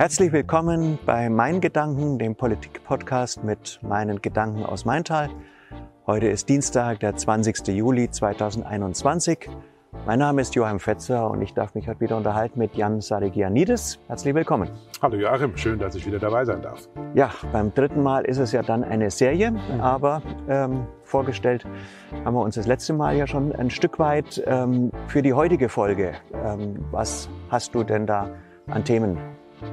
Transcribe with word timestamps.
Herzlich 0.00 0.32
willkommen 0.32 0.98
bei 1.04 1.28
Mein 1.28 1.60
Gedanken, 1.60 2.18
dem 2.18 2.34
Politik-Podcast 2.34 3.44
mit 3.44 3.78
meinen 3.82 4.22
Gedanken 4.22 4.64
aus 4.64 4.86
Maintal. 4.86 5.28
Heute 6.06 6.26
ist 6.26 6.48
Dienstag, 6.48 7.00
der 7.00 7.16
20. 7.16 7.68
Juli 7.68 8.10
2021. 8.10 9.50
Mein 10.06 10.18
Name 10.20 10.40
ist 10.40 10.54
Joachim 10.54 10.80
Fetzer 10.80 11.30
und 11.30 11.42
ich 11.42 11.52
darf 11.52 11.74
mich 11.74 11.86
heute 11.86 12.00
wieder 12.00 12.16
unterhalten 12.16 12.58
mit 12.58 12.76
Jan 12.76 13.02
Sarigianidis. 13.02 13.98
Herzlich 14.06 14.34
willkommen. 14.34 14.70
Hallo 15.02 15.18
Joachim, 15.18 15.54
schön, 15.58 15.78
dass 15.78 15.94
ich 15.94 16.06
wieder 16.06 16.18
dabei 16.18 16.46
sein 16.46 16.62
darf. 16.62 16.88
Ja, 17.12 17.30
beim 17.52 17.74
dritten 17.74 18.02
Mal 18.02 18.24
ist 18.24 18.38
es 18.38 18.52
ja 18.52 18.62
dann 18.62 18.82
eine 18.82 19.10
Serie, 19.10 19.50
mhm. 19.50 19.82
aber 19.82 20.22
ähm, 20.48 20.86
vorgestellt 21.02 21.66
haben 22.24 22.32
wir 22.32 22.40
uns 22.40 22.54
das 22.54 22.66
letzte 22.66 22.94
Mal 22.94 23.18
ja 23.18 23.26
schon 23.26 23.54
ein 23.54 23.68
Stück 23.68 23.98
weit 23.98 24.42
ähm, 24.46 24.92
für 25.08 25.20
die 25.20 25.34
heutige 25.34 25.68
Folge. 25.68 26.14
Ähm, 26.42 26.86
was 26.90 27.28
hast 27.50 27.74
du 27.74 27.84
denn 27.84 28.06
da 28.06 28.30
an 28.66 28.82
Themen 28.82 29.18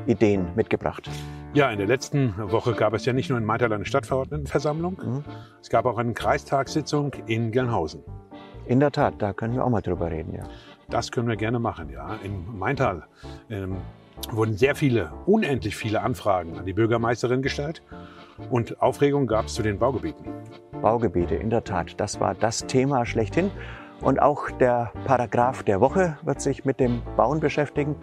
Ideen 0.06 0.48
mitgebracht? 0.56 1.10
Ja, 1.54 1.72
in 1.72 1.78
der 1.78 1.88
letzten 1.88 2.34
Woche 2.52 2.74
gab 2.74 2.94
es 2.94 3.06
ja 3.06 3.14
nicht 3.14 3.30
nur 3.30 3.38
in 3.38 3.46
Maintal 3.46 3.72
eine 3.74 3.86
Stadtverordnetenversammlung, 3.86 4.98
mhm. 5.04 5.24
es 5.62 5.70
gab 5.70 5.86
auch 5.86 5.98
eine 5.98 6.14
Kreistagssitzung 6.14 7.14
in 7.26 7.52
Gelnhausen. 7.52 8.04
In 8.66 8.80
der 8.80 8.92
Tat, 8.92 9.16
da 9.20 9.34
können 9.34 9.56
wir 9.56 9.64
auch 9.64 9.70
mal 9.70 9.82
drüber 9.82 10.12
reden, 10.12 10.34
ja. 10.34 10.44
Das 10.90 11.12
können 11.12 11.28
wir 11.28 11.36
gerne 11.36 11.60
machen, 11.60 11.90
ja. 11.90 12.16
In 12.24 12.58
Maintal 12.58 13.06
ähm, 13.50 13.78
wurden 14.32 14.58
sehr 14.58 14.76
viele, 14.76 15.12
unendlich 15.26 15.76
viele 15.76 16.02
Anfragen 16.02 16.58
an 16.58 16.66
die 16.66 16.74
Bürgermeisterin 16.74 17.42
gestellt 17.42 17.82
und 18.50 18.82
Aufregung 18.82 19.28
gab 19.28 19.46
es 19.46 19.54
zu 19.54 19.64
den 19.64 19.80
Baugebieten. 19.80 20.26
Baugebiete, 20.82 21.36
in 21.36 21.50
der 21.50 21.64
Tat, 21.64 22.00
das 22.00 22.20
war 22.20 22.36
das 22.36 22.66
Thema 22.68 23.06
schlechthin. 23.06 23.52
Und 24.02 24.22
auch 24.22 24.52
der 24.52 24.92
Paragraph 25.06 25.64
der 25.64 25.82
Woche 25.82 26.18
wird 26.24 26.40
sich 26.40 26.66
mit 26.66 26.80
dem 26.80 27.02
Bauen 27.16 27.40
beschäftigen. 27.40 27.96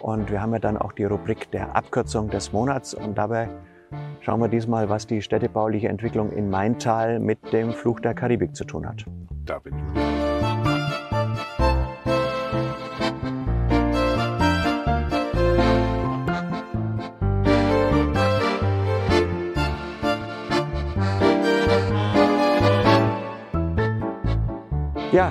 Und 0.00 0.30
wir 0.30 0.40
haben 0.40 0.52
ja 0.52 0.58
dann 0.58 0.76
auch 0.76 0.92
die 0.92 1.04
Rubrik 1.04 1.50
der 1.50 1.76
Abkürzung 1.76 2.30
des 2.30 2.52
Monats. 2.52 2.94
Und 2.94 3.16
dabei 3.16 3.48
schauen 4.20 4.40
wir 4.40 4.48
diesmal, 4.48 4.88
was 4.88 5.06
die 5.06 5.22
städtebauliche 5.22 5.88
Entwicklung 5.88 6.32
in 6.32 6.50
Maintal 6.50 7.20
mit 7.20 7.52
dem 7.52 7.72
Fluch 7.72 8.00
der 8.00 8.14
Karibik 8.14 8.56
zu 8.56 8.64
tun 8.64 8.86
hat. 8.86 9.04
Da 9.44 9.58
bin 9.58 9.74
ich. 9.74 10.23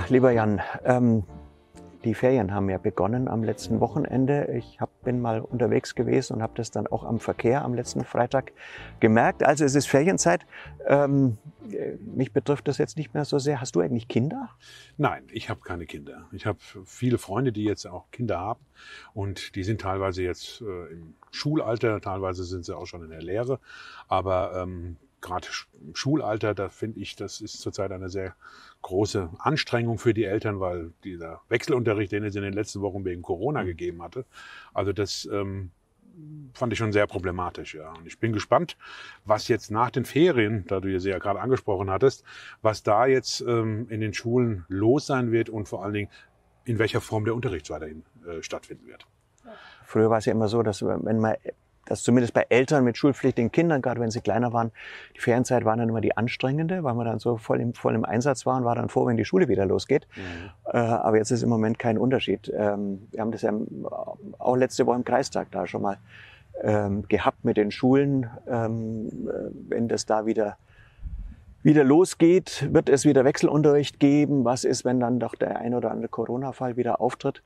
Lieber 0.09 0.31
Jan, 0.31 0.61
ähm, 0.83 1.23
die 2.03 2.13
Ferien 2.13 2.53
haben 2.53 2.69
ja 2.69 2.77
begonnen 2.77 3.29
am 3.29 3.43
letzten 3.43 3.79
Wochenende. 3.79 4.53
Ich 4.57 4.81
hab, 4.81 4.89
bin 5.03 5.21
mal 5.21 5.39
unterwegs 5.39 5.95
gewesen 5.95 6.33
und 6.33 6.41
habe 6.41 6.53
das 6.55 6.69
dann 6.69 6.85
auch 6.87 7.05
am 7.05 7.19
Verkehr 7.19 7.63
am 7.63 7.73
letzten 7.73 8.03
Freitag 8.03 8.51
gemerkt. 8.99 9.43
Also 9.43 9.63
es 9.63 9.73
ist 9.73 9.87
Ferienzeit. 9.87 10.45
Ähm, 10.85 11.37
mich 12.15 12.33
betrifft 12.33 12.67
das 12.67 12.77
jetzt 12.77 12.97
nicht 12.97 13.13
mehr 13.13 13.23
so 13.23 13.39
sehr. 13.39 13.61
Hast 13.61 13.75
du 13.75 13.79
eigentlich 13.79 14.09
Kinder? 14.09 14.49
Nein, 14.97 15.23
ich 15.31 15.49
habe 15.49 15.61
keine 15.61 15.85
Kinder. 15.85 16.27
Ich 16.33 16.45
habe 16.45 16.59
viele 16.85 17.17
Freunde, 17.17 17.53
die 17.53 17.63
jetzt 17.63 17.85
auch 17.85 18.11
Kinder 18.11 18.39
haben 18.39 18.65
und 19.13 19.55
die 19.55 19.63
sind 19.63 19.79
teilweise 19.79 20.23
jetzt 20.23 20.61
äh, 20.61 20.91
im 20.91 21.15
Schulalter, 21.31 22.01
teilweise 22.01 22.43
sind 22.43 22.65
sie 22.65 22.75
auch 22.75 22.85
schon 22.85 23.03
in 23.03 23.11
der 23.11 23.21
Lehre. 23.21 23.59
Aber 24.09 24.61
ähm, 24.61 24.97
gerade 25.23 25.47
im 25.81 25.95
Schulalter, 25.95 26.53
da 26.53 26.69
finde 26.69 26.99
ich, 26.99 27.15
das 27.15 27.41
ist 27.41 27.59
zurzeit 27.59 27.91
eine 27.91 28.09
sehr 28.09 28.35
große 28.83 29.29
Anstrengung 29.39 29.97
für 29.97 30.13
die 30.13 30.25
Eltern, 30.25 30.59
weil 30.59 30.91
dieser 31.03 31.41
Wechselunterricht, 31.49 32.11
den 32.11 32.23
es 32.23 32.35
in 32.35 32.43
den 32.43 32.53
letzten 32.53 32.81
Wochen 32.81 33.05
wegen 33.05 33.23
Corona 33.23 33.63
mhm. 33.63 33.67
gegeben 33.67 34.03
hatte, 34.03 34.25
also 34.73 34.93
das 34.93 35.27
ähm, 35.31 35.71
fand 36.53 36.73
ich 36.73 36.79
schon 36.79 36.91
sehr 36.91 37.07
problematisch, 37.07 37.73
ja. 37.73 37.91
Und 37.93 38.05
ich 38.05 38.19
bin 38.19 38.33
gespannt, 38.33 38.77
was 39.25 39.47
jetzt 39.47 39.71
nach 39.71 39.89
den 39.89 40.05
Ferien, 40.05 40.65
da 40.67 40.79
du 40.79 40.99
sie 40.99 41.09
ja 41.09 41.17
gerade 41.17 41.39
angesprochen 41.39 41.89
hattest, 41.89 42.23
was 42.61 42.83
da 42.83 43.07
jetzt 43.07 43.41
ähm, 43.41 43.87
in 43.89 44.01
den 44.01 44.13
Schulen 44.13 44.65
los 44.67 45.07
sein 45.07 45.31
wird 45.31 45.49
und 45.49 45.67
vor 45.67 45.83
allen 45.83 45.93
Dingen 45.93 46.09
in 46.65 46.77
welcher 46.77 47.01
Form 47.01 47.25
der 47.25 47.33
Unterricht 47.33 47.69
weiterhin 47.69 48.03
äh, 48.27 48.43
stattfinden 48.43 48.87
wird. 48.87 49.07
Früher 49.85 50.09
war 50.09 50.17
es 50.17 50.25
ja 50.25 50.31
immer 50.31 50.47
so, 50.47 50.63
dass 50.63 50.81
wenn 50.81 51.19
man 51.19 51.35
dass 51.85 52.03
zumindest 52.03 52.33
bei 52.33 52.45
Eltern 52.49 52.83
mit 52.83 52.97
schulpflichtigen 52.97 53.51
Kindern, 53.51 53.81
gerade 53.81 53.99
wenn 53.99 54.11
sie 54.11 54.21
kleiner 54.21 54.53
waren, 54.53 54.71
die 55.15 55.19
Ferienzeit 55.19 55.65
war 55.65 55.75
dann 55.75 55.89
immer 55.89 56.01
die 56.01 56.15
anstrengende, 56.15 56.83
weil 56.83 56.93
man 56.93 57.05
dann 57.05 57.19
so 57.19 57.37
voll 57.37 57.59
im, 57.59 57.73
voll 57.73 57.95
im 57.95 58.05
Einsatz 58.05 58.45
war 58.45 58.57
und 58.57 58.65
war 58.65 58.75
dann 58.75 58.89
froh, 58.89 59.05
wenn 59.05 59.17
die 59.17 59.25
Schule 59.25 59.47
wieder 59.47 59.65
losgeht. 59.65 60.07
Mhm. 60.15 60.71
Äh, 60.71 60.77
aber 60.77 61.17
jetzt 61.17 61.31
ist 61.31 61.43
im 61.43 61.49
Moment 61.49 61.79
kein 61.79 61.97
Unterschied. 61.97 62.51
Ähm, 62.55 63.07
wir 63.11 63.21
haben 63.21 63.31
das 63.31 63.41
ja 63.41 63.53
auch 64.39 64.55
letzte 64.55 64.85
Woche 64.85 64.97
im 64.97 65.03
Kreistag 65.03 65.51
da 65.51 65.67
schon 65.67 65.81
mal 65.81 65.97
ähm, 66.61 67.07
gehabt 67.07 67.43
mit 67.43 67.57
den 67.57 67.71
Schulen, 67.71 68.29
ähm, 68.47 69.07
äh, 69.27 69.49
wenn 69.69 69.87
das 69.87 70.05
da 70.05 70.25
wieder 70.25 70.57
wieder 71.63 71.83
losgeht, 71.83 72.67
wird 72.71 72.89
es 72.89 73.05
wieder 73.05 73.23
Wechselunterricht 73.23 73.99
geben. 73.99 74.45
Was 74.45 74.63
ist, 74.63 74.85
wenn 74.85 74.99
dann 74.99 75.19
doch 75.19 75.35
der 75.35 75.59
ein 75.59 75.73
oder 75.73 75.91
andere 75.91 76.09
Corona-Fall 76.09 76.75
wieder 76.75 76.99
auftritt? 77.01 77.41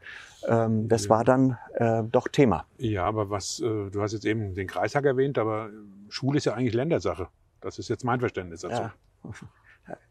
Ähm, 0.47 0.88
das 0.88 1.05
ja. 1.05 1.09
war 1.11 1.23
dann 1.23 1.57
äh, 1.75 2.03
doch 2.03 2.28
Thema. 2.28 2.66
Ja, 2.78 3.05
aber 3.05 3.29
was, 3.29 3.59
äh, 3.59 3.89
du 3.89 4.01
hast 4.01 4.13
jetzt 4.13 4.25
eben 4.25 4.55
den 4.55 4.67
Kreistag 4.67 5.05
erwähnt, 5.05 5.38
aber 5.38 5.69
Schule 6.09 6.38
ist 6.38 6.45
ja 6.45 6.53
eigentlich 6.53 6.73
Ländersache. 6.73 7.28
Das 7.61 7.79
ist 7.79 7.89
jetzt 7.89 8.03
mein 8.03 8.19
Verständnis 8.19 8.61
dazu. 8.61 8.81
Ja. 8.81 8.94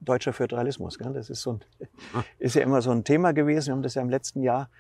Deutscher 0.01 0.33
Föderalismus, 0.33 0.99
gell? 0.99 1.13
das 1.13 1.29
ist 1.29 1.43
so 1.43 1.53
ein, 1.53 1.61
ist 2.39 2.55
ja 2.55 2.63
immer 2.63 2.81
so 2.81 2.93
ein 2.93 3.05
Thema 3.05 3.33
gewesen. 3.33 3.67
Wir 3.67 3.73
haben 3.75 3.83
das 3.83 3.95
ja 3.95 4.03
im 4.03 4.09
letzten 4.09 4.43
Jahr, 4.43 4.71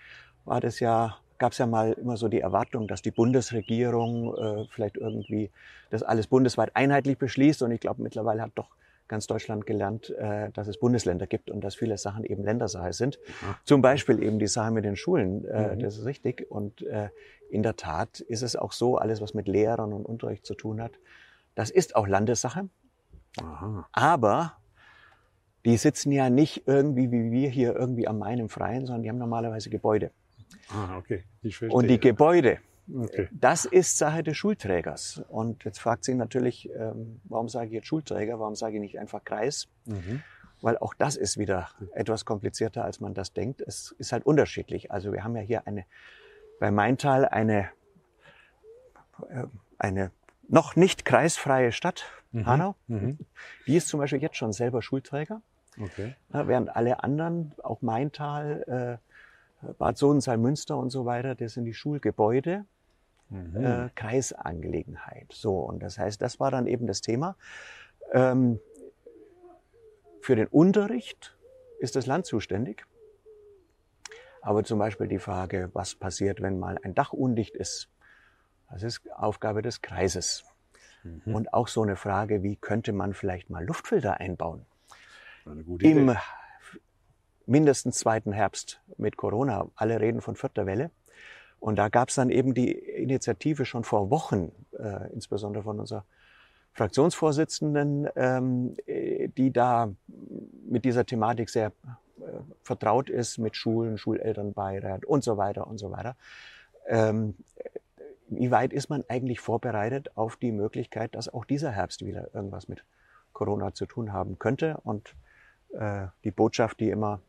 war 0.44 0.60
das 0.60 0.80
ja 0.80 1.16
gab 1.38 1.52
es 1.52 1.58
ja 1.58 1.66
mal 1.66 1.92
immer 1.92 2.16
so 2.16 2.28
die 2.28 2.40
Erwartung, 2.40 2.88
dass 2.88 3.02
die 3.02 3.10
Bundesregierung 3.10 4.34
äh, 4.36 4.66
vielleicht 4.70 4.96
irgendwie 4.96 5.50
das 5.90 6.02
alles 6.02 6.26
bundesweit 6.26 6.74
einheitlich 6.74 7.18
beschließt. 7.18 7.62
Und 7.62 7.72
ich 7.72 7.80
glaube, 7.80 8.02
mittlerweile 8.02 8.42
hat 8.42 8.52
doch 8.54 8.70
ganz 9.08 9.26
Deutschland 9.26 9.66
gelernt, 9.66 10.10
äh, 10.10 10.50
dass 10.52 10.68
es 10.68 10.78
Bundesländer 10.78 11.26
gibt 11.26 11.50
und 11.50 11.62
dass 11.62 11.74
viele 11.74 11.98
Sachen 11.98 12.24
eben 12.24 12.44
Ländersache 12.44 12.92
sind. 12.92 13.18
Mhm. 13.18 13.54
Zum 13.64 13.82
Beispiel 13.82 14.22
eben 14.22 14.38
die 14.38 14.46
Sache 14.46 14.70
mit 14.70 14.84
den 14.84 14.96
Schulen, 14.96 15.44
äh, 15.46 15.74
mhm. 15.74 15.80
das 15.80 15.98
ist 15.98 16.04
richtig. 16.04 16.46
Und 16.50 16.82
äh, 16.82 17.08
in 17.50 17.62
der 17.62 17.76
Tat 17.76 18.20
ist 18.20 18.42
es 18.42 18.56
auch 18.56 18.72
so, 18.72 18.98
alles 18.98 19.20
was 19.20 19.34
mit 19.34 19.48
Lehrern 19.48 19.92
und 19.92 20.04
Unterricht 20.04 20.44
zu 20.44 20.54
tun 20.54 20.80
hat, 20.80 20.92
das 21.54 21.70
ist 21.70 21.96
auch 21.96 22.06
Landessache. 22.06 22.68
Aha. 23.40 23.88
Aber 23.92 24.56
die 25.64 25.76
sitzen 25.76 26.12
ja 26.12 26.30
nicht 26.30 26.62
irgendwie 26.66 27.10
wie 27.10 27.30
wir 27.30 27.48
hier 27.50 27.74
irgendwie 27.74 28.06
am 28.06 28.18
Main 28.18 28.38
im 28.38 28.48
Freien, 28.48 28.86
sondern 28.86 29.02
die 29.02 29.08
haben 29.08 29.18
normalerweise 29.18 29.68
Gebäude. 29.68 30.10
Ah, 30.70 30.96
okay. 30.96 31.24
Ich 31.42 31.56
verstehe. 31.56 31.76
Und 31.76 31.88
die 31.88 31.98
Gebäude, 31.98 32.58
Okay. 32.94 33.28
Das 33.32 33.64
ist 33.64 33.98
Sache 33.98 34.22
des 34.22 34.36
Schulträgers. 34.36 35.22
Und 35.28 35.64
jetzt 35.64 35.80
fragt 35.80 36.04
sich 36.04 36.14
natürlich, 36.14 36.70
ähm, 36.70 37.20
warum 37.24 37.48
sage 37.48 37.66
ich 37.66 37.72
jetzt 37.72 37.86
Schulträger, 37.86 38.38
warum 38.38 38.54
sage 38.54 38.76
ich 38.76 38.80
nicht 38.80 38.98
einfach 38.98 39.24
Kreis? 39.24 39.68
Mhm. 39.86 40.22
Weil 40.60 40.78
auch 40.78 40.94
das 40.94 41.16
ist 41.16 41.36
wieder 41.36 41.68
etwas 41.94 42.24
komplizierter, 42.24 42.84
als 42.84 43.00
man 43.00 43.12
das 43.12 43.32
denkt. 43.32 43.60
Es 43.60 43.94
ist 43.98 44.12
halt 44.12 44.24
unterschiedlich. 44.24 44.90
Also 44.90 45.12
wir 45.12 45.24
haben 45.24 45.36
ja 45.36 45.42
hier 45.42 45.66
eine, 45.66 45.84
bei 46.60 46.70
Maintal 46.70 47.26
eine, 47.26 47.70
äh, 49.28 49.44
eine 49.78 50.10
noch 50.48 50.76
nicht 50.76 51.04
kreisfreie 51.04 51.72
Stadt, 51.72 52.04
mhm. 52.32 52.46
Hanau. 52.46 52.76
Mhm. 52.86 53.18
Die 53.66 53.76
ist 53.76 53.88
zum 53.88 54.00
Beispiel 54.00 54.22
jetzt 54.22 54.36
schon 54.36 54.52
selber 54.52 54.80
Schulträger. 54.80 55.42
Okay. 55.78 56.14
Ja, 56.32 56.48
während 56.48 56.74
alle 56.74 57.02
anderen, 57.02 57.52
auch 57.62 57.82
Maintal, 57.82 59.00
äh, 59.62 59.72
Bad 59.78 59.98
Sohnenthal, 59.98 60.38
Münster 60.38 60.76
und 60.76 60.90
so 60.90 61.04
weiter, 61.04 61.34
das 61.34 61.54
sind 61.54 61.64
die 61.64 61.74
Schulgebäude 61.74 62.64
mhm. 63.28 63.56
äh, 63.56 63.90
Kreisangelegenheit. 63.94 65.32
So, 65.32 65.58
und 65.58 65.82
das 65.82 65.98
heißt, 65.98 66.20
das 66.20 66.40
war 66.40 66.50
dann 66.50 66.66
eben 66.66 66.86
das 66.86 67.00
Thema. 67.00 67.36
Ähm, 68.12 68.60
für 70.20 70.36
den 70.36 70.46
Unterricht 70.48 71.36
ist 71.78 71.96
das 71.96 72.06
Land 72.06 72.26
zuständig. 72.26 72.86
Aber 74.42 74.62
zum 74.64 74.78
Beispiel 74.78 75.08
die 75.08 75.18
Frage, 75.18 75.70
was 75.72 75.94
passiert, 75.94 76.40
wenn 76.40 76.58
mal 76.58 76.78
ein 76.82 76.94
Dach 76.94 77.12
undicht 77.12 77.56
ist, 77.56 77.88
das 78.70 78.82
ist 78.82 79.02
Aufgabe 79.12 79.62
des 79.62 79.82
Kreises. 79.82 80.44
Mhm. 81.02 81.34
Und 81.34 81.54
auch 81.54 81.68
so 81.68 81.82
eine 81.82 81.96
Frage, 81.96 82.42
wie 82.42 82.56
könnte 82.56 82.92
man 82.92 83.14
vielleicht 83.14 83.50
mal 83.50 83.64
Luftfilter 83.64 84.20
einbauen? 84.20 84.66
Eine 85.44 85.62
gute 85.62 85.86
Idee. 85.86 86.00
Im 86.00 86.16
mindestens 87.46 87.98
zweiten 87.98 88.32
Herbst 88.32 88.80
mit 88.96 89.16
Corona. 89.16 89.68
Alle 89.76 90.00
reden 90.00 90.20
von 90.20 90.36
vierter 90.36 90.66
Welle. 90.66 90.90
Und 91.60 91.76
da 91.76 91.88
gab 91.88 92.10
es 92.10 92.14
dann 92.14 92.30
eben 92.30 92.54
die 92.54 92.72
Initiative 92.72 93.64
schon 93.64 93.84
vor 93.84 94.10
Wochen, 94.10 94.52
äh, 94.78 95.12
insbesondere 95.12 95.64
von 95.64 95.80
unserer 95.80 96.04
Fraktionsvorsitzenden, 96.74 98.08
ähm, 98.16 98.76
die 98.86 99.50
da 99.50 99.90
mit 100.68 100.84
dieser 100.84 101.06
Thematik 101.06 101.48
sehr 101.48 101.68
äh, 101.68 102.22
vertraut 102.62 103.08
ist, 103.08 103.38
mit 103.38 103.56
Schulen, 103.56 103.96
Schulelternbeirat 103.96 105.06
und 105.06 105.24
so 105.24 105.38
weiter 105.38 105.66
und 105.66 105.78
so 105.78 105.90
weiter. 105.90 106.16
Ähm, 106.86 107.34
wie 108.28 108.50
weit 108.50 108.72
ist 108.72 108.90
man 108.90 109.04
eigentlich 109.08 109.40
vorbereitet 109.40 110.10
auf 110.16 110.36
die 110.36 110.52
Möglichkeit, 110.52 111.14
dass 111.14 111.32
auch 111.32 111.44
dieser 111.44 111.70
Herbst 111.70 112.04
wieder 112.04 112.34
irgendwas 112.34 112.68
mit 112.68 112.84
Corona 113.32 113.72
zu 113.72 113.86
tun 113.86 114.12
haben 114.12 114.38
könnte? 114.38 114.78
Und 114.84 115.14
äh, 115.78 116.08
die 116.24 116.30
Botschaft, 116.30 116.80
die 116.80 116.90
immer 116.90 117.20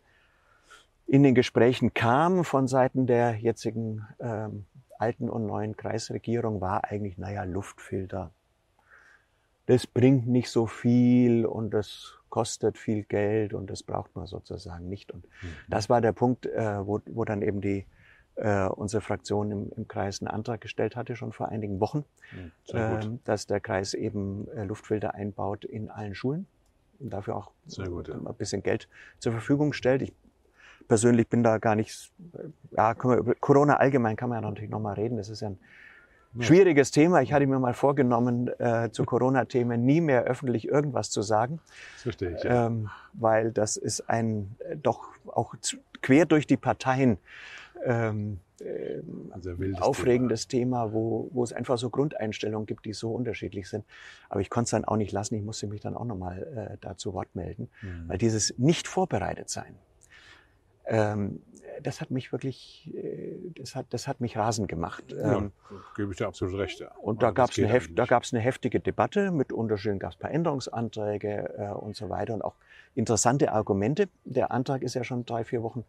in 1.08 1.24
den 1.24 1.36
Gesprächen 1.36 1.94
kam 1.94 2.44
von 2.44 2.68
Seiten 2.68 3.08
der 3.08 3.38
jetzigen 3.38 4.06
ähm, 4.20 4.66
alten 5.00 5.30
und 5.30 5.46
neuen 5.46 5.78
Kreisregierung 5.78 6.60
war 6.60 6.84
eigentlich, 6.86 7.18
naja, 7.18 7.44
Luftfilter. 7.44 8.32
Das 9.68 9.88
bringt 9.88 10.28
nicht 10.28 10.50
so 10.50 10.66
viel 10.68 11.46
und 11.46 11.72
das 11.72 12.16
kostet 12.30 12.78
viel 12.78 13.04
Geld 13.04 13.54
und 13.54 13.70
das 13.70 13.84
braucht 13.84 14.16
man 14.16 14.28
sozusagen 14.28 14.90
nicht. 14.90 15.12
Und 15.12 15.24
mhm. 15.26 15.48
das 15.70 15.90
war 15.90 16.02
der 16.02 16.12
Punkt, 16.12 16.46
äh, 16.46 16.86
wo, 16.86 17.00
wo 17.06 17.26
dann 17.26 17.42
eben 17.42 17.62
die 17.62 17.86
äh, 18.36 18.68
unsere 18.68 19.02
Fraktion 19.02 19.52
im, 19.52 19.72
im 19.76 19.88
Kreis 19.88 20.22
einen 20.22 20.28
Antrag 20.28 20.62
gestellt 20.62 20.96
hatte, 20.96 21.16
schon 21.16 21.32
vor 21.32 21.50
einigen 21.50 21.80
Wochen, 21.80 22.06
äh, 22.74 23.08
dass 23.24 23.48
der 23.48 23.60
Kreis 23.60 23.94
eben 23.94 24.48
äh, 24.50 24.64
Luftfilter 24.64 25.16
einbaut 25.16 25.66
in 25.66 25.90
allen 25.90 26.16
Schulen 26.16 26.48
und 27.00 27.12
dafür 27.12 27.36
auch 27.36 27.52
gut, 27.76 28.10
ja. 28.10 28.16
ein 28.16 28.36
bisschen 28.36 28.62
Geld 28.62 28.88
zur 29.20 29.32
Verfügung 29.32 29.74
stellt. 29.74 30.02
Ich 30.02 30.14
persönlich 30.88 31.28
bin 31.28 31.44
da 31.44 31.58
gar 31.58 31.76
nicht, 31.76 32.12
ja, 32.72 32.94
über 32.94 33.36
Corona 33.36 33.78
allgemein 33.78 34.16
kann 34.16 34.30
man 34.30 34.42
ja 34.42 34.50
natürlich 34.50 34.70
nochmal 34.70 34.96
reden. 34.96 35.18
Das 35.18 35.30
ist 35.30 35.42
ja 35.42 35.50
ein 35.50 35.60
schwieriges 36.40 36.92
Thema. 36.92 37.22
Ich 37.22 37.34
hatte 37.34 37.46
mir 37.48 37.60
mal 37.60 37.74
vorgenommen, 37.74 38.50
äh, 38.60 38.90
zu 38.92 39.06
Corona-Themen 39.06 39.84
nie 39.84 40.02
mehr 40.02 40.24
öffentlich 40.24 40.68
irgendwas 40.68 41.10
zu 41.10 41.22
sagen. 41.22 41.60
Das 41.96 42.04
verstehe 42.04 42.36
ich. 42.36 42.44
Ja. 42.44 42.68
Ähm, 42.68 42.90
weil 43.14 43.52
das 43.52 43.78
ist 43.78 44.10
ein 44.10 44.56
äh, 44.60 44.78
doch 44.78 45.10
auch 45.28 45.56
zu, 45.62 45.78
quer 46.02 46.26
durch 46.26 46.48
die 46.48 46.58
Parteien 46.58 47.18
ähm, 47.84 48.40
äh, 48.60 49.02
aufregendes 49.80 50.48
Thema, 50.48 50.86
Thema 50.86 50.94
wo, 50.94 51.30
wo 51.32 51.44
es 51.44 51.54
einfach 51.54 51.78
so 51.78 51.90
Grundeinstellungen 51.90 52.66
gibt, 52.66 52.86
die 52.86 52.94
so 52.94 53.12
unterschiedlich 53.12 53.70
sind. 53.70 53.86
Aber 54.30 54.42
ich 54.42 54.50
konnte 54.50 54.66
es 54.66 54.72
dann 54.72 54.86
auch 54.86 54.98
nicht 54.98 55.12
lassen. 55.12 55.36
Ich 55.36 55.44
musste 55.44 55.68
mich 55.68 55.82
dann 55.82 55.96
auch 55.96 56.06
nochmal 56.06 56.72
äh, 56.74 56.78
da 56.82 56.98
zu 56.98 57.14
Wort 57.14 57.36
melden, 57.36 57.70
mhm. 57.82 58.06
weil 58.08 58.18
dieses 58.18 58.58
nicht 58.58 58.88
vorbereitet 58.88 59.50
sein, 59.50 59.76
ähm, 60.88 61.42
das 61.84 62.02
hat 62.02 62.12
mich 62.12 62.32
wirklich, 62.32 62.92
äh, 62.96 63.36
das 63.56 63.76
hat, 63.76 63.88
das 63.92 64.08
hat 64.08 64.22
mich 64.22 64.38
rasend 64.38 64.68
gemacht. 64.68 65.04
Ja, 65.10 65.38
ähm, 65.38 65.52
gebe 65.96 66.12
ich 66.12 66.18
dir 66.18 66.28
absolut 66.28 66.58
recht. 66.58 66.80
Ja. 66.80 66.92
Und 67.02 67.22
da 67.22 67.32
gab 67.32 67.52
es 67.52 67.58
eine, 67.58 67.68
heft, 67.68 67.92
eine 68.00 68.42
heftige 68.42 68.80
Debatte 68.80 69.32
mit 69.32 69.52
Unterschieden, 69.52 70.00
gab 70.00 70.12
es 70.12 70.18
ein 70.18 70.22
paar 70.22 70.32
Änderungsanträge 70.32 71.54
äh, 71.58 71.70
und 71.74 71.96
so 71.96 72.10
weiter 72.10 72.34
und 72.34 72.42
auch 72.42 72.56
interessante 72.96 73.52
Argumente. 73.52 74.10
Der 74.26 74.52
Antrag 74.52 74.82
ist 74.82 74.96
ja 74.96 75.04
schon 75.04 75.26
drei, 75.26 75.44
vier 75.44 75.64
Wochen 75.64 75.84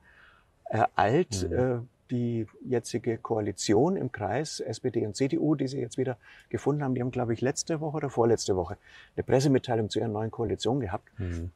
äh, 0.67 0.85
alt. 0.95 1.49
Mhm. 1.49 1.59
Äh, 1.59 1.79
die 2.11 2.47
jetzige 2.65 3.19
Koalition 3.19 3.97
im 3.97 4.11
Kreis, 4.13 4.61
SPD 4.61 5.07
und 5.07 5.15
CDU, 5.15 5.55
die 5.57 5.69
sie 5.69 5.79
jetzt 5.79 5.99
wieder 5.99 6.17
gefunden 6.49 6.83
haben, 6.83 6.95
die 6.95 7.03
haben, 7.03 7.11
glaube 7.11 7.35
ich, 7.35 7.43
letzte 7.43 7.81
Woche 7.81 7.99
oder 7.99 8.09
vorletzte 8.09 8.57
Woche 8.57 8.79
eine 9.15 9.25
Pressemitteilung 9.25 9.91
zu 9.91 9.99
ihrer 9.99 10.09
neuen 10.09 10.31
Koalition 10.31 10.81
gehabt. 10.81 11.07
Mhm. 11.19 11.51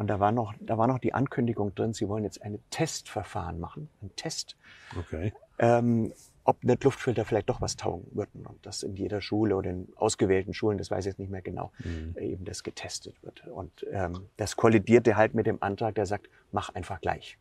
Und 0.00 0.06
da 0.06 0.18
war 0.18 0.32
noch, 0.32 0.54
da 0.60 0.78
war 0.78 0.86
noch 0.86 0.98
die 0.98 1.12
Ankündigung 1.12 1.74
drin, 1.74 1.92
sie 1.92 2.08
wollen 2.08 2.24
jetzt 2.24 2.40
ein 2.40 2.58
Testverfahren 2.70 3.60
machen, 3.60 3.90
ein 4.00 4.10
Test. 4.16 4.56
Okay. 4.98 5.34
Ähm, 5.58 6.14
ob 6.44 6.64
nicht 6.64 6.84
Luftfilter 6.84 7.26
vielleicht 7.26 7.50
doch 7.50 7.60
was 7.60 7.76
taugen 7.76 8.06
würden 8.12 8.46
und 8.46 8.64
das 8.64 8.82
in 8.82 8.96
jeder 8.96 9.20
Schule 9.20 9.54
oder 9.56 9.68
in 9.68 9.88
ausgewählten 9.96 10.54
Schulen, 10.54 10.78
das 10.78 10.90
weiß 10.90 11.04
ich 11.04 11.10
jetzt 11.10 11.18
nicht 11.18 11.30
mehr 11.30 11.42
genau, 11.42 11.70
mhm. 11.84 12.14
Äh, 12.16 12.28
eben 12.28 12.46
das 12.46 12.62
getestet 12.62 13.22
wird. 13.22 13.46
Und 13.48 13.86
ähm, 13.92 14.26
das 14.38 14.56
kollidierte 14.56 15.18
halt 15.18 15.34
mit 15.34 15.46
dem 15.46 15.62
Antrag, 15.62 15.96
der 15.96 16.06
sagt, 16.06 16.30
mach 16.50 16.70
einfach 16.70 17.02
gleich. 17.02 17.36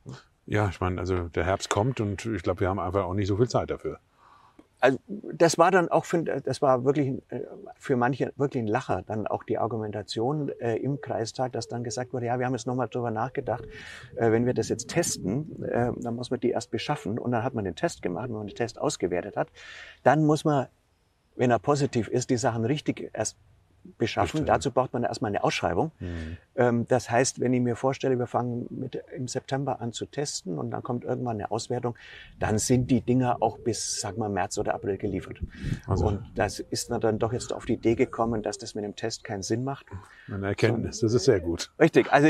Ja, 0.45 0.67
ich 0.67 0.81
meine, 0.81 0.99
also 0.99 1.29
der 1.29 1.45
Herbst 1.45 1.69
kommt 1.69 2.01
und 2.01 2.25
ich 2.25 2.43
glaube, 2.43 2.59
wir 2.59 2.67
haben 2.67 2.79
einfach 2.79 3.05
auch 3.05 3.13
nicht 3.13 3.27
so 3.27 3.37
viel 3.37 3.47
Zeit 3.47 3.69
dafür 3.69 4.01
also 4.79 4.97
das 5.07 5.57
war 5.57 5.71
dann 5.71 5.89
auch, 5.89 6.05
für, 6.05 6.23
das 6.23 6.61
war 6.61 6.85
wirklich 6.85 7.21
äh, 7.29 7.41
für 7.75 7.97
manche 7.97 8.31
wirklich 8.37 8.63
ein 8.63 8.67
Lacher, 8.67 9.03
dann 9.05 9.27
auch 9.27 9.43
die 9.43 9.57
Argumentation 9.57 10.49
äh, 10.59 10.75
im 10.77 11.01
Kreistag, 11.01 11.51
dass 11.51 11.67
dann 11.67 11.83
gesagt 11.83 12.13
wurde, 12.13 12.27
ja, 12.27 12.39
wir 12.39 12.45
haben 12.45 12.53
jetzt 12.53 12.67
nochmal 12.67 12.87
drüber 12.87 13.11
nachgedacht, 13.11 13.65
äh, 14.15 14.31
wenn 14.31 14.45
wir 14.45 14.53
das 14.53 14.69
jetzt 14.69 14.89
testen, 14.89 15.63
äh, 15.63 15.91
dann 15.97 16.15
muss 16.15 16.31
man 16.31 16.39
die 16.39 16.51
erst 16.51 16.71
beschaffen 16.71 17.19
und 17.19 17.31
dann 17.31 17.43
hat 17.43 17.53
man 17.53 17.65
den 17.65 17.75
Test 17.75 18.01
gemacht, 18.01 18.29
wenn 18.29 18.37
man 18.37 18.47
den 18.47 18.55
Test 18.55 18.79
ausgewertet 18.79 19.35
hat, 19.35 19.49
dann 20.03 20.25
muss 20.25 20.45
man, 20.45 20.67
wenn 21.35 21.51
er 21.51 21.59
positiv 21.59 22.07
ist, 22.07 22.29
die 22.29 22.37
Sachen 22.37 22.63
richtig 22.65 23.11
erst 23.13 23.37
beschaffen. 23.97 24.41
Bestimmt. 24.41 24.49
Dazu 24.49 24.71
braucht 24.71 24.93
man 24.93 25.03
erstmal 25.03 25.29
eine 25.29 25.43
Ausschreibung. 25.43 25.91
Mhm. 25.99 26.37
Ähm, 26.55 26.87
das 26.87 27.09
heißt, 27.09 27.39
wenn 27.39 27.53
ich 27.53 27.61
mir 27.61 27.75
vorstelle, 27.75 28.17
wir 28.17 28.27
fangen 28.27 28.67
mit 28.69 29.01
im 29.15 29.27
September 29.27 29.81
an 29.81 29.93
zu 29.93 30.05
testen 30.05 30.57
und 30.57 30.71
dann 30.71 30.83
kommt 30.83 31.03
irgendwann 31.03 31.37
eine 31.37 31.51
Auswertung, 31.51 31.95
dann 32.39 32.57
sind 32.57 32.91
die 32.91 33.01
Dinger 33.01 33.37
auch 33.41 33.57
bis, 33.59 33.99
sag 33.99 34.17
mal, 34.17 34.29
März 34.29 34.57
oder 34.57 34.73
April 34.73 34.97
geliefert. 34.97 35.39
Also. 35.87 36.07
Und 36.07 36.31
das 36.35 36.59
ist 36.59 36.91
dann 36.91 37.19
doch 37.19 37.33
jetzt 37.33 37.53
auf 37.53 37.65
die 37.65 37.73
Idee 37.73 37.95
gekommen, 37.95 38.41
dass 38.41 38.57
das 38.57 38.75
mit 38.75 38.83
dem 38.83 38.95
Test 38.95 39.23
keinen 39.23 39.43
Sinn 39.43 39.63
macht. 39.63 39.85
Eine 40.27 40.47
Erkenntnis, 40.47 40.99
das 40.99 41.13
ist 41.13 41.25
sehr 41.25 41.39
gut. 41.39 41.71
Richtig. 41.79 42.11
Also 42.11 42.27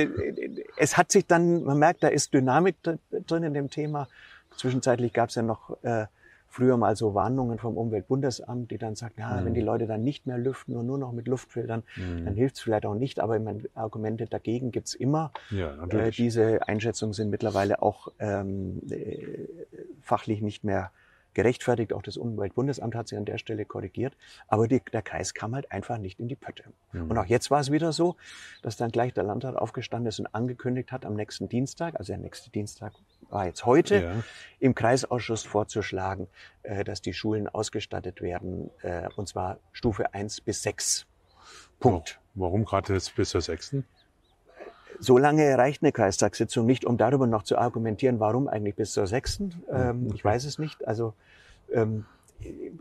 es 0.78 0.98
hat 0.98 1.12
sich 1.12 1.26
dann, 1.26 1.64
man 1.64 1.78
merkt, 1.78 2.04
da 2.04 2.08
ist 2.08 2.34
Dynamik 2.34 2.78
drin 2.84 3.44
in 3.44 3.54
dem 3.54 3.70
Thema. 3.70 4.08
Zwischenzeitlich 4.56 5.14
gab 5.14 5.30
es 5.30 5.36
ja 5.36 5.42
noch 5.42 5.82
äh, 5.84 6.06
früher 6.50 6.78
mal 6.78 6.96
so 6.96 7.14
Warnungen 7.14 7.60
vom 7.60 7.78
Umweltbundesamt, 7.78 8.72
die 8.72 8.78
dann 8.78 8.96
sagen, 8.96 9.16
ja, 9.18 9.40
mhm. 9.40 9.46
wenn 9.46 9.54
die 9.54 9.62
Leute 9.62 9.88
dann 9.88 10.04
nicht 10.04 10.28
mehr 10.28 10.38
lüften 10.38 10.76
und 10.76 10.86
nur 10.86 10.98
noch 10.98 11.12
mit 11.12 11.28
Luftfiltern, 11.28 11.84
mhm. 11.96 12.26
dann 12.26 12.36
hilft 12.36 12.58
es 12.58 12.62
vielleicht 12.62 12.86
auch 12.86 12.96
nicht. 12.96 13.20
Aber 13.20 13.40
Argumente 13.76 14.26
dagegen 14.26 14.72
gibt's 14.72 14.94
immer. 14.94 15.32
Ja, 15.52 15.76
äh, 15.88 16.12
diese 16.12 16.68
Einschätzungen 16.68 17.14
sind 17.14 17.30
mittlerweile 17.30 17.82
auch 17.82 18.10
ähm, 18.20 18.82
äh, 18.90 19.48
fachlich 20.02 20.42
nicht 20.42 20.64
mehr 20.64 20.92
gerechtfertigt. 21.34 21.94
Auch 21.94 22.02
das 22.02 22.18
Umweltbundesamt 22.18 22.96
hat 22.96 23.08
sich 23.08 23.18
an 23.18 23.26
der 23.26 23.38
Stelle 23.38 23.66
korrigiert. 23.66 24.18
Aber 24.48 24.68
die, 24.68 24.82
der 24.92 25.02
Kreis 25.02 25.34
kam 25.34 25.56
halt 25.56 25.72
einfach 25.72 25.98
nicht 25.98 26.20
in 26.20 26.28
die 26.28 26.36
Pötte. 26.36 26.64
Mhm. 26.92 27.12
Und 27.12 27.18
auch 27.18 27.26
jetzt 27.26 27.52
war 27.52 27.60
es 27.60 27.72
wieder 27.72 27.94
so, 27.94 28.16
dass 28.62 28.78
dann 28.78 28.92
gleich 28.92 29.14
der 29.14 29.24
Landrat 29.24 29.56
aufgestanden 29.56 30.08
ist 30.08 30.20
und 30.20 30.34
angekündigt 30.34 30.92
hat, 30.92 31.06
am 31.06 31.16
nächsten 31.16 31.48
Dienstag, 31.48 31.96
also 31.98 32.12
der 32.12 32.20
nächste 32.20 32.50
Dienstag 32.50 32.94
war 33.30 33.46
jetzt 33.46 33.66
heute, 33.66 34.02
ja. 34.02 34.12
im 34.60 34.76
Kreisausschuss 34.76 35.44
vorzuschlagen, 35.44 36.28
äh, 36.64 36.84
dass 36.84 37.02
die 37.02 37.14
Schulen 37.14 37.48
ausgestattet 37.48 38.22
werden, 38.22 38.70
äh, 38.82 39.08
und 39.16 39.28
zwar 39.28 39.58
Stufe 39.72 40.14
1 40.14 40.42
bis 40.42 40.64
6. 40.64 41.06
Punkt. 41.80 42.20
Warum 42.36 42.66
gerade 42.66 42.94
jetzt 42.94 43.16
bis 43.16 43.30
zur 43.30 43.42
sechsten? 43.42 43.86
So 45.00 45.18
lange 45.18 45.58
reicht 45.58 45.82
eine 45.82 45.92
Kreistagssitzung 45.92 46.66
nicht, 46.66 46.84
um 46.86 46.98
darüber 46.98 47.26
noch 47.26 47.44
zu 47.44 47.58
argumentieren, 47.58 48.20
warum 48.20 48.48
eigentlich 48.48 48.76
bis 48.76 48.92
zur 48.92 49.08
sechsten. 49.08 49.64
Ähm, 49.72 50.06
okay. 50.06 50.16
Ich 50.16 50.26
weiß 50.26 50.44
es 50.44 50.60
nicht. 50.60 50.86
Also 50.88 51.14
ähm, 51.74 52.06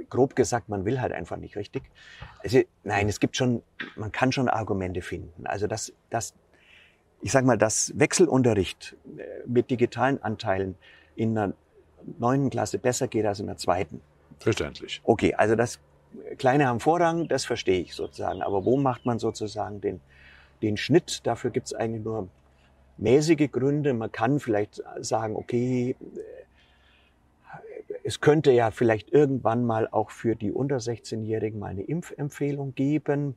grob 0.09 0.35
gesagt, 0.35 0.69
man 0.69 0.85
will 0.85 1.01
halt 1.01 1.13
einfach 1.13 1.37
nicht 1.37 1.57
richtig. 1.57 1.83
Also, 2.43 2.61
nein, 2.85 3.09
es 3.09 3.21
gibt 3.21 3.37
schon, 3.37 3.63
man 3.97 4.13
kann 4.13 4.33
schon 4.33 4.49
Argumente 4.49 5.03
finden. 5.03 5.47
Also 5.47 5.67
dass, 5.67 5.93
dass 6.11 6.35
ich 7.21 7.33
sage 7.33 7.47
mal, 7.47 7.59
dass 7.59 7.93
Wechselunterricht 7.99 8.97
äh, 9.17 9.23
mit 9.47 9.71
digitalen 9.71 10.23
Anteilen 10.23 10.77
in 11.17 11.37
einer 11.37 11.55
neunten 12.19 12.51
Klasse 12.51 12.79
besser 12.79 13.09
geht 13.09 13.27
als 13.27 13.41
in 13.41 13.47
der 13.47 13.57
zweiten. 13.57 14.01
Verständlich. 14.39 15.01
Okay, 15.05 15.35
also 15.35 15.57
das 15.57 15.81
Kleine 16.39 16.67
haben 16.67 16.81
Vorrang, 16.81 17.29
das 17.29 17.45
verstehe 17.45 17.81
ich 17.81 17.95
sozusagen. 17.95 18.41
Aber 18.41 18.65
wo 18.65 18.77
macht 18.77 19.05
man 19.05 19.19
sozusagen 19.19 19.81
den 19.81 20.01
den 20.63 20.77
Schnitt. 20.77 21.27
Dafür 21.27 21.51
gibt 21.51 21.67
es 21.67 21.75
eigentlich 21.75 22.05
nur 22.05 22.29
mäßige 22.97 23.51
Gründe. 23.51 23.95
Man 23.95 24.13
kann 24.13 24.41
vielleicht 24.41 24.83
sagen, 25.01 25.37
okay, 25.37 25.97
es 28.05 28.21
könnte 28.21 28.53
ja 28.53 28.71
vielleicht 28.71 29.11
irgendwann 29.13 29.65
mal 29.65 29.89
auch 29.89 30.11
für 30.11 30.35
die 30.35 30.53
unter 30.53 30.77
16-Jährigen 30.77 31.59
mal 31.59 31.69
eine 31.69 31.83
Impfempfehlung 31.83 32.75
geben. 32.75 33.37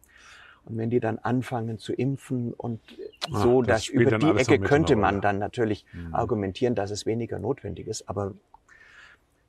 Und 0.65 0.77
wenn 0.77 0.89
die 0.89 0.99
dann 0.99 1.17
anfangen 1.19 1.79
zu 1.79 1.93
impfen 1.93 2.53
und 2.53 2.79
ah, 3.31 3.41
so, 3.41 3.61
das 3.61 3.85
dass 3.85 3.87
über 3.87 4.17
die 4.17 4.29
Ecke 4.29 4.59
könnte 4.59 4.95
man 4.95 5.21
dann 5.21 5.39
natürlich 5.39 5.85
mhm. 5.91 6.13
argumentieren, 6.13 6.75
dass 6.75 6.91
es 6.91 7.05
weniger 7.05 7.39
notwendig 7.39 7.87
ist. 7.87 8.07
Aber 8.07 8.33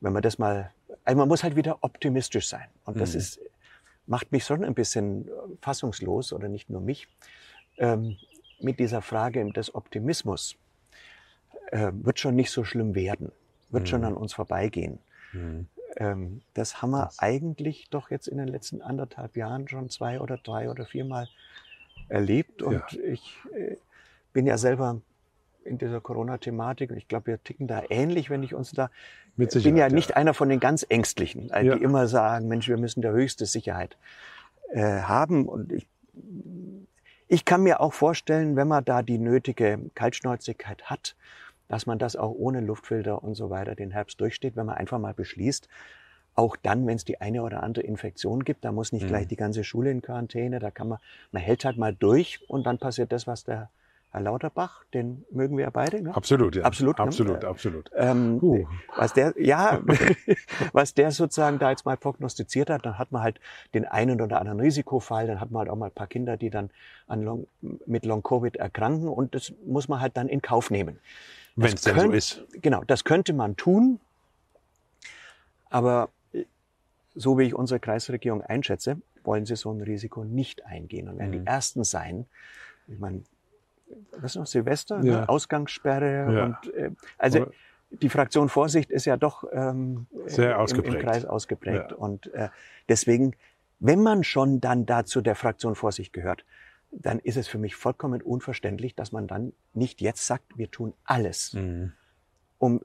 wenn 0.01 0.13
man 0.13 0.23
das 0.23 0.39
mal, 0.39 0.73
also 1.05 1.19
man 1.19 1.29
muss 1.29 1.43
halt 1.43 1.55
wieder 1.55 1.79
optimistisch 1.83 2.49
sein. 2.49 2.67
Und 2.85 2.99
das 2.99 3.13
mhm. 3.13 3.19
ist, 3.19 3.41
macht 4.07 4.33
mich 4.33 4.45
schon 4.45 4.65
ein 4.65 4.75
bisschen 4.75 5.29
fassungslos 5.61 6.33
oder 6.33 6.49
nicht 6.49 6.71
nur 6.71 6.81
mich 6.81 7.09
ähm, 7.79 8.17
mit 8.61 8.79
dieser 8.79 9.03
Frage 9.03 9.45
des 9.53 9.75
Optimismus 9.75 10.57
äh, 11.71 11.93
wird 11.95 12.19
schon 12.19 12.37
nicht 12.37 12.51
so 12.51 12.65
schlimm 12.65 12.95
werden, 12.95 13.33
wird 13.71 13.85
mhm. 13.85 13.87
schon 13.87 14.05
an 14.05 14.15
uns 14.15 14.33
vorbeigehen. 14.33 14.99
Ähm, 16.03 16.43
das 16.55 16.83
haben 16.83 16.91
wir 16.91 17.07
das. 17.07 17.19
eigentlich 17.21 17.89
doch 17.91 18.11
jetzt 18.11 18.27
in 18.27 18.39
den 18.39 18.49
letzten 18.49 18.83
anderthalb 18.83 19.37
Jahren 19.37 19.69
schon 19.69 19.89
zwei 19.89 20.21
oder 20.21 20.37
drei 20.37 20.71
oder 20.71 20.85
viermal 20.85 21.29
erlebt. 22.09 22.63
Und 22.63 22.93
ja. 22.93 23.01
ich 23.05 23.39
äh, 23.55 23.77
bin 24.33 24.47
ja 24.47 24.59
selber 24.59 25.01
in 25.65 25.79
dieser 25.79 26.01
Corona-Thematik 26.01 26.91
und 26.91 26.97
ich 26.97 27.07
glaube, 27.07 27.29
wir 27.29 27.43
ticken 27.45 27.69
da 27.69 27.83
ähnlich, 27.89 28.31
wenn 28.31 28.43
ich 28.43 28.55
uns 28.55 28.73
da. 28.73 28.91
Mit 29.37 29.55
Ich 29.55 29.63
bin 29.63 29.77
ja 29.77 29.89
nicht 29.89 30.17
einer 30.17 30.35
von 30.35 30.49
den 30.49 30.61
ganz 30.61 30.85
Ängstlichen, 30.89 31.51
äh, 31.51 31.65
ja. 31.65 31.77
die 31.77 31.83
immer 31.83 32.09
sagen, 32.09 32.49
Mensch, 32.49 32.69
wir 32.69 32.79
müssen 32.79 33.01
der 33.01 33.13
höchste 33.13 33.47
Sicherheit 33.47 33.97
äh, 34.73 35.03
haben. 35.03 35.47
Und 35.49 35.73
ich 35.73 35.87
ich 37.29 37.47
kann 37.47 37.63
mir 37.63 37.81
auch 37.81 37.95
vorstellen, 37.95 38.57
wenn 38.57 38.69
man 38.69 38.85
da 38.85 39.03
die 39.03 39.17
nötige 39.17 39.79
Kaltschnäuzigkeit 39.95 40.83
hat, 40.91 41.17
dass 41.73 41.87
man 41.87 41.99
das 41.99 42.17
auch 42.17 42.33
ohne 42.33 42.61
Luftfilter 42.61 43.25
und 43.25 43.35
so 43.35 43.49
weiter 43.49 43.75
den 43.75 43.93
Herbst 43.93 44.21
durchsteht, 44.21 44.57
wenn 44.57 44.67
man 44.67 44.77
einfach 44.77 44.99
mal 44.99 45.15
beschließt, 45.15 45.71
auch 46.35 46.55
dann, 46.63 46.87
wenn 46.87 46.97
es 46.97 47.07
die 47.07 47.23
eine 47.23 47.43
oder 47.43 47.63
andere 47.63 47.83
Infektion 47.87 48.45
gibt, 48.45 48.67
da 48.67 48.73
muss 48.73 48.93
nicht 48.93 49.05
mhm. 49.05 49.09
gleich 49.09 49.27
die 49.27 49.37
ganze 49.37 49.65
Schule 49.65 49.91
in 49.91 50.03
Quarantäne, 50.03 50.59
da 50.59 50.71
kann 50.71 50.89
man, 50.89 50.99
man 51.31 51.43
hält 51.43 51.65
halt 51.65 51.79
mal 51.79 51.95
durch 51.95 52.41
und 52.47 52.67
dann 52.67 52.77
passiert 52.77 53.11
das, 53.11 53.27
was 53.27 53.45
der 53.45 53.71
Herr 54.11 54.21
Lauterbach, 54.21 54.85
den 54.93 55.25
mögen 55.31 55.57
wir 55.57 55.65
ja 55.65 55.71
beide. 55.71 56.03
Ne? 56.03 56.15
Absolut, 56.15 56.57
ja. 56.57 56.65
Absolut, 56.65 57.01
absolut, 57.01 57.41
ne? 57.41 57.49
absolut. 57.49 57.91
Ähm, 57.97 58.39
uh. 58.43 58.67
Was 58.95 59.15
der, 59.15 59.33
ja, 59.39 59.81
was 60.75 60.93
der 60.93 61.11
sozusagen 61.11 61.59
da 61.59 61.71
jetzt 61.71 61.87
mal 61.87 61.97
prognostiziert 61.97 62.69
hat, 62.69 62.85
dann 62.85 62.99
hat 62.99 63.13
man 63.13 63.23
halt 63.23 63.41
den 63.73 63.87
einen 63.87 64.21
oder 64.21 64.39
anderen 64.39 64.61
Risikofall, 64.61 65.27
dann 65.27 65.41
hat 65.41 65.51
man 65.51 65.61
halt 65.61 65.71
auch 65.71 65.77
mal 65.77 65.87
ein 65.87 65.93
paar 65.93 66.07
Kinder, 66.07 66.37
die 66.37 66.51
dann 66.51 66.69
an 67.07 67.23
Long, 67.23 67.47
mit 67.87 68.05
Long-Covid 68.05 68.57
erkranken 68.57 69.09
und 69.09 69.35
das 69.35 69.55
muss 69.65 69.89
man 69.89 70.03
halt 70.03 70.19
dann 70.19 70.29
in 70.29 70.43
Kauf 70.43 70.71
nehmen. 70.71 70.99
Wenn 71.57 71.75
es 71.75 71.83
denn 71.83 71.99
so 71.99 72.11
ist. 72.11 72.45
Genau, 72.53 72.83
das 72.85 73.05
könnte 73.05 73.33
man 73.33 73.57
tun, 73.57 74.01
aber 75.71 76.09
so 77.15 77.39
wie 77.39 77.45
ich 77.45 77.55
unsere 77.55 77.79
Kreisregierung 77.79 78.43
einschätze, 78.43 78.97
wollen 79.25 79.45
sie 79.45 79.57
so 79.57 79.71
ein 79.71 79.83
Risiko 79.83 80.25
nicht 80.25 80.65
eingehen 80.65 81.09
und 81.09 81.19
werden 81.19 81.31
mhm. 81.31 81.45
die 81.45 81.47
Ersten 81.47 81.85
sein. 81.85 82.27
Ich 82.89 82.99
meine, 82.99 83.23
was 84.19 84.35
noch, 84.35 84.47
Silvester, 84.47 84.99
ne? 84.99 85.11
ja. 85.11 85.21
ne? 85.21 85.29
Ausgangssperre 85.29 86.35
ja. 86.35 86.45
und 86.45 86.75
äh, 86.75 86.91
also 87.19 87.43
Oder 87.43 87.53
die 88.01 88.09
Fraktion 88.09 88.49
Vorsicht 88.49 88.91
ist 88.91 89.05
ja 89.05 89.17
doch 89.17 89.45
ähm, 89.53 90.07
sehr 90.27 90.59
ausgeprägt. 90.59 90.95
Im, 90.95 91.01
im 91.01 91.07
Kreis 91.07 91.25
ausgeprägt. 91.25 91.91
Ja. 91.91 91.97
Und 91.97 92.33
äh, 92.33 92.49
deswegen, 92.89 93.35
wenn 93.81 94.03
man 94.03 94.25
schon 94.25 94.61
dann 94.61 94.87
dazu 94.87 95.21
der 95.21 95.35
Fraktion 95.35 95.75
Vorsicht 95.75 96.13
gehört, 96.13 96.45
dann 96.93 97.19
ist 97.19 97.37
es 97.37 97.49
für 97.49 97.59
mich 97.59 97.75
vollkommen 97.75 98.23
unverständlich, 98.23 98.95
dass 98.95 99.13
man 99.13 99.27
dann 99.27 99.53
nicht 99.75 100.01
jetzt 100.01 100.27
sagt, 100.27 100.57
wir 100.57 100.71
tun 100.71 100.93
alles, 101.05 101.55
mhm. 101.55 101.93
um 102.59 102.81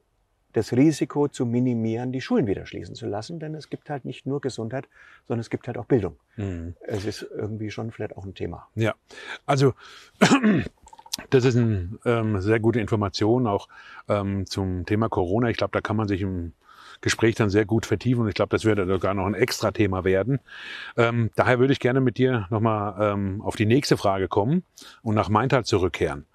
das 0.54 0.72
Risiko 0.72 1.28
zu 1.28 1.46
minimieren, 1.46 2.12
die 2.12 2.22
Schulen 2.22 2.48
wieder 2.48 2.66
schließen 2.66 2.96
zu 2.96 3.06
lassen. 3.06 3.40
Denn 3.40 3.54
es 3.54 3.70
gibt 3.70 3.90
halt 3.90 4.06
nicht 4.06 4.26
nur 4.26 4.42
Gesundheit, 4.42 4.88
sondern 5.28 5.42
es 5.42 5.50
gibt 5.50 5.68
halt 5.68 5.78
auch 5.78 5.86
Bildung. 5.86 6.18
Mhm. 6.38 6.76
Es 6.82 7.06
ist 7.06 7.22
irgendwie 7.22 7.70
schon 7.70 7.92
vielleicht 7.92 8.18
auch 8.18 8.26
ein 8.26 8.34
Thema. 8.34 8.68
Ja, 8.74 8.96
also 9.46 9.74
das 11.30 11.46
ist 11.46 11.58
eine 11.58 12.00
ähm, 12.06 12.42
sehr 12.42 12.60
gute 12.60 12.80
Information 12.80 13.46
auch 13.46 13.68
ähm, 14.08 14.46
zum 14.48 14.86
Thema 14.86 15.10
Corona. 15.10 15.50
Ich 15.50 15.58
glaube, 15.58 15.74
da 15.74 15.82
kann 15.82 15.96
man 15.96 16.08
sich 16.08 16.22
im 16.22 16.54
Gespräch 17.02 17.36
dann 17.36 17.50
sehr 17.50 17.66
gut 17.66 17.86
vertiefen 17.86 18.22
und 18.22 18.28
ich 18.28 18.36
glaube, 18.36 18.50
das 18.50 18.66
wird 18.66 18.86
sogar 18.88 19.14
noch 19.14 19.26
ein 19.26 19.34
extra 19.34 19.72
Thema 19.72 20.04
werden. 20.04 20.40
Ähm, 20.96 21.32
daher 21.36 21.60
würde 21.60 21.74
ich 21.74 21.80
gerne 21.80 22.02
mit 22.02 22.18
dir 22.18 22.48
nochmal 22.50 23.14
ähm, 23.14 23.42
auf 23.42 23.56
die 23.56 23.66
nächste 23.66 23.98
Frage 23.98 24.28
kommen 24.28 24.64
und 25.02 25.16
nach 25.16 25.30
Maintal 25.30 25.66
zurückkehren. 25.66 26.26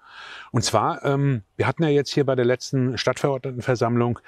Und 0.51 0.63
zwar, 0.63 1.03
ähm, 1.03 1.41
wir 1.55 1.67
hatten 1.67 1.83
ja 1.83 1.89
jetzt 1.89 2.13
hier 2.13 2.25
bei 2.25 2.35
der 2.35 2.45
letzten 2.45 2.97
Stadtverordnetenversammlung 2.97 4.19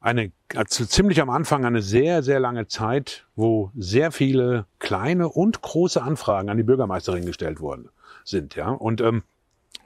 eine, 0.00 0.32
also 0.54 0.84
ziemlich 0.84 1.22
am 1.22 1.30
Anfang 1.30 1.64
eine 1.64 1.80
sehr, 1.80 2.22
sehr 2.22 2.38
lange 2.38 2.66
Zeit, 2.66 3.26
wo 3.36 3.70
sehr 3.74 4.12
viele 4.12 4.66
kleine 4.78 5.28
und 5.28 5.62
große 5.62 6.02
Anfragen 6.02 6.50
an 6.50 6.58
die 6.58 6.62
Bürgermeisterin 6.62 7.24
gestellt 7.24 7.60
worden 7.60 7.88
sind. 8.22 8.54
Ja, 8.54 8.68
und 8.68 9.00
ähm, 9.00 9.22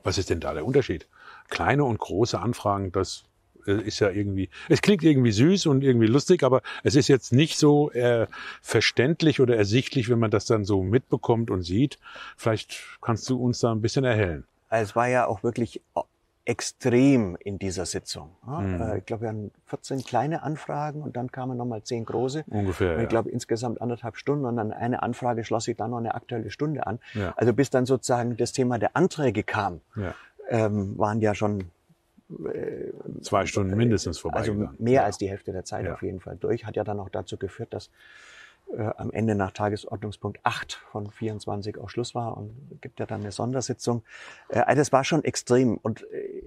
was 0.03 0.19
ist 0.19 0.31
denn 0.31 0.41
da 0.41 0.55
der 0.55 0.65
Unterschied? 0.65 1.07
Kleine 1.49 1.85
und 1.85 1.99
große 1.99 2.39
Anfragen, 2.39 2.91
das 2.91 3.25
ist 3.73 4.01
ja 4.01 4.11
irgendwie, 4.11 4.49
es 4.69 4.83
klingt 4.83 5.03
irgendwie 5.03 5.33
süß 5.33 5.67
und 5.67 5.83
irgendwie 5.83 6.07
lustig, 6.07 6.43
aber 6.43 6.63
es 6.83 6.95
ist 6.95 7.09
jetzt 7.09 7.33
nicht 7.33 7.59
so 7.59 7.91
äh, 7.93 8.27
verständlich 8.63 9.41
oder 9.41 9.57
ersichtlich, 9.57 10.09
wenn 10.09 10.19
man 10.19 10.31
das 10.31 10.47
dann 10.47 10.65
so 10.65 10.83
mitbekommt 10.83 11.51
und 11.51 11.63
sieht. 11.63 11.99
Vielleicht 12.37 12.81
kannst 13.01 13.29
du 13.31 13.43
uns 13.43 13.61
da 13.61 13.73
ein 13.73 13.81
bisschen 13.81 14.05
erhellen. 14.05 14.45
Es 14.71 14.95
war 14.95 15.09
ja 15.09 15.27
auch 15.27 15.43
wirklich 15.43 15.81
extrem 16.49 17.37
in 17.41 17.59
dieser 17.59 17.85
Sitzung. 17.85 18.31
Mhm. 18.47 18.95
Ich 18.97 19.05
glaube, 19.05 19.23
wir 19.23 19.29
hatten 19.29 19.51
14 19.67 20.03
kleine 20.03 20.43
Anfragen 20.43 21.03
und 21.03 21.15
dann 21.15 21.31
kamen 21.31 21.59
nochmal 21.59 21.83
10 21.83 22.07
große. 22.07 22.45
Ungefähr. 22.47 22.97
Und 22.97 23.03
ich 23.03 23.09
glaube, 23.11 23.29
insgesamt 23.29 23.83
anderthalb 23.83 24.17
Stunden 24.17 24.47
und 24.47 24.57
dann 24.57 24.73
eine 24.73 25.03
Anfrage 25.03 25.45
schloss 25.45 25.65
sich 25.65 25.77
dann 25.77 25.91
noch 25.91 25.99
eine 25.99 26.15
aktuelle 26.15 26.51
Stunde 26.51 26.87
an. 26.87 27.01
Ja. 27.13 27.35
Also 27.37 27.53
bis 27.53 27.69
dann 27.69 27.85
sozusagen 27.85 28.39
das 28.39 28.53
Thema 28.53 28.79
der 28.79 28.97
Anträge 28.97 29.43
kam, 29.43 29.83
ja. 29.95 30.15
ähm, 30.49 30.97
waren 30.97 31.21
ja 31.21 31.35
schon 31.35 31.61
äh, 31.61 31.65
zwei 33.23 33.47
Stunden 33.47 33.77
mindestens 33.77 34.19
vorbei. 34.19 34.39
Also 34.39 34.55
mehr 34.79 34.93
ja. 34.93 35.05
als 35.05 35.19
die 35.19 35.29
Hälfte 35.29 35.53
der 35.53 35.65
Zeit 35.65 35.89
auf 35.89 36.03
jeden 36.03 36.21
Fall 36.21 36.37
durch. 36.37 36.67
Hat 36.67 36.77
ja 36.77 36.85
dann 36.85 37.01
auch 37.01 37.09
dazu 37.09 37.37
geführt, 37.37 37.73
dass 37.73 37.91
äh, 38.77 38.83
am 38.97 39.11
Ende 39.11 39.35
nach 39.35 39.53
Tagesordnungspunkt 39.53 40.41
8 40.43 40.75
von 40.75 41.11
24 41.11 41.79
auch 41.79 41.89
Schluss 41.89 42.15
war 42.15 42.37
und 42.37 42.53
gibt 42.83 43.01
ja 43.01 43.07
dann 43.07 43.23
eine 43.23 43.33
Sondersitzung. 43.33 44.03
Äh, 44.51 44.61
also 44.61 44.81
das 44.81 44.93
war 44.93 45.05
schon 45.05 45.25
extrem 45.25 45.79
und 45.79 46.03
äh, 46.13 46.43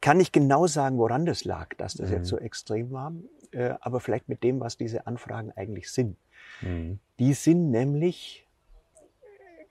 kann 0.00 0.16
nicht 0.16 0.32
genau 0.32 0.66
sagen, 0.66 0.98
woran 0.98 1.24
das 1.24 1.44
lag, 1.44 1.68
dass 1.76 1.94
das 1.94 2.10
mhm. 2.10 2.16
jetzt 2.16 2.28
so 2.28 2.36
extrem 2.36 2.90
war, 2.90 3.12
äh, 3.52 3.74
aber 3.80 4.00
vielleicht 4.00 4.28
mit 4.28 4.42
dem, 4.42 4.58
was 4.58 4.76
diese 4.76 5.06
Anfragen 5.06 5.52
eigentlich 5.52 5.90
sind. 5.92 6.16
Mhm. 6.62 6.98
Die 7.20 7.34
sind 7.34 7.70
nämlich 7.70 8.41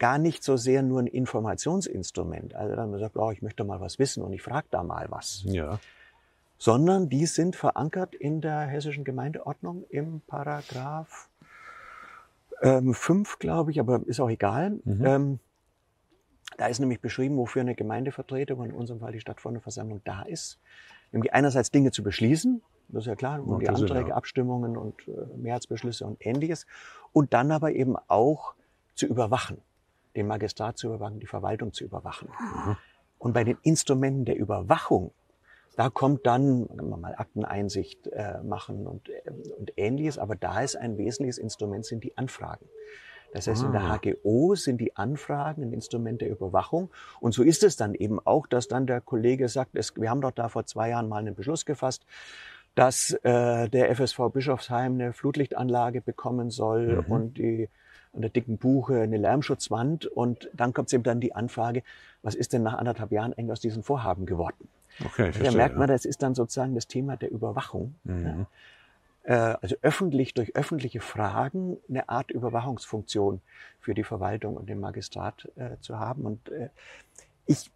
gar 0.01 0.17
nicht 0.17 0.43
so 0.43 0.58
sehr 0.58 0.81
nur 0.81 1.00
ein 1.00 1.08
Informationsinstrument. 1.08 2.55
Also 2.55 2.75
dann 2.75 2.91
man 2.91 3.00
sagt, 3.00 3.15
oh, 3.15 3.31
ich 3.31 3.41
möchte 3.41 3.63
mal 3.63 3.79
was 3.79 4.00
wissen 4.00 4.22
und 4.22 4.34
ich 4.34 4.41
frage 4.41 4.67
da 4.70 4.84
mal 4.84 5.08
was. 5.10 5.43
Ja 5.46 5.79
sondern 6.62 7.10
die 7.10 7.25
sind 7.25 7.55
verankert 7.55 8.13
in 8.13 8.39
der 8.39 8.60
hessischen 8.67 9.03
Gemeindeordnung 9.03 9.84
im 9.89 10.22
Paragraph 10.27 11.27
ähm, 12.62 12.93
5, 12.93 13.39
glaube 13.39 13.72
ich, 13.72 13.79
aber 13.79 14.01
ist 14.05 14.20
auch 14.20 14.29
egal. 14.29 14.79
Mhm. 14.84 15.03
Ähm, 15.03 15.39
da 16.58 16.67
ist 16.67 16.77
nämlich 16.79 17.01
beschrieben, 17.01 17.38
wofür 17.38 17.62
eine 17.62 17.74
Gemeindevertretung, 17.74 18.63
in 18.63 18.74
unserem 18.74 19.00
Fall 19.00 19.12
die 19.12 19.20
Stadtverordnetenversammlung, 19.20 20.01
da 20.03 20.22
ist. 20.22 20.60
Nämlich 21.12 21.34
einerseits 21.34 21.72
Dinge 21.72 21.91
zu 21.91 22.03
beschließen, 22.03 22.62
das 22.89 23.05
ist 23.05 23.08
ja 23.08 23.15
klar, 23.15 23.41
und 23.43 23.62
die 23.62 23.70
Anträge, 23.70 24.10
ja. 24.10 24.15
Abstimmungen 24.15 24.77
und 24.77 25.08
äh, 25.08 25.13
Mehrheitsbeschlüsse 25.38 26.05
und 26.05 26.24
ähnliches. 26.24 26.67
Und 27.12 27.34
dann 27.34 27.51
aber 27.51 27.72
eben 27.72 27.96
auch 28.08 28.53
zu 28.93 29.08
überwachen, 29.08 29.58
den 30.15 30.27
Magistrat 30.27 30.77
zu 30.77 30.88
überwachen, 30.88 31.20
die 31.20 31.27
Verwaltung 31.27 31.74
zu 31.74 31.84
überwachen. 31.84 32.30
Mhm. 32.30 32.77
Und 33.18 33.34
bei 33.34 33.44
den 33.44 33.58
Instrumenten 33.63 34.25
der 34.25 34.38
Überwachung 34.38 35.12
da 35.75 35.89
kommt 35.89 36.25
dann, 36.25 36.68
wir 36.70 36.98
mal 36.98 37.15
Akteneinsicht 37.15 38.08
äh, 38.08 38.41
machen 38.44 38.88
und, 38.88 39.10
äh, 39.10 39.22
und 39.58 39.72
ähnliches, 39.77 40.18
aber 40.18 40.36
da 40.36 40.62
ist 40.62 40.75
ein 40.75 40.98
wesentliches 40.98 41.38
Instrument, 41.38 41.86
sind 41.86 42.03
die 42.03 42.18
Anfragen. 42.18 42.65
Das 43.34 43.48
heißt, 43.48 43.63
ah. 43.63 43.68
in 43.68 43.72
der 43.72 43.82
HGO 43.82 44.51
ah. 44.51 44.56
sind 44.56 44.82
die 44.82 44.96
Anfragen 44.98 45.63
ein 45.63 45.74
Instrument 45.74 46.22
der 46.22 46.30
Überwachung. 46.30 46.89
Und 47.22 47.34
so 47.34 47.44
ist 47.44 47.63
es 47.63 47.77
dann 47.77 47.96
eben 47.96 48.20
auch, 48.20 48.48
dass 48.48 48.68
dann 48.68 48.86
der 48.86 49.00
Kollege 49.00 49.48
sagt, 49.48 49.75
es, 49.75 49.96
wir 49.96 50.10
haben 50.10 50.22
doch 50.22 50.32
da 50.32 50.50
vor 50.50 50.65
zwei 50.65 50.89
Jahren 50.89 51.08
mal 51.08 51.20
einen 51.20 51.36
Beschluss 51.36 51.65
gefasst, 51.65 52.06
dass 52.75 53.12
äh, 53.24 53.70
der 53.70 53.96
FSV 53.96 54.20
Bischofsheim 54.34 54.94
eine 54.96 55.13
Flutlichtanlage 55.13 56.01
bekommen 56.01 56.51
soll 56.51 57.01
mhm. 57.01 57.12
und 57.12 57.38
die 57.38 57.70
an 58.13 58.22
der 58.22 58.30
dicken 58.30 58.58
Buche 58.58 59.01
eine 59.01 59.18
Lärmschutzwand. 59.18 60.06
Und 60.06 60.50
dann 60.53 60.74
kommt 60.74 60.91
eben 60.94 61.03
dann 61.03 61.20
die 61.20 61.34
Anfrage, 61.34 61.84
was 62.22 62.36
ist 62.36 62.53
denn 62.53 62.63
nach 62.63 62.74
anderthalb 62.74 63.12
Jahren 63.12 63.34
eigentlich 63.34 63.51
aus 63.51 63.62
diesem 63.62 63.84
Vorhaben 63.84 64.25
geworden? 64.25 64.68
Okay, 65.00 65.30
ich 65.30 65.36
verstehe, 65.36 65.51
da 65.51 65.58
merkt 65.58 65.77
man, 65.77 65.88
das 65.88 66.06
ist 66.06 66.22
dann 66.22 66.36
sozusagen 66.36 66.75
das 66.75 66.88
Thema 66.88 67.18
der 67.18 67.32
Überwachung. 67.32 67.96
Mhm. 68.03 68.25
Ja. 68.25 68.48
Äh, 69.24 69.58
also 69.62 69.75
öffentlich 69.82 70.34
durch 70.34 70.56
öffentliche 70.56 71.00
Fragen 71.00 71.77
eine 71.89 72.10
Art 72.10 72.32
Überwachungsfunktion 72.32 73.41
für 73.80 73.94
die 73.94 74.03
Verwaltung 74.03 74.58
und 74.58 74.68
den 74.68 74.80
Magistrat 74.80 75.48
äh, 75.56 75.77
zu 75.80 76.00
haben. 76.00 76.25
Und 76.25 76.50
äh, 76.50 76.70
ich 77.46 77.72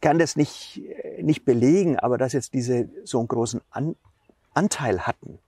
kann 0.00 0.18
das 0.18 0.36
nicht, 0.36 0.82
äh, 0.84 1.22
nicht 1.22 1.44
belegen, 1.44 1.98
aber 1.98 2.18
dass 2.18 2.32
jetzt 2.32 2.54
diese 2.54 2.88
so 3.04 3.18
einen 3.18 3.28
großen 3.28 3.60
An 3.70 3.96
Anteil 4.52 5.06
hatten, 5.06 5.38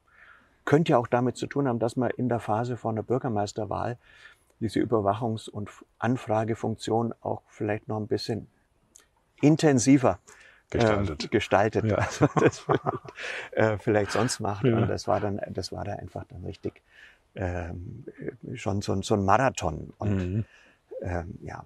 könnte 0.65 0.93
ja 0.93 0.99
auch 0.99 1.07
damit 1.07 1.37
zu 1.37 1.47
tun 1.47 1.69
haben, 1.69 1.79
dass 1.79 1.97
man 1.97 2.11
in 2.11 2.29
der 2.29 2.41
Phase 2.41 2.77
vor 2.77 2.91
einer 2.91 3.03
Bürgermeisterwahl 3.03 3.99
diese 4.61 4.81
Überwachungs- 4.81 5.51
und 5.51 5.71
Anfragefunktion 5.99 7.15
auch 7.21 7.43
vielleicht 7.49 7.89
noch 7.89 7.97
ein 7.97 8.07
bisschen 8.07 8.47
intensiver 9.41 10.21
gestaltet, 10.71 11.25
ähm, 11.25 11.31
gestaltet 11.31 11.85
ja. 11.85 11.97
also 11.97 12.29
das 12.41 12.65
äh, 13.53 13.79
vielleicht 13.79 14.13
sonst 14.13 14.41
macht. 14.41 14.65
Ja. 14.65 14.77
Und 14.77 14.89
das 14.89 15.07
war 15.09 15.21
dann, 15.21 15.41
das 15.51 15.73
war 15.73 15.85
da 15.85 15.95
einfach 15.95 16.25
dann 16.29 16.45
richtig 16.45 16.81
ähm, 17.35 18.05
schon 18.55 18.83
so, 18.83 19.01
so 19.03 19.15
ein 19.15 19.25
Marathon. 19.25 19.93
Und 19.99 20.17
mhm. 20.17 20.45
ähm, 21.03 21.39
ja, 21.43 21.65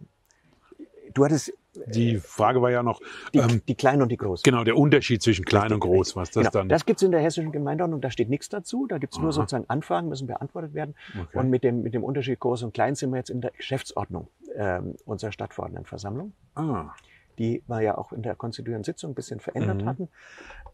du 1.13 1.25
hattest 1.25 1.53
die 1.87 2.19
Frage 2.19 2.63
war 2.63 2.71
ja 2.71 2.83
noch 2.83 3.01
die, 3.35 3.39
ähm, 3.39 3.63
die 3.67 3.75
kleinen 3.75 4.03
und 4.03 4.11
die 4.11 4.17
großen. 4.17 4.43
Genau, 4.43 4.65
der 4.65 4.77
Unterschied 4.77 5.23
zwischen 5.23 5.45
klein 5.45 5.73
und 5.73 5.81
groß, 5.81 6.17
was 6.17 6.31
das 6.31 6.43
genau, 6.43 6.51
dann. 6.51 6.69
Das 6.69 6.87
gibt's 6.87 7.03
in 7.03 7.11
der 7.11 7.21
hessischen 7.21 7.53
Gemeindeordnung, 7.53 8.01
da 8.01 8.11
steht 8.11 8.29
nichts 8.29 8.49
dazu. 8.49 8.87
Da 8.87 8.99
gibt's 8.99 9.19
nur 9.19 9.33
sozusagen 9.33 9.69
Anfragen, 9.69 10.09
müssen 10.09 10.27
beantwortet 10.27 10.75
werden. 10.75 10.95
Okay. 11.21 11.39
Und 11.39 11.51
mit 11.51 11.65
dem 11.65 11.83
mit 11.83 11.95
dem 11.95 12.05
Unterschied 12.05 12.41
groß 12.41 12.63
und 12.63 12.75
klein 12.75 12.95
sind 12.95 13.11
wir 13.11 13.19
jetzt 13.19 13.31
in 13.31 13.41
der 13.41 13.53
Geschäftsordnung 13.53 14.29
ähm, 14.55 14.95
unserer 15.05 15.33
Stadtverordnetenversammlung. 15.33 16.33
Ah 16.55 16.93
die 17.39 17.63
wir 17.67 17.81
ja 17.81 17.99
auch 17.99 18.13
in 18.13 18.23
der 18.23 18.35
konstituierenden 18.35 18.85
Sitzung 18.85 19.13
ein 19.13 19.15
bisschen 19.15 19.41
verändert 19.41 19.83
mhm. 19.83 19.87
hatten, 19.87 20.09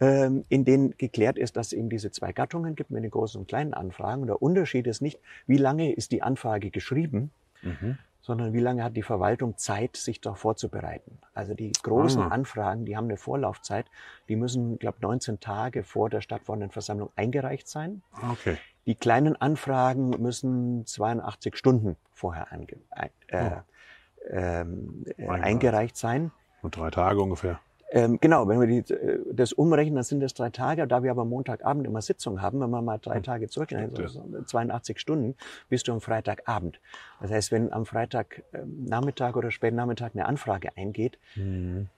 ähm, 0.00 0.44
in 0.48 0.64
denen 0.64 0.96
geklärt 0.96 1.38
ist, 1.38 1.56
dass 1.56 1.68
es 1.68 1.72
eben 1.72 1.88
diese 1.88 2.10
zwei 2.10 2.32
Gattungen 2.32 2.74
gibt 2.74 2.90
mit 2.90 3.02
den 3.02 3.10
großen 3.10 3.40
und 3.40 3.48
kleinen 3.48 3.74
Anfragen. 3.74 4.22
Und 4.22 4.28
der 4.28 4.42
Unterschied 4.42 4.86
ist 4.86 5.02
nicht, 5.02 5.20
wie 5.46 5.56
lange 5.56 5.92
ist 5.92 6.12
die 6.12 6.22
Anfrage 6.22 6.70
geschrieben, 6.70 7.30
mhm. 7.62 7.98
Sondern 8.22 8.52
wie 8.52 8.60
lange 8.60 8.84
hat 8.84 8.96
die 8.96 9.02
Verwaltung 9.02 9.58
Zeit, 9.58 9.96
sich 9.96 10.20
darauf 10.20 10.38
vorzubereiten. 10.38 11.18
Also 11.34 11.54
die 11.54 11.72
großen 11.82 12.22
ah. 12.22 12.28
Anfragen, 12.28 12.86
die 12.86 12.96
haben 12.96 13.06
eine 13.06 13.16
Vorlaufzeit, 13.16 13.86
die 14.28 14.36
müssen, 14.36 14.78
glaube 14.78 14.98
19 15.00 15.40
Tage 15.40 15.82
vor 15.82 16.08
der 16.08 16.20
Stadtverordnetenversammlung 16.20 17.10
eingereicht 17.16 17.68
sein. 17.68 18.02
Okay. 18.30 18.56
Die 18.86 18.94
kleinen 18.94 19.36
Anfragen 19.36 20.10
müssen 20.10 20.86
82 20.86 21.56
Stunden 21.56 21.96
vorher 22.12 22.50
äh, 22.52 23.08
oh 23.32 23.60
ähm, 24.30 25.04
äh, 25.16 25.28
eingereicht 25.28 25.96
sein. 25.96 26.30
Und 26.62 26.76
drei 26.76 26.90
Tage 26.90 27.20
ungefähr. 27.20 27.60
Ähm, 27.94 28.18
genau, 28.20 28.48
wenn 28.48 28.58
wir 28.58 28.66
die, 28.66 28.94
äh, 28.94 29.20
das 29.30 29.52
umrechnen, 29.52 29.96
dann 29.96 30.04
sind 30.04 30.20
das 30.20 30.32
drei 30.32 30.48
Tage. 30.48 30.86
Da 30.86 31.02
wir 31.02 31.10
aber 31.10 31.26
Montagabend 31.26 31.86
immer 31.86 32.00
Sitzung 32.00 32.40
haben, 32.40 32.60
wenn 32.60 32.70
man 32.70 32.84
mal 32.84 32.98
drei 32.98 33.16
hm. 33.16 33.22
Tage 33.22 33.48
zurückrechnet, 33.48 34.00
also 34.00 34.24
82 34.46 34.98
Stunden, 34.98 35.34
bist 35.68 35.88
du 35.88 35.92
am 35.92 36.00
Freitagabend. 36.00 36.80
Das 37.20 37.30
heißt, 37.30 37.52
wenn 37.52 37.70
am 37.70 37.84
Freitagnachmittag 37.84 39.36
oder 39.36 39.50
späten 39.50 39.76
Nachmittag 39.76 40.12
eine 40.14 40.24
Anfrage 40.24 40.74
eingeht, 40.76 41.18
mhm. 41.36 41.88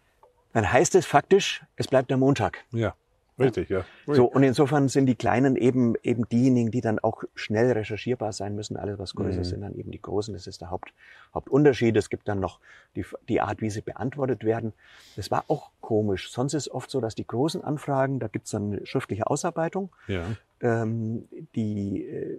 dann 0.52 0.72
heißt 0.72 0.96
es 0.96 1.06
faktisch, 1.06 1.62
es 1.76 1.86
bleibt 1.86 2.10
der 2.10 2.16
Montag. 2.16 2.64
Ja. 2.72 2.94
Richtig, 3.38 3.68
ja. 3.68 3.84
So, 4.06 4.26
und 4.26 4.44
insofern 4.44 4.88
sind 4.88 5.06
die 5.06 5.16
Kleinen 5.16 5.56
eben, 5.56 5.94
eben 6.02 6.28
diejenigen, 6.28 6.70
die 6.70 6.80
dann 6.80 7.00
auch 7.00 7.24
schnell 7.34 7.72
recherchierbar 7.72 8.32
sein 8.32 8.54
müssen. 8.54 8.76
Alles, 8.76 8.98
was 8.98 9.14
größer 9.14 9.38
mhm. 9.38 9.44
sind, 9.44 9.60
dann 9.62 9.74
eben 9.74 9.90
die 9.90 10.00
Großen. 10.00 10.32
Das 10.34 10.46
ist 10.46 10.60
der 10.60 10.70
Haupt, 10.70 10.92
Hauptunterschied. 11.34 11.96
Es 11.96 12.10
gibt 12.10 12.28
dann 12.28 12.38
noch 12.38 12.60
die, 12.94 13.04
die 13.28 13.40
Art, 13.40 13.60
wie 13.60 13.70
sie 13.70 13.80
beantwortet 13.80 14.44
werden. 14.44 14.72
Das 15.16 15.32
war 15.32 15.44
auch 15.48 15.70
komisch. 15.80 16.30
Sonst 16.30 16.54
ist 16.54 16.68
oft 16.68 16.90
so, 16.90 17.00
dass 17.00 17.16
die 17.16 17.26
großen 17.26 17.64
Anfragen, 17.64 18.20
da 18.20 18.28
gibt's 18.28 18.52
dann 18.52 18.72
eine 18.72 18.86
schriftliche 18.86 19.26
Ausarbeitung. 19.26 19.90
Ja. 20.06 20.24
Ähm, 20.60 21.26
die, 21.56 22.04
äh, 22.04 22.38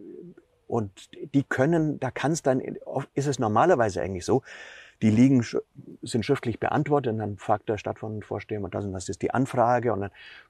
und 0.68 0.92
die 1.34 1.44
können, 1.44 2.00
da 2.00 2.10
kann 2.10 2.32
es 2.32 2.42
dann, 2.42 2.62
ist 3.14 3.28
es 3.28 3.38
normalerweise 3.38 4.02
eigentlich 4.02 4.26
so, 4.26 4.44
die 5.02 5.10
liegen, 5.10 5.46
sind 6.04 6.26
schriftlich 6.26 6.60
beantwortet 6.60 7.14
und 7.14 7.20
dann 7.20 7.38
fragt 7.38 7.68
der 7.68 7.78
Stadtverordnetenvorsteher 7.78 8.62
und 8.62 8.74
das 8.74 8.86
und 8.86 8.94
das 8.94 9.10
ist 9.10 9.22
die 9.22 9.32
Anfrage 9.32 9.92
und 9.94 10.02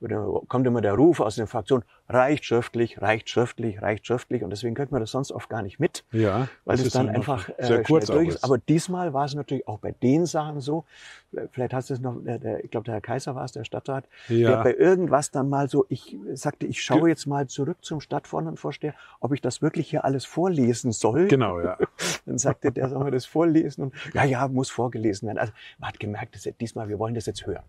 dann 0.01 0.41
kommt 0.47 0.67
immer 0.67 0.81
der 0.81 0.93
Ruf 0.93 1.19
aus 1.19 1.35
den 1.35 1.47
Fraktionen, 1.47 1.83
reicht 2.07 2.45
schriftlich, 2.45 3.01
reicht 3.01 3.29
schriftlich, 3.29 3.81
reicht 3.81 4.05
schriftlich 4.05 4.43
und 4.43 4.51
deswegen 4.51 4.75
kriegt 4.75 4.91
man 4.91 5.01
das 5.01 5.11
sonst 5.11 5.31
oft 5.31 5.49
gar 5.49 5.63
nicht 5.63 5.79
mit, 5.79 6.03
ja, 6.11 6.47
weil 6.63 6.79
es 6.79 6.93
dann 6.93 7.09
einfach 7.09 7.49
äh, 7.57 7.65
sehr 7.65 7.83
kurz 7.83 8.05
durch 8.07 8.29
ist. 8.29 8.43
Aber 8.43 8.57
diesmal 8.59 9.13
war 9.13 9.25
es 9.25 9.33
natürlich 9.33 9.67
auch 9.67 9.79
bei 9.79 9.91
den 9.91 10.25
Sachen 10.27 10.61
so, 10.61 10.85
vielleicht 11.51 11.73
hast 11.73 11.89
du 11.89 11.95
es 11.95 11.99
noch, 11.99 12.15
der, 12.23 12.37
der, 12.37 12.63
ich 12.63 12.69
glaube 12.69 12.85
der 12.85 12.95
Herr 12.95 13.01
Kaiser 13.01 13.33
war 13.33 13.45
es, 13.45 13.51
der 13.51 13.63
Stadtrat, 13.63 14.05
ja. 14.27 14.49
der 14.49 14.63
bei 14.63 14.75
irgendwas 14.75 15.31
dann 15.31 15.49
mal 15.49 15.67
so, 15.69 15.85
ich 15.89 16.15
sagte, 16.33 16.67
ich 16.67 16.83
schaue 16.83 17.09
jetzt 17.09 17.25
mal 17.25 17.47
zurück 17.47 17.77
zum 17.81 17.99
Stadtverordnetenvorsteher, 17.99 18.93
ob 19.19 19.33
ich 19.33 19.41
das 19.41 19.63
wirklich 19.63 19.89
hier 19.89 20.05
alles 20.05 20.25
vorlesen 20.25 20.91
soll. 20.91 21.27
Genau, 21.27 21.59
ja. 21.59 21.77
dann 22.25 22.37
sagte 22.37 22.71
der, 22.71 22.89
soll 22.89 22.99
man 22.99 23.11
das 23.11 23.25
vorlesen 23.25 23.85
und 23.85 23.93
ja, 24.13 24.23
ja, 24.23 24.35
ja, 24.36 24.48
muss 24.50 24.70
vorgelesen 24.70 25.27
werden. 25.27 25.38
Also 25.38 25.54
man 25.77 25.89
hat 25.89 26.00
gemerkt, 26.00 26.36
dass 26.36 26.48
diesmal, 26.60 26.89
wir 26.89 27.00
wollen 27.00 27.15
das 27.15 27.25
jetzt 27.25 27.46
hören. 27.46 27.63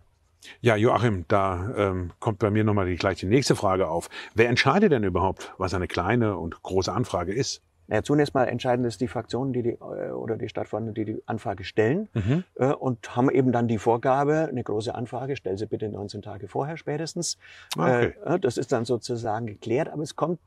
Ja, 0.61 0.77
Joachim, 0.77 1.25
da 1.29 1.73
ähm, 1.77 2.13
kommt 2.21 2.39
bei 2.39 2.51
mir 2.51 2.65
nochmal 2.65 2.87
die, 2.87 2.97
gleich 2.97 3.19
die 3.19 3.27
nächste 3.27 3.57
Frage 3.57 3.89
auf. 3.89 4.09
Wer 4.35 4.49
entscheidet 4.49 4.93
denn 4.93 5.05
überhaupt, 5.05 5.55
was 5.59 5.75
eine 5.75 5.89
kleine 5.89 6.37
und 6.37 6.63
große 6.63 6.93
Anfrage 6.93 7.33
ist? 7.33 7.63
Ja, 7.89 8.03
zunächst 8.03 8.35
mal 8.35 8.47
entscheiden 8.47 8.85
es 8.85 8.99
die 8.99 9.07
Fraktionen, 9.07 9.53
die 9.53 9.63
die 9.63 9.71
äh, 9.71 10.11
oder 10.11 10.37
die 10.37 10.49
Stadtverordneten, 10.49 10.95
die 10.95 11.13
die 11.13 11.23
Anfrage 11.27 11.63
stellen 11.63 12.09
mhm. 12.15 12.45
äh, 12.57 12.73
und 12.73 13.15
haben 13.15 13.31
eben 13.31 13.53
dann 13.53 13.69
die 13.69 13.79
Vorgabe, 13.79 14.49
eine 14.51 14.65
große 14.65 14.93
Anfrage, 14.93 15.37
stell 15.37 15.57
sie 15.57 15.67
bitte 15.67 15.89
19 15.89 16.23
Tage 16.23 16.49
vorher 16.49 16.77
spätestens. 16.77 17.39
Okay. 17.77 18.15
Äh, 18.25 18.41
das 18.41 18.57
ist 18.57 18.73
dann 18.73 18.85
sozusagen 18.85 19.47
geklärt, 19.47 19.89
aber 19.89 20.03
es 20.03 20.17
kommt 20.17 20.41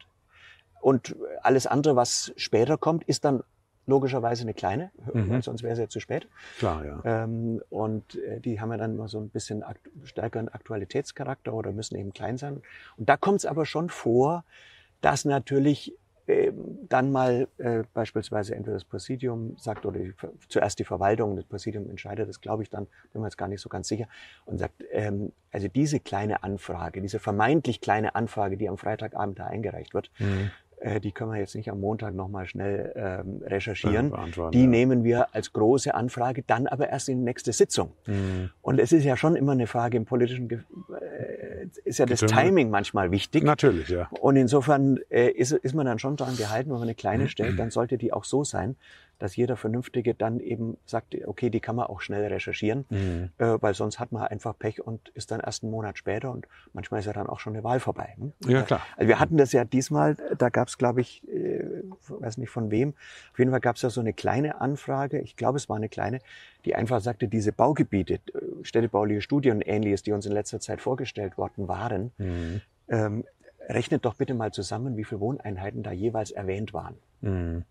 und 0.81 1.15
alles 1.41 1.65
andere, 1.67 1.95
was 1.95 2.33
später 2.35 2.77
kommt, 2.77 3.03
ist 3.05 3.25
dann 3.25 3.43
logischerweise 3.89 4.43
eine 4.43 4.53
kleine, 4.53 4.91
mhm. 5.13 5.41
sonst 5.41 5.63
wäre 5.63 5.73
es 5.73 5.79
ja 5.79 5.89
zu 5.89 5.99
spät. 5.99 6.27
Klar, 6.59 6.85
ja. 6.85 7.01
Ähm, 7.03 7.61
und 7.69 8.15
äh, 8.15 8.39
die 8.39 8.61
haben 8.61 8.71
ja 8.71 8.77
dann 8.77 8.95
immer 8.95 9.09
so 9.09 9.19
ein 9.19 9.29
bisschen 9.29 9.63
akt 9.63 9.89
stärkeren 10.03 10.47
Aktualitätscharakter 10.47 11.53
oder 11.53 11.71
müssen 11.71 11.95
eben 11.97 12.13
klein 12.13 12.37
sein. 12.37 12.61
Und 12.97 13.09
da 13.09 13.17
kommt 13.17 13.39
es 13.39 13.45
aber 13.45 13.65
schon 13.65 13.89
vor, 13.89 14.45
dass 15.01 15.25
natürlich 15.25 15.93
äh, 16.27 16.51
dann 16.87 17.11
mal 17.11 17.47
äh, 17.57 17.83
beispielsweise 17.93 18.55
entweder 18.55 18.75
das 18.75 18.85
Präsidium 18.85 19.55
sagt 19.57 19.85
oder 19.85 19.99
die, 19.99 20.13
zuerst 20.47 20.77
die 20.77 20.83
Verwaltung, 20.83 21.35
das 21.35 21.45
Präsidium 21.45 21.89
entscheidet, 21.89 22.29
das 22.29 22.39
glaube 22.39 22.61
ich 22.61 22.69
dann, 22.69 22.87
bin 23.11 23.21
mir 23.21 23.27
jetzt 23.27 23.37
gar 23.37 23.47
nicht 23.47 23.61
so 23.61 23.69
ganz 23.69 23.87
sicher, 23.87 24.07
und 24.45 24.59
sagt, 24.59 24.83
ähm, 24.91 25.31
also 25.51 25.67
diese 25.67 25.99
kleine 25.99 26.43
Anfrage, 26.43 27.01
diese 27.01 27.17
vermeintlich 27.17 27.81
kleine 27.81 28.13
Anfrage, 28.13 28.57
die 28.57 28.69
am 28.69 28.77
Freitagabend 28.77 29.39
da 29.39 29.47
eingereicht 29.47 29.95
wird, 29.95 30.11
mhm 30.19 30.51
äh, 30.79 30.99
die 30.99 31.11
können 31.11 31.31
wir 31.31 31.39
jetzt 31.39 31.55
nicht 31.55 31.69
am 31.69 31.79
Montag 31.79 32.13
nochmal 32.15 32.47
schnell 32.47 32.93
ähm, 32.95 33.41
recherchieren. 33.45 34.13
die 34.51 34.61
ja. 34.61 34.67
nehmen 34.67 35.03
wir 35.03 35.33
als 35.35 35.53
große 35.53 35.93
Anfrage, 35.93 36.43
dann 36.43 36.67
aber 36.67 36.89
erst 36.89 37.09
in 37.09 37.19
die 37.19 37.23
nächste 37.25 37.51
Sitzung. 37.53 37.91
Mhm. 38.05 38.49
Und 38.61 38.79
es 38.79 38.91
ist 38.91 39.03
ja 39.03 39.17
schon 39.17 39.35
immer 39.35 39.51
eine 39.51 39.67
Frage 39.67 39.97
im 39.97 40.05
politischen, 40.05 40.47
Ge 40.47 40.59
äh, 40.59 41.67
ist 41.83 41.99
ja 41.99 42.05
das 42.05 42.21
Getümmel. 42.21 42.43
Timing 42.45 42.69
manchmal 42.69 43.11
wichtig. 43.11 43.43
Natürlich, 43.43 43.89
ja. 43.89 44.07
Und 44.21 44.35
insofern 44.35 44.99
äh, 45.09 45.29
ist, 45.29 45.51
ist 45.51 45.75
man 45.75 45.85
dann 45.85 45.99
schon 45.99 46.15
daran 46.15 46.37
gehalten, 46.37 46.69
wenn 46.69 46.77
man 46.77 46.83
eine 46.83 46.95
kleine 46.95 47.27
stellt, 47.27 47.59
dann 47.59 47.71
sollte 47.71 47.97
die 47.97 48.13
auch 48.13 48.23
so 48.23 48.43
sein, 48.43 48.75
dass 49.19 49.35
jeder 49.35 49.57
Vernünftige 49.57 50.15
dann 50.15 50.39
eben 50.39 50.77
sagt, 50.85 51.15
okay, 51.25 51.49
die 51.49 51.59
kann 51.59 51.75
man 51.75 51.87
auch 51.87 52.01
schnell 52.01 52.25
recherchieren, 52.25 52.85
mhm. 52.89 53.29
äh, 53.37 53.57
weil 53.61 53.73
sonst 53.73 53.99
hat 53.99 54.11
man 54.11 54.23
einfach 54.23 54.57
Pech 54.57 54.81
und 54.81 55.09
ist 55.09 55.31
dann 55.31 55.39
erst 55.41 55.63
einen 55.63 55.71
Monat 55.71 55.97
später 55.97 56.31
und 56.31 56.47
manchmal 56.73 57.01
ist 57.01 57.05
ja 57.05 57.13
dann 57.13 57.27
auch 57.27 57.39
schon 57.39 57.53
eine 57.53 57.63
Wahl 57.63 57.79
vorbei. 57.79 58.15
Ne? 58.17 58.31
Ja, 58.47 58.63
klar. 58.63 58.81
Also 58.97 59.07
wir 59.07 59.19
hatten 59.19 59.37
das 59.37 59.51
ja 59.51 59.65
diesmal, 59.65 60.15
da 60.37 60.49
gab 60.49 60.69
es, 60.69 60.77
glaube 60.77 61.01
ich, 61.01 61.27
äh, 61.27 61.83
weiß 62.07 62.37
nicht 62.37 62.49
von 62.49 62.71
wem, 62.71 62.93
auf 63.31 63.39
jeden 63.39 63.51
Fall 63.51 63.59
gab 63.59 63.75
es 63.75 63.81
ja 63.81 63.89
so 63.89 64.01
eine 64.01 64.13
kleine 64.13 64.61
Anfrage, 64.61 65.19
ich 65.19 65.35
glaube, 65.35 65.57
es 65.57 65.69
war 65.69 65.75
eine 65.75 65.89
kleine, 65.89 66.19
die 66.65 66.75
einfach 66.75 67.01
sagte, 67.01 67.27
diese 67.27 67.51
Baugebiete, 67.51 68.15
äh, 68.15 68.19
städtebauliche 68.63 69.21
Studien 69.21 69.57
und 69.57 69.67
ähnliches, 69.67 70.03
die 70.03 70.13
uns 70.13 70.25
in 70.25 70.31
letzter 70.31 70.59
Zeit 70.59 70.81
vorgestellt 70.81 71.37
worden 71.37 71.67
waren, 71.67 72.11
mhm. 72.17 72.61
ähm, 72.87 73.23
rechnet 73.67 74.05
doch 74.05 74.15
bitte 74.15 74.33
mal 74.33 74.51
zusammen, 74.51 74.97
wie 74.97 75.03
viele 75.03 75.21
Wohneinheiten 75.21 75.83
da 75.83 75.91
jeweils 75.91 76.31
erwähnt 76.31 76.73
waren. 76.73 76.95
Mhm. 77.21 77.65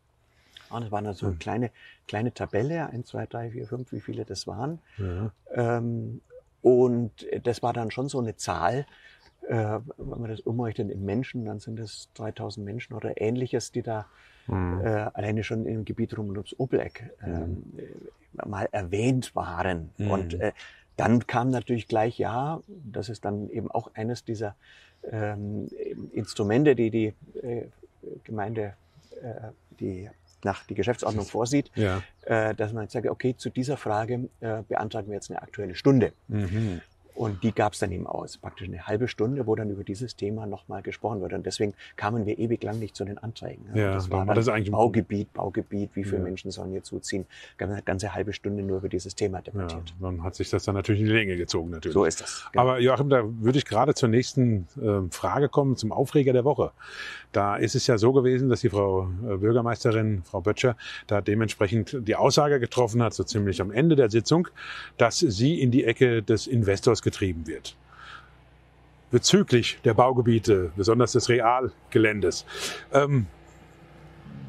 Und 0.71 0.85
es 0.85 0.91
waren 0.91 1.05
dann 1.05 1.15
so 1.15 1.27
eine 1.27 1.35
hm. 1.35 1.39
kleine, 1.39 1.71
kleine 2.07 2.33
Tabelle, 2.33 2.89
eins, 2.89 3.09
zwei, 3.09 3.27
drei, 3.27 3.51
vier, 3.51 3.67
fünf, 3.67 3.93
wie 3.93 4.01
viele 4.01 4.25
das 4.25 4.47
waren. 4.47 4.79
Ja. 4.99 5.31
Ähm, 5.53 6.21
und 6.63 7.13
das 7.45 7.63
war 7.63 7.73
dann 7.73 7.91
schon 7.91 8.09
so 8.09 8.19
eine 8.19 8.37
Zahl, 8.37 8.87
äh, 9.49 9.79
wenn 9.97 10.21
man 10.21 10.31
das 10.31 10.41
umrechnet 10.41 10.91
in 10.91 11.05
Menschen, 11.05 11.45
dann 11.45 11.61
sind 11.61 11.79
es 11.79 12.09
3000 12.15 12.65
Menschen 12.65 12.95
oder 12.95 13.21
ähnliches, 13.21 13.73
die 13.73 13.83
da 13.83 14.07
mhm. 14.47 14.81
äh, 14.85 14.89
alleine 15.15 15.45
schon 15.45 15.67
im 15.67 15.85
Gebiet 15.85 16.17
rund 16.19 16.31
ums 16.33 16.55
Obleck 16.59 17.11
ähm, 17.25 17.63
mhm. 17.73 18.51
mal 18.51 18.69
erwähnt 18.73 19.35
waren. 19.35 19.91
Mhm. 19.97 20.11
Und 20.11 20.35
äh, 20.35 20.53
dann 20.97 21.27
kam 21.27 21.51
natürlich 21.51 21.87
gleich, 21.87 22.19
ja, 22.19 22.61
das 22.67 23.09
ist 23.09 23.25
dann 23.25 23.49
eben 23.51 23.71
auch 23.71 23.95
eines 23.95 24.25
dieser 24.25 24.57
ähm, 25.11 25.69
Instrumente, 26.13 26.75
die 26.75 26.91
die 26.91 27.15
äh, 27.41 27.67
Gemeinde, 28.25 28.75
äh, 29.23 29.53
die 29.79 30.11
nach 30.45 30.65
die 30.67 30.75
Geschäftsordnung 30.75 31.27
vorsieht, 31.27 31.71
ja. 31.75 32.03
äh, 32.23 32.55
dass 32.55 32.73
man 32.73 32.89
sagt, 32.89 33.07
okay, 33.09 33.37
zu 33.37 33.51
dieser 33.51 33.77
Frage 33.77 34.29
äh, 34.41 34.63
beantragen 34.69 35.09
wir 35.09 35.15
jetzt 35.15 35.31
eine 35.31 35.43
aktuelle 35.43 35.75
Stunde. 35.75 36.13
Mhm. 36.29 36.81
Und 37.19 37.43
die 37.43 37.51
gab 37.51 37.73
es 37.73 37.81
dann 37.81 37.91
eben 37.91 38.07
aus, 38.07 38.37
praktisch 38.37 38.69
eine 38.69 38.87
halbe 38.87 39.09
Stunde, 39.09 39.49
wo 39.49 39.57
dann 39.57 39.71
über 39.71 39.83
dieses 39.83 40.15
Thema 40.15 40.47
nochmal 40.47 40.83
gesprochen 40.83 41.21
wird. 41.21 41.33
Und 41.33 41.45
deswegen 41.45 41.75
kamen 41.97 42.27
wir 42.27 42.39
ewig 42.39 42.63
lang 42.63 42.79
nicht 42.79 42.95
zu 42.95 43.05
den 43.05 43.19
Anträgen. 43.19 43.65
Ja, 43.75 43.95
das 43.95 44.09
war, 44.09 44.25
war 44.29 44.37
das 44.37 44.47
eigentlich 44.47 44.71
Baugebiet, 44.71 45.33
Baugebiet, 45.33 45.91
wie 45.95 46.05
viele 46.05 46.19
ja. 46.19 46.23
Menschen 46.23 46.53
sollen 46.53 46.71
hier 46.71 46.85
zuziehen. 46.85 47.27
Eine 47.59 47.83
ganze 47.83 48.15
halbe 48.15 48.33
Stunde 48.33 48.63
nur 48.63 48.77
über 48.79 48.89
dieses 48.89 49.17
Thema 49.17 49.43
debattiert. 49.43 49.95
Ja, 50.01 50.11
dann 50.11 50.23
hat 50.23 50.37
sich 50.37 50.49
das 50.49 50.63
dann 50.63 50.77
natürlich 50.77 51.01
in 51.01 51.09
die 51.09 51.13
Länge 51.13 51.37
gezogen, 51.37 51.71
natürlich. 51.71 51.95
So 51.95 52.05
ist 52.05 52.21
das. 52.21 52.47
Genau. 52.53 52.63
Aber 52.63 52.79
Joachim, 52.79 53.09
da 53.09 53.25
würde 53.25 53.59
ich 53.59 53.65
gerade 53.65 53.95
zur 53.95 54.09
nächsten 54.09 54.69
äh, 54.81 55.11
Frage 55.11 55.49
kommen, 55.49 55.75
zum 55.75 55.91
Aufreger 55.91 56.33
der 56.33 56.45
Woche. 56.45 56.71
Da 57.33 57.57
ist 57.57 57.75
es 57.75 57.89
ja 57.89 57.99
so 57.99 58.13
gewesen, 58.13 58.49
dass 58.49 58.61
die 58.61 58.71
Frau 58.71 59.11
äh, 59.29 59.39
Bürgermeisterin, 59.39 60.23
Frau 60.23 60.41
Böttcher, 60.41 60.77
da 61.09 61.21
dementsprechend 61.21 61.99
die 62.07 62.15
Aussage 62.15 62.61
getroffen 62.61 63.03
hat, 63.03 63.13
so 63.13 63.25
ziemlich 63.25 63.61
am 63.61 63.73
Ende 63.73 63.97
der 63.97 64.09
Sitzung, 64.09 64.47
dass 64.99 65.19
sie 65.19 65.61
in 65.61 65.73
die 65.73 65.83
Ecke 65.83 66.23
des 66.23 66.47
Investors 66.47 67.03
getrieben 67.09 67.47
wird. 67.47 67.75
Bezüglich 69.11 69.79
der 69.85 69.95
Baugebiete, 69.95 70.71
besonders 70.77 71.13
des 71.13 71.31
Realgeländes. 71.31 72.45
Ähm, 72.93 73.27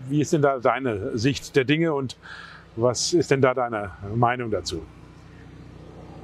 wie 0.10 0.20
ist 0.20 0.34
denn 0.34 0.42
da 0.42 0.60
deine 0.60 1.18
Sicht 1.18 1.56
der 1.56 1.64
Dinge 1.64 1.94
und 1.94 2.18
was 2.76 3.14
ist 3.14 3.32
denn 3.32 3.42
da 3.42 3.54
deine 3.54 3.92
Meinung 4.14 4.52
dazu? 4.52 4.82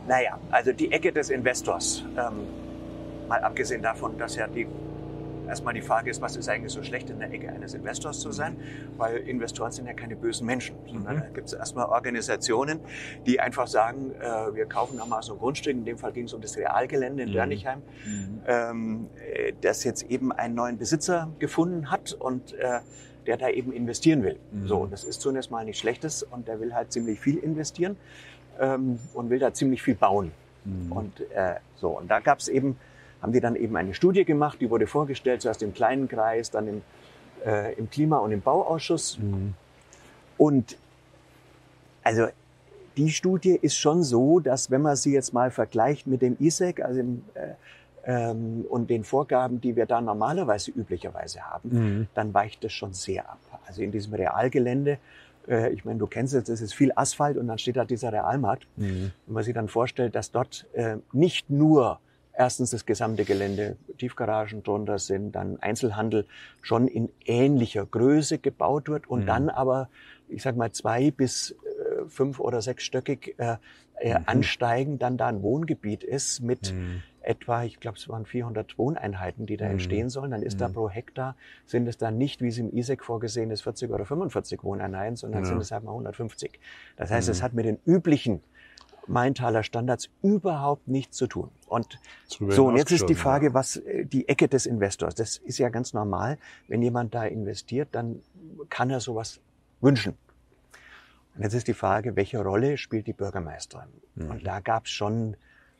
Naja, 0.07 0.37
also 0.51 0.73
die 0.73 0.91
Ecke 0.91 1.11
des 1.13 1.29
Investors, 1.29 2.03
ähm, 2.17 3.27
mal 3.29 3.39
abgesehen 3.41 3.81
davon, 3.81 4.17
dass 4.17 4.35
ja 4.35 4.47
die 4.47 4.67
erstmal 5.47 5.73
die 5.73 5.81
Frage 5.81 6.09
ist, 6.09 6.21
was 6.21 6.35
ist 6.35 6.49
eigentlich 6.49 6.73
so 6.73 6.83
schlecht 6.83 7.09
in 7.09 7.19
der 7.19 7.31
Ecke 7.31 7.49
eines 7.49 7.73
Investors 7.73 8.19
zu 8.19 8.31
sein? 8.31 8.57
Weil 8.97 9.17
Investoren 9.17 9.71
sind 9.71 9.87
ja 9.87 9.93
keine 9.93 10.15
bösen 10.15 10.45
Menschen, 10.45 10.75
sondern 10.87 11.15
mhm. 11.15 11.19
da 11.21 11.27
gibt 11.27 11.47
es 11.47 11.53
erstmal 11.53 11.85
Organisationen, 11.85 12.79
die 13.25 13.39
einfach 13.39 13.67
sagen, 13.67 14.11
äh, 14.19 14.55
wir 14.55 14.65
kaufen 14.65 14.97
da 14.97 15.05
mal 15.05 15.21
so 15.21 15.33
ein 15.33 15.39
Grundstück, 15.39 15.73
in 15.73 15.85
dem 15.85 15.97
Fall 15.97 16.11
ging 16.11 16.25
es 16.25 16.33
um 16.33 16.41
das 16.41 16.57
Realgelände 16.57 17.23
in 17.23 17.29
mhm. 17.29 17.33
Dörnichheim, 17.33 17.79
mhm. 18.05 18.41
ähm, 18.47 19.07
äh, 19.33 19.53
das 19.61 19.83
jetzt 19.83 20.03
eben 20.03 20.31
einen 20.31 20.55
neuen 20.55 20.77
Besitzer 20.77 21.29
gefunden 21.39 21.91
hat 21.91 22.13
und 22.13 22.53
äh, 22.53 22.79
der 23.25 23.37
da 23.37 23.49
eben 23.49 23.73
investieren 23.73 24.23
will. 24.23 24.37
Mhm. 24.51 24.67
So, 24.67 24.77
und 24.77 24.93
das 24.93 25.03
ist 25.03 25.21
zunächst 25.21 25.51
mal 25.51 25.65
nichts 25.65 25.79
Schlechtes 25.79 26.23
und 26.23 26.47
der 26.47 26.59
will 26.59 26.73
halt 26.73 26.91
ziemlich 26.91 27.19
viel 27.19 27.37
investieren 27.37 27.97
ähm, 28.59 28.99
und 29.13 29.29
will 29.29 29.39
da 29.39 29.53
ziemlich 29.53 29.81
viel 29.81 29.95
bauen. 29.95 30.31
Mhm. 30.63 30.91
Und 30.91 31.19
äh, 31.31 31.55
so, 31.75 31.89
und 31.89 32.09
da 32.09 32.19
gab 32.19 32.39
es 32.39 32.47
eben 32.47 32.77
haben 33.21 33.33
die 33.33 33.39
dann 33.39 33.55
eben 33.55 33.75
eine 33.75 33.93
Studie 33.93 34.25
gemacht, 34.25 34.59
die 34.61 34.69
wurde 34.69 34.87
vorgestellt, 34.87 35.41
zuerst 35.41 35.61
im 35.63 35.73
kleinen 35.73 36.07
Kreis, 36.07 36.51
dann 36.51 36.67
im, 36.67 36.81
äh, 37.45 37.73
im 37.73 37.89
Klima- 37.89 38.19
und 38.19 38.31
im 38.31 38.41
Bauausschuss. 38.41 39.17
Mhm. 39.19 39.53
Und 40.37 40.77
also 42.03 42.27
die 42.97 43.09
Studie 43.09 43.57
ist 43.61 43.75
schon 43.75 44.03
so, 44.03 44.39
dass 44.39 44.71
wenn 44.71 44.81
man 44.81 44.95
sie 44.95 45.13
jetzt 45.13 45.33
mal 45.33 45.51
vergleicht 45.51 46.07
mit 46.07 46.21
dem 46.21 46.37
ISEC, 46.39 46.81
also 46.81 46.99
im, 46.99 47.23
äh, 47.33 47.53
ähm, 48.05 48.65
und 48.69 48.89
den 48.89 49.03
Vorgaben, 49.03 49.59
die 49.59 49.75
wir 49.75 49.85
da 49.85 49.99
normalerweise 49.99 50.71
üblicherweise 50.71 51.41
haben, 51.41 51.69
mhm. 51.69 52.07
dann 52.13 52.33
weicht 52.33 52.63
das 52.63 52.71
schon 52.71 52.93
sehr 52.93 53.29
ab. 53.29 53.39
Also 53.65 53.81
in 53.81 53.91
diesem 53.91 54.13
Realgelände, 54.13 54.99
äh, 55.47 55.73
ich 55.73 55.85
meine, 55.85 55.99
du 55.99 56.07
kennst 56.07 56.33
es, 56.33 56.47
es 56.47 56.61
ist 56.61 56.73
viel 56.73 56.91
Asphalt 56.95 57.37
und 57.37 57.47
dann 57.47 57.57
steht 57.57 57.77
da 57.77 57.85
dieser 57.85 58.13
Realmarkt. 58.13 58.67
Mhm. 58.77 59.11
Wenn 59.25 59.33
man 59.33 59.43
sich 59.43 59.53
dann 59.53 59.67
vorstellt, 59.67 60.15
dass 60.15 60.31
dort 60.31 60.67
äh, 60.73 60.97
nicht 61.11 61.49
nur 61.49 61.99
erstens 62.37 62.71
das 62.71 62.85
gesamte 62.85 63.25
Gelände, 63.25 63.77
Tiefgaragen 63.97 64.63
drunter 64.63 64.99
sind, 64.99 65.33
dann 65.33 65.57
Einzelhandel 65.59 66.25
schon 66.61 66.87
in 66.87 67.09
ähnlicher 67.25 67.85
Größe 67.85 68.37
gebaut 68.37 68.89
wird 68.89 69.07
und 69.07 69.21
mhm. 69.21 69.27
dann 69.27 69.49
aber, 69.49 69.89
ich 70.29 70.41
sag 70.41 70.55
mal, 70.55 70.71
zwei 70.71 71.11
bis 71.11 71.51
äh, 71.51 72.05
fünf 72.07 72.39
oder 72.39 72.61
sechsstöckig 72.61 73.35
äh, 73.37 73.57
äh, 73.99 74.19
mhm. 74.19 74.25
ansteigen, 74.25 74.99
dann 74.99 75.17
da 75.17 75.27
ein 75.27 75.41
Wohngebiet 75.41 76.03
ist 76.03 76.41
mit 76.41 76.73
mhm. 76.73 77.01
etwa, 77.21 77.63
ich 77.63 77.79
glaube, 77.79 77.97
es 77.97 78.09
waren 78.09 78.25
400 78.25 78.77
Wohneinheiten, 78.77 79.45
die 79.45 79.57
da 79.57 79.65
mhm. 79.65 79.71
entstehen 79.71 80.09
sollen, 80.09 80.31
dann 80.31 80.41
ist 80.41 80.59
da 80.59 80.67
mhm. 80.67 80.73
pro 80.73 80.89
Hektar, 80.89 81.35
sind 81.65 81.87
es 81.87 81.97
dann 81.97 82.17
nicht, 82.17 82.41
wie 82.41 82.49
es 82.49 82.57
im 82.57 82.71
ISEC 82.75 83.03
vorgesehen 83.03 83.51
ist, 83.51 83.61
40 83.61 83.91
oder 83.91 84.05
45 84.05 84.63
Wohneinheiten, 84.63 85.15
sondern 85.15 85.43
ja. 85.43 85.49
sind 85.49 85.61
es 85.61 85.71
halt 85.71 85.83
mal 85.83 85.91
150. 85.91 86.59
Das 86.97 87.11
heißt, 87.11 87.29
es 87.29 87.39
mhm. 87.39 87.43
hat 87.43 87.53
mit 87.53 87.65
den 87.65 87.79
üblichen 87.85 88.41
Maintaler 89.07 89.63
Standards 89.63 90.09
überhaupt 90.21 90.87
nichts 90.87 91.17
zu 91.17 91.27
tun. 91.27 91.49
Und 91.67 91.99
so, 92.27 92.67
und 92.67 92.77
jetzt 92.77 92.91
ist 92.91 93.07
die 93.07 93.15
Frage, 93.15 93.53
was 93.53 93.77
äh, 93.77 94.05
die 94.05 94.27
Ecke 94.27 94.47
des 94.47 94.65
Investors. 94.65 95.15
Das 95.15 95.37
ist 95.37 95.57
ja 95.57 95.69
ganz 95.69 95.93
normal. 95.93 96.37
Wenn 96.67 96.81
jemand 96.81 97.13
da 97.13 97.25
investiert, 97.25 97.89
dann 97.91 98.21
kann 98.69 98.89
er 98.89 98.99
sowas 98.99 99.39
wünschen. 99.81 100.17
Und 101.35 101.43
jetzt 101.43 101.53
ist 101.53 101.67
die 101.67 101.73
Frage, 101.73 102.15
welche 102.15 102.41
Rolle 102.41 102.77
spielt 102.77 103.07
die 103.07 103.13
Bürgermeisterin? 103.13 103.89
Mhm. 104.15 104.31
Und 104.31 104.47
da 104.47 104.59
gab 104.59 104.85
es 104.85 104.91
schon 104.91 105.35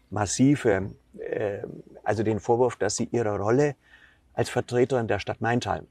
massive, 0.09 0.91
äh, 1.19 1.59
also 2.03 2.23
den 2.23 2.39
Vorwurf, 2.39 2.75
dass 2.75 2.95
sie 2.95 3.05
ihrer 3.11 3.37
Rolle 3.37 3.75
als 4.33 4.49
Vertreterin 4.49 5.07
der 5.07 5.19
Stadt 5.19 5.41
Maintal 5.41 5.85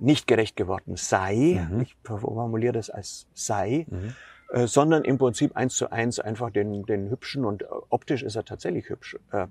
nicht 0.00 0.26
gerecht 0.26 0.56
geworden 0.56 0.96
sei. 0.96 1.66
Mhm. 1.70 1.80
Ich 1.82 1.96
formuliere 2.02 2.72
das 2.72 2.90
als 2.90 3.26
sei. 3.34 3.86
Mhm. 3.88 4.14
Äh, 4.52 4.66
sondern 4.66 5.04
im 5.04 5.18
Prinzip 5.18 5.56
eins 5.56 5.76
zu 5.76 5.92
eins 5.92 6.18
einfach 6.18 6.50
den, 6.50 6.84
den 6.84 7.08
hübschen 7.08 7.44
und 7.44 7.62
äh, 7.62 7.66
optisch 7.88 8.22
ist 8.22 8.34
er 8.34 8.44
tatsächlich 8.44 8.88
hübsch. 8.88 9.16
Äh, 9.32 9.46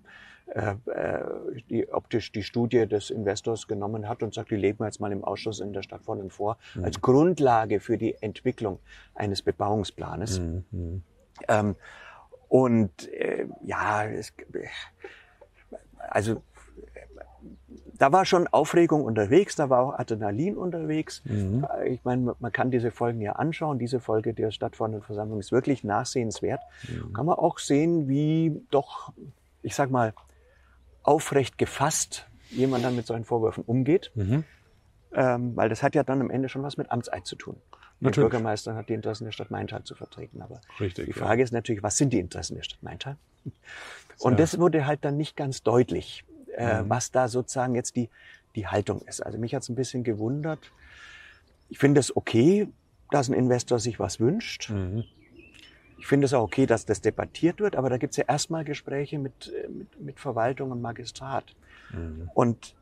äh, 0.55 0.75
äh, 0.91 1.23
die 1.69 1.87
optisch 1.93 2.31
die 2.31 2.41
Studie 2.41 2.87
des 2.87 3.11
Investors 3.11 3.67
genommen 3.67 4.09
hat 4.09 4.23
und 4.23 4.33
sagt, 4.33 4.49
die 4.49 4.55
legen 4.55 4.79
wir 4.79 4.87
jetzt 4.87 4.99
mal 4.99 5.11
im 5.11 5.23
Ausschuss 5.23 5.59
in 5.59 5.73
der 5.73 5.83
Stadt 5.83 6.01
Vollen 6.01 6.31
vor, 6.31 6.57
mhm. 6.73 6.85
als 6.85 7.01
Grundlage 7.01 7.79
für 7.79 7.99
die 7.99 8.15
Entwicklung 8.19 8.79
eines 9.13 9.41
Bebauungsplanes. 9.43 10.39
Mhm. 10.39 10.65
mhm. 10.71 11.03
Ähm, 11.47 11.75
und 12.47 13.07
äh, 13.13 13.45
ja, 13.63 14.05
es, 14.05 14.33
also 15.99 16.41
da 17.99 18.13
war 18.13 18.25
schon 18.25 18.47
Aufregung 18.47 19.03
unterwegs, 19.03 19.55
da 19.55 19.69
war 19.69 19.83
auch 19.83 19.99
Adrenalin 19.99 20.57
unterwegs. 20.57 21.21
Mhm. 21.25 21.67
Äh, 21.77 21.89
ich 21.89 22.03
meine, 22.03 22.35
man 22.39 22.51
kann 22.51 22.71
diese 22.71 22.91
Folgen 22.91 23.21
ja 23.21 23.33
anschauen. 23.33 23.77
Diese 23.77 23.99
Folge 23.99 24.33
der 24.33 24.51
Stadtverordnetenversammlung 24.51 25.39
ist 25.39 25.51
wirklich 25.51 25.83
nachsehenswert. 25.83 26.61
Mhm. 26.87 27.13
Kann 27.13 27.25
man 27.25 27.37
auch 27.37 27.59
sehen, 27.59 28.07
wie 28.07 28.61
doch, 28.71 29.13
ich 29.61 29.75
sag 29.75 29.91
mal, 29.91 30.13
aufrecht 31.03 31.57
gefasst 31.57 32.27
jemand 32.49 32.83
dann 32.83 32.95
mit 32.95 33.05
solchen 33.05 33.25
Vorwürfen 33.25 33.63
umgeht. 33.65 34.11
Mhm. 34.15 34.43
Ähm, 35.11 35.55
weil 35.55 35.69
das 35.69 35.83
hat 35.83 35.93
ja 35.93 36.03
dann 36.03 36.21
am 36.21 36.29
Ende 36.29 36.49
schon 36.49 36.63
was 36.63 36.77
mit 36.77 36.91
Amtseid 36.91 37.25
zu 37.25 37.35
tun. 37.35 37.57
Der 38.01 38.11
Bürgermeister 38.11 38.75
hat 38.75 38.87
die 38.87 38.93
Interessen 38.93 39.25
der 39.25 39.33
Stadt 39.33 39.51
Maintal 39.51 39.83
zu 39.83 39.93
vertreten. 39.93 40.41
Aber 40.41 40.61
Richtig, 40.79 41.07
die 41.07 41.13
Frage 41.13 41.41
ja. 41.41 41.43
ist 41.43 41.51
natürlich, 41.51 41.83
was 41.83 41.97
sind 41.97 42.13
die 42.13 42.19
Interessen 42.19 42.55
der 42.55 42.63
Stadt 42.63 42.81
Maintal? 42.81 43.17
Und 44.19 44.33
ja. 44.33 44.37
das 44.37 44.57
wurde 44.57 44.85
halt 44.85 45.03
dann 45.03 45.17
nicht 45.17 45.35
ganz 45.35 45.63
deutlich 45.63 46.23
äh, 46.59 46.83
mhm. 46.83 46.89
was 46.89 47.11
da 47.11 47.27
sozusagen 47.27 47.73
jetzt 47.73 47.95
die, 47.95 48.09
die 48.55 48.67
Haltung 48.67 49.01
ist. 49.03 49.21
Also 49.25 49.37
mich 49.37 49.55
hat 49.55 49.63
es 49.63 49.69
ein 49.69 49.75
bisschen 49.75 50.03
gewundert. 50.03 50.59
Ich 51.69 51.79
finde 51.79 51.99
es 51.99 52.15
okay, 52.15 52.67
dass 53.11 53.29
ein 53.29 53.33
Investor 53.33 53.79
sich 53.79 53.99
was 53.99 54.19
wünscht. 54.19 54.69
Mhm. 54.69 55.05
Ich 55.97 56.07
finde 56.07 56.25
es 56.25 56.33
auch 56.33 56.43
okay, 56.43 56.65
dass 56.65 56.85
das 56.85 57.01
debattiert 57.01 57.59
wird, 57.59 57.75
aber 57.75 57.89
da 57.89 57.97
gibt 57.97 58.11
es 58.11 58.17
ja 58.17 58.25
erstmal 58.27 58.63
Gespräche 58.65 59.19
mit, 59.19 59.53
äh, 59.53 59.69
mit, 59.69 60.01
mit 60.01 60.19
Verwaltung 60.19 60.71
und 60.71 60.81
Magistrat. 60.81 61.55
Mhm. 61.91 62.29
Und 62.33 62.75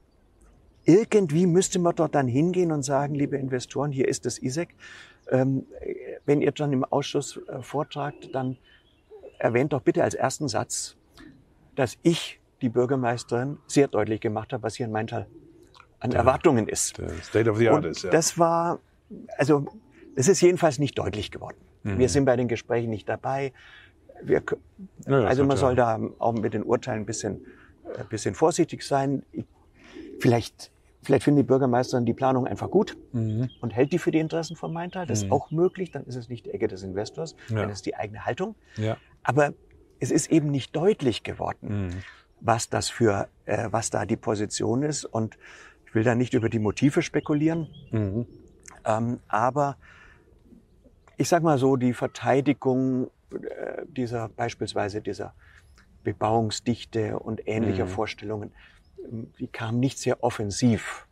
irgendwie 0.86 1.46
müsste 1.46 1.80
man 1.80 1.96
dort 1.96 2.16
dann 2.16 2.28
hingehen 2.28 2.72
und 2.72 2.82
sagen, 2.82 3.14
liebe 3.14 3.38
Investoren, 3.38 3.92
hier 3.92 4.08
ist 4.08 4.26
das 4.26 4.40
ISEC. 4.40 4.70
Ähm, 5.30 5.66
wenn 6.26 6.42
ihr 6.42 6.52
dann 6.52 6.74
im 6.74 6.84
Ausschuss 6.84 7.40
äh, 7.48 7.62
vortragt, 7.62 8.30
dann 8.34 8.58
erwähnt 9.38 9.74
doch 9.74 9.82
bitte 9.82 10.04
als 10.04 10.16
ersten 10.16 10.48
Satz, 10.48 10.96
dass 11.76 11.98
ich 12.02 12.40
die 12.62 12.70
Bürgermeisterin 12.70 13.58
sehr 13.68 13.88
deutlich 13.88 14.22
gemacht 14.22 14.54
hat, 14.54 14.64
was 14.64 14.76
hier 14.76 14.86
in 14.86 14.92
Maintal 14.92 15.28
an 16.00 16.12
der, 16.12 16.20
Erwartungen 16.20 16.68
ist. 16.68 17.02
State 17.24 17.50
of 17.50 17.58
the 17.58 17.70
Art 17.70 17.86
ist, 17.86 18.04
ja. 18.04 18.10
Das 18.10 18.38
war, 18.38 18.80
also, 19.38 19.66
es 20.16 20.28
ist 20.28 20.42
jedenfalls 20.42 20.80
nicht 20.80 20.98
deutlich 20.98 21.32
geworden. 21.32 21.58
Mhm. 21.84 21.98
Wir 21.98 22.10
sind 22.10 22.26
bei 22.26 22.36
den 22.36 22.48
Gesprächen 22.48 22.90
nicht 22.90 23.08
dabei. 23.08 23.54
Wir, 24.22 24.42
ja, 25.08 25.20
also 25.22 25.46
man 25.46 25.58
soll 25.58 25.76
da 25.76 26.00
auch 26.20 26.34
mit 26.34 26.54
den 26.54 26.64
Urteilen 26.64 27.02
ein 27.02 27.06
bisschen, 27.06 27.46
ein 27.86 28.02
äh, 28.02 28.04
bisschen 28.10 28.34
vorsichtig 28.34 28.82
sein. 28.84 29.24
Vielleicht, 30.20 30.72
vielleicht 31.04 31.24
findet 31.24 31.44
die 31.44 31.48
Bürgermeisterin 31.48 32.06
die 32.06 32.14
Planung 32.14 32.48
einfach 32.48 32.72
gut 32.72 32.98
mhm. 33.14 33.50
und 33.62 33.76
hält 33.76 33.92
die 33.92 34.00
für 34.00 34.12
die 34.12 34.20
Interessen 34.20 34.56
von 34.56 34.74
Maintal. 34.74 35.06
Das 35.06 35.22
mhm. 35.22 35.28
ist 35.28 35.32
auch 35.32 35.52
möglich. 35.52 35.92
Dann 35.92 36.04
ist 36.06 36.16
es 36.16 36.30
nicht 36.30 36.48
die 36.48 36.52
Ecke 36.52 36.68
des 36.68 36.82
Investors, 36.82 37.36
ja. 37.50 37.58
dann 37.58 37.70
ist 37.70 37.78
es 37.78 37.82
die 37.84 37.96
eigene 37.96 38.26
Haltung. 38.26 38.56
Ja. 38.76 38.98
Aber 39.24 39.54
es 40.00 40.12
ist 40.12 40.32
eben 40.32 40.50
nicht 40.50 40.76
deutlich 40.76 41.24
geworden. 41.24 42.04
Was 42.40 42.70
das 42.70 42.90
für, 42.90 43.28
äh, 43.46 43.68
was 43.72 43.90
da 43.90 44.06
die 44.06 44.18
Position 44.18 44.84
ist. 44.84 45.06
Und 45.06 45.38
ich 45.86 45.96
will 45.96 46.04
da 46.04 46.16
nicht 46.16 46.34
über 46.34 46.50
die 46.50 46.60
Motive 46.60 47.02
spekulieren, 47.02 47.68
mhm. 47.92 48.26
ähm, 48.86 49.20
aber 49.28 49.78
ich 51.18 51.30
sag 51.30 51.44
mal 51.44 51.58
so, 51.58 51.76
die 51.78 51.94
Verteidigung 51.94 53.10
äh, 53.32 53.86
dieser 53.88 54.30
beispielsweise 54.30 55.02
dieser 55.02 55.34
Bebauungsdichte 56.04 57.18
und 57.18 57.48
ähnlicher 57.48 57.86
mhm. 57.86 57.90
Vorstellungen, 57.90 58.52
ähm, 59.12 59.32
die 59.40 59.48
kam 59.48 59.80
nicht 59.80 59.98
sehr 59.98 60.24
offensiv 60.24 61.08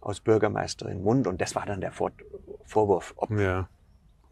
aus 0.00 0.20
Bürgermeisterin 0.20 1.02
Mund 1.02 1.26
und 1.26 1.40
das 1.40 1.54
war 1.54 1.66
dann 1.66 1.80
der 1.80 1.92
Vor 1.92 2.12
Vorwurf, 2.64 3.14
ob 3.16 3.30
ja 3.30 3.68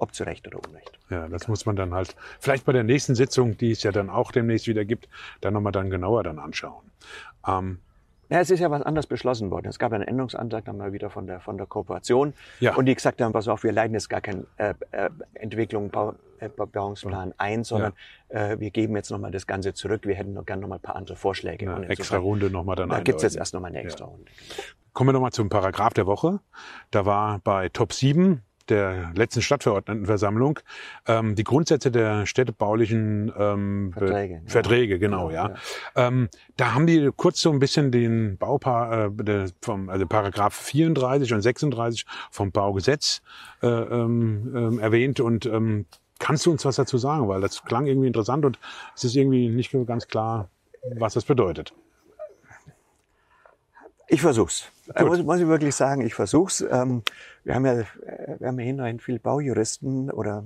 ob 0.03 0.15
zu 0.15 0.25
Recht 0.25 0.47
oder 0.49 0.59
Unrecht. 0.67 0.99
Ja, 1.11 1.29
das 1.29 1.47
muss 1.47 1.65
man 1.65 1.77
dann 1.77 1.95
halt 1.95 2.17
vielleicht 2.41 2.65
bei 2.65 2.73
der 2.73 2.83
nächsten 2.83 3.15
Sitzung, 3.15 3.57
die 3.57 3.71
es 3.71 3.83
ja 3.85 3.93
dann 3.93 4.11
auch 4.11 4.33
demnächst 4.33 4.67
wieder 4.67 4.85
gibt, 4.85 5.09
dann 5.41 5.55
nochmal 5.55 5.73
dann 5.73 5.91
genauer 5.91 6.25
dann 6.25 6.41
anschauen. 6.41 6.91
Ähm, 7.47 7.79
ja, 8.29 8.41
es 8.41 8.51
ist 8.51 8.61
ja 8.61 8.71
was 8.71 8.83
anderes 8.83 9.07
beschlossen 9.07 9.51
worden. 9.51 9.69
Es 9.69 9.79
gab 9.79 9.93
einen 9.93 10.05
Änderungsantrag 10.05 10.65
dann 10.65 10.79
mal 10.79 10.93
wieder 10.93 11.11
von 11.11 11.27
der, 11.27 11.41
von 11.41 11.59
der 11.59 11.67
Kooperation. 11.67 12.33
Ja. 12.61 12.75
Und 12.75 12.87
die 12.87 12.95
gesagt 12.95 13.21
haben, 13.21 13.33
pass 13.33 13.47
auf, 13.47 13.63
wir 13.63 13.73
leiten 13.73 13.95
jetzt 13.95 14.09
gar 14.09 14.23
keinen 14.23 14.47
äh, 14.57 14.75
äh, 14.91 15.11
Entwicklung, 15.35 15.91
Bau, 15.91 16.15
äh, 16.41 16.49
ein, 17.37 17.63
sondern 17.63 17.93
ja. 18.31 18.53
äh, 18.53 18.59
wir 18.61 18.71
geben 18.71 18.97
jetzt 18.97 19.11
nochmal 19.11 19.31
das 19.31 19.47
Ganze 19.47 19.75
zurück. 19.75 20.01
Wir 20.05 20.15
hätten 20.15 20.33
noch 20.33 20.47
gerne 20.47 20.63
nochmal 20.63 20.79
ein 20.79 20.83
paar 20.83 20.97
andere 20.97 21.15
Vorschläge. 21.15 21.73
Eine 21.73 21.89
extra 21.89 22.17
Runde 22.17 22.51
nochmal 22.51 22.75
dann 22.75 22.89
Da 22.89 23.01
gibt's 23.01 23.23
jetzt 23.23 23.37
erst 23.37 23.55
nochmal 23.55 23.71
eine 23.71 23.83
extra 23.83 24.07
Runde. 24.07 24.25
Kommen 24.95 25.09
wir 25.09 25.13
nochmal 25.13 25.33
zum 25.33 25.49
Paragraph 25.49 25.93
der 25.93 26.07
Woche. 26.07 26.41
Da 26.91 27.05
war 27.05 27.39
bei 27.41 27.69
Top 27.69 27.93
7 27.93 28.43
der 28.69 29.13
letzten 29.15 29.43
Stadtverordnetenversammlung 29.43 30.61
ähm, 31.07 31.35
die 31.35 31.45
Grundsätze 31.45 31.91
der 31.91 32.27
städtebaulichen 32.27 33.33
ähm, 33.37 33.93
Verträge, 33.93 34.35
ja. 34.35 34.41
Verträge 34.47 34.99
genau, 34.99 35.31
ja. 35.31 35.49
ja. 35.49 35.55
Ähm, 36.09 36.29
da 36.57 36.75
haben 36.75 36.87
die 36.87 37.11
kurz 37.17 37.41
so 37.41 37.51
ein 37.51 37.59
bisschen 37.59 37.91
den 37.91 38.37
Baupar, 38.39 39.07
äh, 39.07 39.11
der, 39.13 39.49
vom, 39.61 39.89
also 39.89 40.07
Paragraph 40.07 40.55
34 40.55 41.33
und 41.33 41.43
36 41.43 42.07
vom 42.31 42.53
Baugesetz 42.53 43.23
äh, 43.63 43.67
ähm, 43.67 44.79
äh, 44.79 44.83
erwähnt 44.83 45.21
und 45.21 45.47
ähm, 45.47 45.87
kannst 46.19 46.47
du 46.47 46.53
uns 46.53 46.65
was 46.65 46.77
dazu 46.77 46.99
sagen, 46.99 47.29
weil 47.29 47.41
das 47.41 47.65
klang 47.65 47.87
irgendwie 47.87 48.07
interessant 48.07 48.45
und 48.45 48.59
es 48.95 49.05
ist 49.05 49.17
irgendwie 49.17 49.49
nicht 49.49 49.75
ganz 49.87 50.07
klar, 50.07 50.49
was 50.97 51.15
das 51.15 51.25
bedeutet. 51.25 51.75
Ich 54.13 54.21
versuch's. 54.21 54.71
Äh, 54.95 55.05
muss, 55.05 55.23
muss 55.23 55.41
ich 55.41 55.47
wirklich 55.47 55.75
sagen, 55.75 56.03
ich 56.03 56.15
versuch's. 56.15 56.61
Ähm, 56.61 57.03
wir 57.45 57.55
haben 57.55 57.65
ja, 57.65 57.81
äh, 57.81 57.87
wir 58.39 58.49
haben 58.49 58.59
ja 58.59 58.67
hinterhin 58.67 59.01
viel 59.01 59.19
Baujuristen 59.19 60.11
oder 60.11 60.45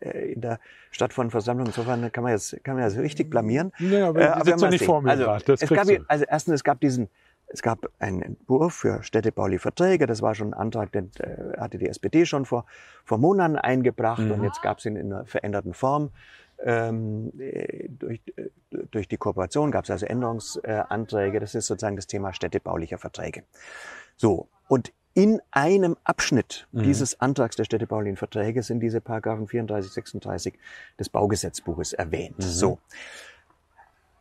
äh, 0.00 0.32
in 0.32 0.40
der 0.40 0.60
Stadt 0.90 1.12
von 1.12 1.30
Versammlung. 1.30 1.66
Insofern 1.66 2.10
kann 2.10 2.24
man 2.24 2.32
jetzt, 2.32 2.56
kann 2.64 2.76
man 2.76 2.84
jetzt 2.84 2.96
richtig 2.96 3.28
blamieren. 3.28 3.72
Ja, 3.80 4.08
aber, 4.08 4.20
äh, 4.22 4.24
aber 4.28 4.56
ja 4.56 4.70
nicht 4.70 4.86
vor 4.86 5.02
mir 5.02 5.10
also, 5.10 5.26
das 5.44 5.60
es 5.60 5.68
gab, 5.68 5.88
also 6.08 6.24
erstens, 6.26 6.54
es 6.54 6.64
gab 6.64 6.80
diesen, 6.80 7.10
es 7.48 7.60
gab 7.60 7.90
einen 7.98 8.22
Entwurf 8.22 8.76
für 8.76 9.02
städtebauliche 9.02 9.60
Verträge. 9.60 10.06
Das 10.06 10.22
war 10.22 10.34
schon 10.34 10.54
ein 10.54 10.54
Antrag, 10.54 10.90
den 10.92 11.10
äh, 11.18 11.58
hatte 11.60 11.76
die 11.76 11.86
SPD 11.86 12.24
schon 12.24 12.46
vor, 12.46 12.64
vor 13.04 13.18
Monaten 13.18 13.56
eingebracht 13.56 14.22
mhm. 14.22 14.30
und 14.30 14.44
jetzt 14.44 14.62
gab 14.62 14.78
es 14.78 14.86
ihn 14.86 14.96
in 14.96 15.12
einer 15.12 15.26
veränderten 15.26 15.74
Form. 15.74 16.12
Ähm, 16.62 17.32
äh, 17.38 17.88
durch, 17.88 18.20
äh, 18.36 18.50
durch 18.90 19.08
die 19.08 19.16
Kooperation 19.16 19.70
gab 19.70 19.84
es 19.84 19.90
also 19.90 20.06
Änderungsanträge. 20.06 21.40
Das 21.40 21.54
ist 21.54 21.66
sozusagen 21.66 21.96
das 21.96 22.06
Thema 22.06 22.32
städtebaulicher 22.32 22.98
Verträge. 22.98 23.44
So, 24.16 24.48
und 24.68 24.92
in 25.14 25.40
einem 25.50 25.96
Abschnitt 26.04 26.68
mhm. 26.72 26.82
dieses 26.84 27.20
Antrags 27.20 27.56
der 27.56 27.64
städtebaulichen 27.64 28.16
Verträge 28.16 28.62
sind 28.62 28.80
diese 28.80 29.00
Paragraphen 29.00 29.48
34, 29.48 29.92
36 29.92 30.54
des 30.98 31.08
Baugesetzbuches 31.08 31.92
erwähnt. 31.92 32.38
Mhm. 32.38 32.42
So. 32.42 32.78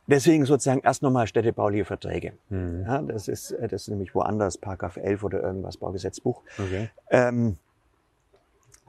Deswegen 0.07 0.45
sozusagen 0.45 0.81
erst 0.81 1.03
nochmal 1.03 1.27
städtebauliche 1.27 1.85
Verträge. 1.85 2.33
Mhm. 2.49 2.83
Ja, 2.87 3.01
das, 3.03 3.27
ist, 3.27 3.51
äh, 3.51 3.67
das 3.67 3.83
ist 3.83 3.87
nämlich 3.89 4.15
woanders, 4.15 4.57
Paragraph 4.57 4.97
11 4.97 5.23
oder 5.23 5.43
irgendwas 5.43 5.77
Baugesetzbuch. 5.77 6.41
Okay. 6.57 6.89
Ähm, 7.11 7.57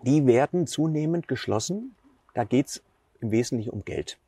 die 0.02 0.26
werden 0.26 0.66
zunehmend 0.66 1.28
geschlossen. 1.28 1.94
Da 2.32 2.44
geht's 2.44 2.82
im 3.20 3.30
Wesentlichen 3.30 3.70
um 3.70 3.84
Geld. 3.84 4.18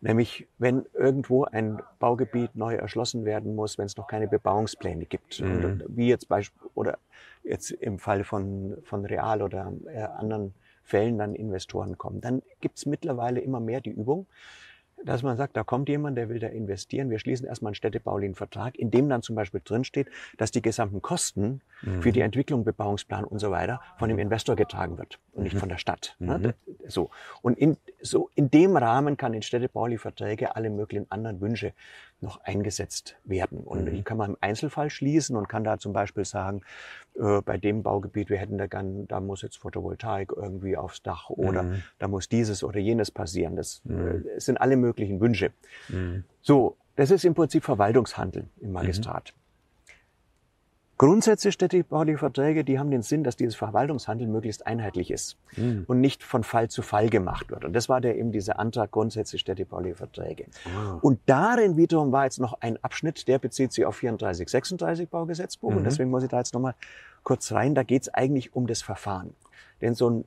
Nämlich, 0.00 0.48
wenn 0.58 0.84
irgendwo 0.94 1.44
ein 1.44 1.80
Baugebiet 2.00 2.56
neu 2.56 2.74
erschlossen 2.74 3.24
werden 3.24 3.54
muss, 3.54 3.78
wenn 3.78 3.86
es 3.86 3.96
noch 3.96 4.08
keine 4.08 4.26
Bebauungspläne 4.26 5.06
gibt. 5.06 5.40
Mhm. 5.40 5.64
Und 5.64 5.84
wie 5.88 6.08
jetzt 6.08 6.28
Beispiel, 6.28 6.60
oder 6.74 6.98
jetzt 7.44 7.70
im 7.70 8.00
Fall 8.00 8.24
von, 8.24 8.78
von 8.82 9.04
Real 9.06 9.42
oder 9.42 9.72
äh, 9.86 10.00
anderen 10.00 10.54
Fällen 10.82 11.18
dann 11.18 11.36
Investoren 11.36 11.98
kommen, 11.98 12.20
dann 12.20 12.42
gibt 12.60 12.78
es 12.78 12.86
mittlerweile 12.86 13.40
immer 13.40 13.60
mehr 13.60 13.80
die 13.80 13.90
Übung, 13.90 14.26
dass 15.04 15.22
man 15.22 15.36
sagt, 15.36 15.56
da 15.56 15.64
kommt 15.64 15.88
jemand, 15.88 16.16
der 16.16 16.28
will 16.28 16.38
da 16.38 16.48
investieren. 16.48 17.10
Wir 17.10 17.18
schließen 17.18 17.46
erstmal 17.46 17.70
einen 17.70 17.74
städtebaulichen 17.74 18.34
Vertrag, 18.34 18.76
in 18.76 18.90
dem 18.90 19.08
dann 19.08 19.22
zum 19.22 19.36
Beispiel 19.36 19.60
drinsteht, 19.64 20.08
dass 20.38 20.50
die 20.50 20.62
gesamten 20.62 21.02
Kosten 21.02 21.60
mhm. 21.82 22.02
für 22.02 22.12
die 22.12 22.20
Entwicklung, 22.20 22.64
Bebauungsplan 22.64 23.24
und 23.24 23.38
so 23.38 23.50
weiter 23.50 23.80
von 23.98 24.08
dem 24.08 24.18
Investor 24.18 24.56
getragen 24.56 24.98
wird 24.98 25.18
und 25.32 25.44
nicht 25.44 25.54
mhm. 25.54 25.60
von 25.60 25.68
der 25.68 25.78
Stadt. 25.78 26.16
Ne? 26.18 26.38
Mhm. 26.38 26.74
So. 26.88 27.10
Und 27.42 27.58
in, 27.58 27.76
so 28.00 28.30
in 28.34 28.50
dem 28.50 28.76
Rahmen 28.76 29.16
kann 29.16 29.34
in 29.34 29.42
städtebauliche 29.42 29.98
Verträge 29.98 30.56
alle 30.56 30.70
möglichen 30.70 31.10
anderen 31.10 31.40
Wünsche 31.40 31.72
noch 32.22 32.40
eingesetzt 32.42 33.16
werden. 33.24 33.60
Und 33.60 33.84
mhm. 33.84 33.94
die 33.94 34.02
kann 34.02 34.16
man 34.16 34.30
im 34.30 34.36
Einzelfall 34.40 34.90
schließen 34.90 35.36
und 35.36 35.48
kann 35.48 35.64
da 35.64 35.78
zum 35.78 35.92
Beispiel 35.92 36.24
sagen, 36.24 36.62
äh, 37.14 37.40
bei 37.42 37.58
dem 37.58 37.82
Baugebiet, 37.82 38.30
wir 38.30 38.38
hätten 38.38 38.58
da 38.58 38.66
gern, 38.66 39.06
da 39.08 39.20
muss 39.20 39.42
jetzt 39.42 39.58
Photovoltaik 39.58 40.32
irgendwie 40.34 40.76
aufs 40.76 41.02
Dach 41.02 41.30
oder 41.30 41.64
mhm. 41.64 41.82
da 41.98 42.08
muss 42.08 42.28
dieses 42.28 42.64
oder 42.64 42.78
jenes 42.78 43.10
passieren. 43.10 43.56
Das, 43.56 43.82
mhm. 43.84 44.24
äh, 44.36 44.40
sind 44.40 44.60
alle 44.60 44.76
möglichen 44.76 45.20
Wünsche. 45.20 45.52
Mhm. 45.88 46.24
So, 46.40 46.76
das 46.96 47.10
ist 47.10 47.24
im 47.24 47.34
Prinzip 47.34 47.64
Verwaltungshandel 47.64 48.46
im 48.60 48.72
Magistrat. 48.72 49.34
Grundsätze 50.98 51.50
städtebauliche 51.50 52.18
Verträge, 52.18 52.64
die 52.64 52.78
haben 52.78 52.90
den 52.90 53.02
Sinn, 53.02 53.24
dass 53.24 53.36
dieses 53.36 53.56
Verwaltungshandel 53.56 54.28
möglichst 54.28 54.66
einheitlich 54.66 55.10
ist 55.10 55.36
mhm. 55.56 55.84
und 55.88 56.00
nicht 56.00 56.22
von 56.22 56.44
Fall 56.44 56.68
zu 56.68 56.82
Fall 56.82 57.08
gemacht 57.08 57.50
wird. 57.50 57.64
Und 57.64 57.72
das 57.72 57.88
war 57.88 58.00
der 58.00 58.16
eben 58.16 58.30
dieser 58.30 58.58
Antrag 58.58 58.92
Grundsätze 58.92 59.38
städtebauliche 59.38 59.96
Verträge. 59.96 60.46
Ah. 60.64 60.98
Und 61.02 61.18
darin 61.26 61.76
wiederum 61.76 62.12
war 62.12 62.24
jetzt 62.24 62.38
noch 62.38 62.60
ein 62.60 62.82
Abschnitt, 62.84 63.26
der 63.26 63.38
bezieht 63.38 63.72
sich 63.72 63.84
auf 63.84 63.96
34, 63.96 64.48
36 64.48 65.08
Baugesetzbuch. 65.08 65.70
Mhm. 65.70 65.78
Und 65.78 65.84
deswegen 65.84 66.10
muss 66.10 66.22
ich 66.22 66.28
da 66.28 66.38
jetzt 66.38 66.54
nochmal 66.54 66.74
kurz 67.24 67.50
rein. 67.52 67.74
Da 67.74 67.82
geht 67.82 68.02
es 68.02 68.08
eigentlich 68.14 68.54
um 68.54 68.66
das 68.66 68.82
Verfahren. 68.82 69.34
Denn 69.80 69.94
so 69.94 70.08
ein 70.08 70.24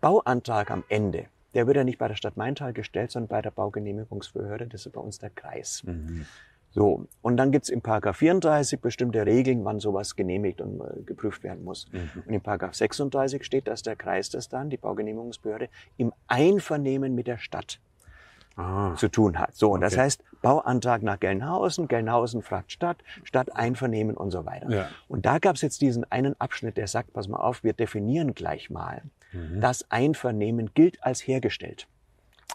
Bauantrag 0.00 0.70
am 0.70 0.84
Ende, 0.88 1.26
der 1.54 1.66
wird 1.66 1.76
ja 1.76 1.84
nicht 1.84 1.98
bei 1.98 2.08
der 2.08 2.14
Stadt 2.14 2.36
Maintal 2.36 2.72
gestellt, 2.72 3.10
sondern 3.10 3.28
bei 3.28 3.42
der 3.42 3.50
Baugenehmigungsbehörde. 3.50 4.66
Das 4.66 4.86
ist 4.86 4.92
bei 4.92 5.00
uns 5.00 5.18
der 5.18 5.30
Kreis. 5.30 5.82
Mhm. 5.84 6.26
So, 6.72 7.06
und 7.20 7.36
dann 7.36 7.50
gibt's 7.50 7.68
im 7.68 7.80
Paragraph 7.80 8.18
34 8.18 8.80
bestimmte 8.80 9.26
Regeln, 9.26 9.64
wann 9.64 9.80
sowas 9.80 10.14
genehmigt 10.14 10.60
und 10.60 10.80
äh, 10.80 11.02
geprüft 11.02 11.42
werden 11.42 11.64
muss. 11.64 11.88
Mhm. 11.92 12.22
Und 12.26 12.32
im 12.32 12.40
Paragraph 12.40 12.74
36 12.74 13.44
steht, 13.44 13.66
dass 13.66 13.82
der 13.82 13.96
Kreis 13.96 14.30
das 14.30 14.48
dann, 14.48 14.70
die 14.70 14.76
Baugenehmigungsbehörde, 14.76 15.68
im 15.96 16.12
Einvernehmen 16.28 17.14
mit 17.14 17.26
der 17.26 17.38
Stadt 17.38 17.80
ah. 18.56 18.94
zu 18.94 19.08
tun 19.08 19.38
hat. 19.38 19.56
So, 19.56 19.72
und 19.72 19.78
okay. 19.78 19.90
das 19.90 19.98
heißt, 19.98 20.24
Bauantrag 20.42 21.02
nach 21.02 21.18
Gelnhausen, 21.18 21.88
Gelnhausen 21.88 22.42
fragt 22.42 22.70
Stadt, 22.70 22.98
Stadt 23.24 23.54
Einvernehmen 23.54 24.16
und 24.16 24.30
so 24.30 24.46
weiter. 24.46 24.70
Ja. 24.70 24.88
Und 25.08 25.26
da 25.26 25.38
gab's 25.38 25.62
jetzt 25.62 25.80
diesen 25.80 26.10
einen 26.10 26.40
Abschnitt, 26.40 26.76
der 26.76 26.86
sagt, 26.86 27.12
pass 27.12 27.26
mal 27.26 27.38
auf, 27.38 27.64
wir 27.64 27.72
definieren 27.72 28.34
gleich 28.34 28.70
mal, 28.70 29.02
mhm. 29.32 29.60
das 29.60 29.90
Einvernehmen 29.90 30.70
gilt 30.72 31.02
als 31.02 31.26
hergestellt. 31.26 31.88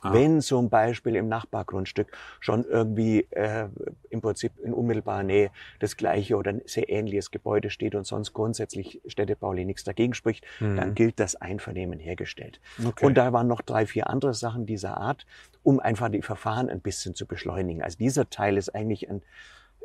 Ah. 0.01 0.13
Wenn 0.13 0.41
zum 0.41 0.69
Beispiel 0.69 1.15
im 1.15 1.27
Nachbargrundstück 1.27 2.15
schon 2.39 2.65
irgendwie 2.65 3.27
äh, 3.31 3.67
im 4.09 4.21
Prinzip 4.21 4.53
in 4.63 4.73
unmittelbarer 4.73 5.23
Nähe 5.23 5.51
das 5.79 5.97
gleiche 5.97 6.37
oder 6.37 6.51
ein 6.51 6.61
sehr 6.65 6.89
ähnliches 6.89 7.31
Gebäude 7.31 7.69
steht 7.69 7.95
und 7.95 8.05
sonst 8.05 8.33
grundsätzlich 8.33 9.01
städtebaulich 9.07 9.65
nichts 9.65 9.83
dagegen 9.83 10.13
spricht, 10.13 10.45
mhm. 10.59 10.75
dann 10.75 10.95
gilt 10.95 11.19
das 11.19 11.35
Einvernehmen 11.35 11.99
hergestellt. 11.99 12.59
Okay. 12.83 13.05
Und 13.05 13.15
da 13.15 13.33
waren 13.33 13.47
noch 13.47 13.61
drei, 13.61 13.85
vier 13.85 14.09
andere 14.09 14.33
Sachen 14.33 14.65
dieser 14.65 14.97
Art, 14.97 15.25
um 15.63 15.79
einfach 15.79 16.09
die 16.09 16.21
Verfahren 16.21 16.69
ein 16.69 16.81
bisschen 16.81 17.15
zu 17.15 17.25
beschleunigen. 17.25 17.81
Also 17.81 17.97
dieser 17.97 18.29
Teil 18.29 18.57
ist 18.57 18.75
eigentlich 18.75 19.09
ein 19.09 19.21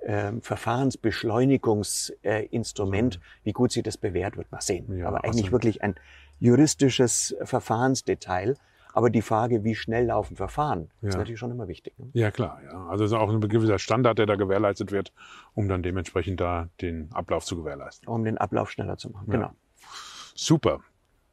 äh, 0.03 0.33
Verfahrensbeschleunigungsinstrument. 0.41 3.17
Äh, 3.17 3.21
Wie 3.45 3.53
gut 3.53 3.73
sich 3.73 3.83
das 3.83 3.97
bewährt, 3.97 4.37
wird 4.37 4.51
man 4.51 4.61
sehen. 4.61 4.99
Ja, 4.99 5.09
Aber 5.09 5.25
eigentlich 5.25 5.53
wirklich 5.53 5.83
ein 5.83 5.95
juristisches 6.39 7.35
Verfahrensdetail, 7.43 8.57
aber 8.93 9.11
die 9.11 9.23
Frage, 9.23 9.65
wie 9.65 9.75
schnell 9.75 10.07
laufen 10.07 10.37
Verfahren, 10.37 10.91
ja. 11.01 11.09
ist 11.09 11.17
natürlich 11.17 11.39
schon 11.39 11.51
immer 11.51 11.69
wichtig. 11.69 11.99
Ne? 11.99 12.11
Ja, 12.13 12.31
klar. 12.31 12.61
Ja. 12.65 12.87
Also 12.89 13.05
es 13.05 13.11
ist 13.11 13.17
auch 13.17 13.31
ein 13.31 13.41
gewisser 13.41 13.79
Standard, 13.79 14.19
der 14.19 14.27
da 14.27 14.37
gewährleistet 14.37 14.93
wird, 14.93 15.13
um 15.55 15.69
dann 15.69 15.83
dementsprechend 15.83 16.41
da 16.41 16.69
den 16.81 17.11
Ablauf 17.13 17.45
zu 17.45 17.57
gewährleisten. 17.57 18.09
Um 18.09 18.25
den 18.25 18.39
Ablauf 18.39 18.71
schneller 18.71 18.97
zu 18.97 19.11
machen, 19.11 19.27
ja. 19.29 19.33
genau. 19.33 19.51
Super. 20.35 20.81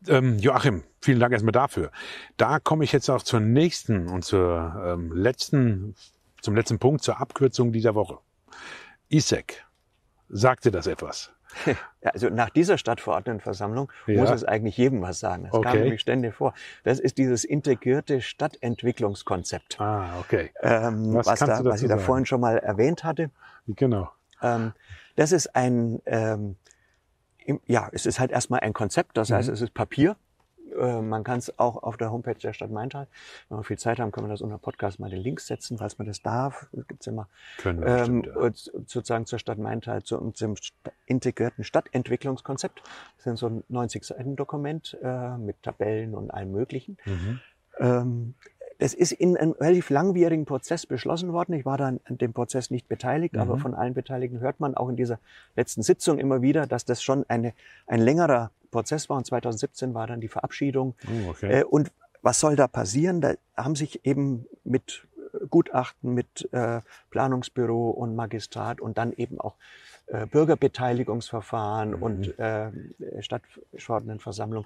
Ähm, 0.08 0.38
Joachim, 0.39 0.84
vielen 1.02 1.20
Dank 1.20 1.34
erstmal 1.34 1.52
dafür. 1.52 1.91
Da 2.38 2.60
komme 2.60 2.84
ich 2.84 2.91
jetzt 2.91 3.10
auch 3.10 3.24
zur 3.24 3.39
nächsten 3.39 4.08
und 4.08 4.24
zur 4.24 4.76
ähm, 4.86 5.12
letzten, 5.12 5.96
zum 6.41 6.56
letzten 6.56 6.78
Punkt, 6.80 7.04
zur 7.04 7.20
Abkürzung 7.20 7.72
dieser 7.72 7.96
Woche. 7.96 8.20
ISEC. 9.10 9.65
Sagte 10.30 10.72
das 10.72 10.88
etwas? 10.88 11.32
Also 12.14 12.30
nach 12.30 12.50
dieser 12.50 12.78
Stadtverordnetenversammlung 12.78 13.92
ja. 14.06 14.22
muss 14.22 14.30
es 14.30 14.46
eigentlich 14.46 14.78
jedem 14.78 15.02
was 15.02 15.20
sagen. 15.20 15.46
Das 15.46 15.54
okay. 15.54 15.68
kam 15.68 15.80
nämlich 15.80 16.00
ständig 16.00 16.34
vor. 16.34 16.54
Das 16.86 17.00
ist 17.00 17.18
dieses 17.18 17.44
integrierte 17.44 18.22
Stadtentwicklungskonzept. 18.22 19.82
Ah, 19.82 20.18
okay. 20.20 20.52
Ähm, 20.62 21.14
was, 21.14 21.28
was, 21.28 21.40
da, 21.40 21.66
was 21.66 21.82
ich 21.82 21.90
da 21.90 21.98
vorhin 21.98 22.26
schon 22.26 22.40
mal 22.40 22.60
erwähnt 22.60 23.04
hatte. 23.04 23.30
Genau. 23.68 24.10
Ähm, 24.42 24.72
das 25.18 25.34
ist 25.34 25.54
ein, 25.56 26.02
ähm, 26.06 26.56
ja, 27.66 27.90
es 27.92 28.06
ist 28.06 28.20
halt 28.20 28.32
erstmal 28.32 28.62
ein 28.62 28.74
Konzept. 28.74 29.18
Das 29.18 29.32
heißt, 29.32 29.50
mhm. 29.50 29.54
es 29.56 29.62
ist 29.62 29.74
Papier. 29.74 30.16
Äh, 30.78 31.02
man 31.02 31.24
kann 31.24 31.40
es 31.40 31.58
auch 31.60 31.84
auf 31.84 31.98
der 31.98 32.12
Homepage 32.12 32.36
der 32.36 32.54
Stadt 32.54 32.72
Maintal, 32.72 33.08
wenn 33.50 33.60
wir 33.60 33.63
viel 33.63 33.78
Zeit 33.78 34.00
haben, 34.00 34.12
können 34.12 34.28
wir 34.28 34.32
das 34.32 34.42
unter 34.42 34.58
Podcast 34.58 35.00
mal 35.00 35.10
den 35.10 35.22
Link 35.22 35.40
setzen, 35.40 35.78
falls 35.78 35.98
man 35.98 36.08
das 36.08 36.22
darf. 36.22 36.68
Das 36.72 36.88
gibt's 36.88 37.08
immer. 37.08 37.28
Können 37.58 37.82
wir 37.82 37.88
ähm, 37.88 38.22
bestimmt, 38.22 38.28
ja. 38.28 38.82
Sozusagen 38.86 39.26
zur 39.26 39.40
Stadt 39.40 39.58
Maintal, 39.58 40.04
zu, 40.04 40.32
zum 40.32 40.56
integrierten 41.06 41.63
Stadtentwicklungskonzept. 41.63 42.82
Das 43.18 43.34
ist 43.34 43.40
so 43.40 43.48
ein 43.48 43.63
90-Seiten-Dokument 43.70 44.98
äh, 45.02 45.38
mit 45.38 45.62
Tabellen 45.63 46.16
und 46.16 46.32
allem 46.32 46.52
Möglichen. 46.52 46.98
Mhm. 47.06 47.40
Ähm, 47.80 48.34
das 48.80 48.94
ist 48.94 49.12
in 49.12 49.38
einem 49.38 49.54
relativ 49.54 49.90
langwierigen 49.90 50.46
Prozess 50.46 50.86
beschlossen 50.86 51.34
worden. 51.34 51.54
Ich 51.54 51.66
war 51.66 51.78
da 51.78 51.88
an 51.88 52.00
dem 52.10 52.34
Prozess 52.34 52.70
nicht 52.70 52.88
beteiligt, 52.88 53.34
mhm. 53.34 53.42
aber 53.42 53.58
von 53.58 53.74
allen 53.74 53.94
Beteiligten 53.94 54.40
hört 54.40 54.60
man 54.60 54.76
auch 54.76 54.90
in 54.90 54.96
dieser 54.96 55.20
letzten 55.56 55.82
Sitzung 55.82 56.20
immer 56.20 56.42
wieder, 56.42 56.68
dass 56.68 56.86
das 56.86 57.02
schon 57.02 57.26
eine, 57.28 57.54
ein 57.88 58.02
längerer 58.02 58.52
Prozess 58.71 59.10
war 59.10 59.17
und 59.17 59.25
2017 59.25 59.93
war 59.93 60.08
dann 60.08 60.21
die 60.21 60.27
Verabschiedung. 60.27 60.95
Oh, 61.08 61.30
okay. 61.32 61.62
Äh, 61.62 61.63
und 61.63 61.91
was 62.21 62.39
soll 62.39 62.56
da 62.56 62.67
passieren? 62.67 63.21
Da 63.21 63.36
haben 63.56 63.75
sich 63.75 64.06
eben 64.06 64.45
mit 64.63 65.08
Gutachten, 65.49 66.13
mit 66.13 66.49
äh, 66.51 66.82
Planungsbüro 67.10 67.89
und 67.91 68.15
Magistrat 68.15 68.82
und 68.82 68.97
dann 68.97 69.13
eben 69.13 69.39
auch 69.39 69.56
äh, 70.08 70.25
Bürgerbeteiligungsverfahren 70.25 71.91
mhm. 71.91 72.03
und 72.03 72.39
äh, 72.39 72.71
Stadtverordnetenversammlung 73.19 74.65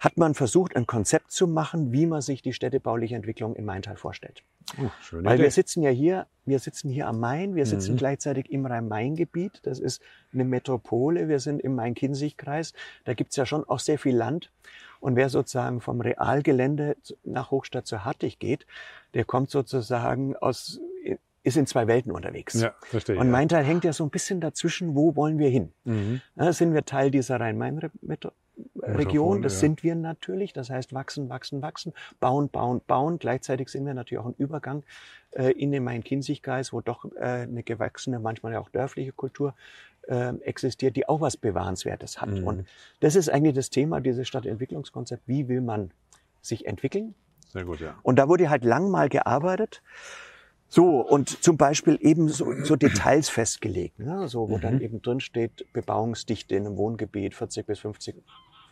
hat 0.00 0.16
man 0.16 0.34
versucht, 0.34 0.76
ein 0.76 0.86
Konzept 0.86 1.30
zu 1.32 1.46
machen, 1.46 1.92
wie 1.92 2.06
man 2.06 2.20
sich 2.20 2.42
die 2.42 2.52
städtebauliche 2.52 3.14
Entwicklung 3.14 3.56
in 3.56 3.64
Maintal 3.64 3.96
vorstellt. 3.96 4.42
Oh, 4.78 4.90
Weil 5.12 5.34
Idee. 5.34 5.44
wir 5.44 5.50
sitzen 5.50 5.82
ja 5.82 5.90
hier, 5.90 6.26
wir 6.44 6.58
sitzen 6.58 6.88
hier 6.88 7.06
am 7.06 7.20
Main, 7.20 7.54
wir 7.54 7.66
sitzen 7.66 7.92
mhm. 7.92 7.98
gleichzeitig 7.98 8.50
im 8.50 8.66
Rhein-Main-Gebiet. 8.66 9.60
Das 9.62 9.78
ist 9.78 10.02
eine 10.32 10.44
Metropole. 10.44 11.28
Wir 11.28 11.40
sind 11.40 11.60
im 11.60 11.74
Main-Kinzig-Kreis. 11.74 12.72
Da 13.04 13.14
gibt's 13.14 13.36
ja 13.36 13.46
schon 13.46 13.64
auch 13.64 13.78
sehr 13.78 13.98
viel 13.98 14.16
Land. 14.16 14.50
Und 15.00 15.16
wer 15.16 15.28
sozusagen 15.28 15.80
vom 15.80 16.00
Realgelände 16.00 16.96
nach 17.24 17.50
Hochstadt 17.50 17.86
zur 17.86 18.04
Hartig 18.04 18.38
geht, 18.38 18.66
der 19.12 19.24
kommt 19.24 19.50
sozusagen 19.50 20.34
aus, 20.36 20.80
ist 21.42 21.56
in 21.56 21.66
zwei 21.66 21.86
Welten 21.86 22.10
unterwegs. 22.10 22.54
Ja, 22.54 22.74
verstehe. 22.80 23.18
Und 23.18 23.30
mein 23.30 23.48
Teil 23.48 23.64
hängt 23.64 23.84
ja 23.84 23.92
so 23.92 24.04
ein 24.04 24.10
bisschen 24.10 24.40
dazwischen, 24.40 24.94
wo 24.94 25.14
wollen 25.14 25.38
wir 25.38 25.50
hin? 25.50 25.72
Mhm. 25.84 26.22
Ja, 26.36 26.52
sind 26.52 26.72
wir 26.72 26.84
Teil 26.84 27.10
dieser 27.10 27.38
Rhein-Main-Metropole? 27.38 28.34
Region. 28.76 29.42
Das 29.42 29.54
ja. 29.54 29.60
sind 29.60 29.82
wir 29.82 29.94
natürlich. 29.94 30.52
Das 30.52 30.70
heißt, 30.70 30.92
wachsen, 30.92 31.28
wachsen, 31.28 31.62
wachsen, 31.62 31.92
bauen, 32.20 32.48
bauen, 32.48 32.80
bauen. 32.86 33.18
Gleichzeitig 33.18 33.68
sind 33.68 33.86
wir 33.86 33.94
natürlich 33.94 34.22
auch 34.22 34.28
ein 34.28 34.34
Übergang 34.38 34.84
äh, 35.32 35.50
in 35.52 35.72
den 35.72 35.84
Main-Kinzig-Kreis, 35.84 36.72
wo 36.72 36.80
doch 36.80 37.04
äh, 37.16 37.42
eine 37.42 37.62
gewachsene, 37.62 38.18
manchmal 38.18 38.52
ja 38.52 38.60
auch 38.60 38.68
dörfliche 38.68 39.12
Kultur 39.12 39.54
äh, 40.08 40.34
existiert, 40.40 40.96
die 40.96 41.08
auch 41.08 41.20
was 41.20 41.36
Bewahrenswertes 41.36 42.20
hat. 42.20 42.30
Mhm. 42.30 42.46
Und 42.46 42.66
das 43.00 43.16
ist 43.16 43.28
eigentlich 43.28 43.54
das 43.54 43.70
Thema 43.70 44.00
dieses 44.00 44.28
Stadtentwicklungskonzept. 44.28 45.22
Wie 45.26 45.48
will 45.48 45.60
man 45.60 45.90
sich 46.42 46.66
entwickeln? 46.66 47.14
Sehr 47.52 47.64
gut, 47.64 47.80
ja. 47.80 47.94
Und 48.02 48.18
da 48.18 48.28
wurde 48.28 48.50
halt 48.50 48.64
lang 48.64 48.90
mal 48.90 49.08
gearbeitet. 49.08 49.82
So, 50.74 51.00
und 51.02 51.28
zum 51.44 51.56
Beispiel 51.56 51.98
eben 52.00 52.28
so, 52.28 52.52
so 52.64 52.74
Details 52.84 53.28
festgelegt, 53.28 54.00
ne? 54.00 54.26
so, 54.26 54.48
wo 54.50 54.56
mhm. 54.56 54.60
dann 54.60 54.80
eben 54.80 55.02
drin 55.02 55.20
steht, 55.20 55.72
Bebauungsdichte 55.72 56.56
in 56.56 56.66
einem 56.66 56.76
Wohngebiet 56.76 57.36
40 57.36 57.64
bis 57.64 57.78
50 57.78 58.16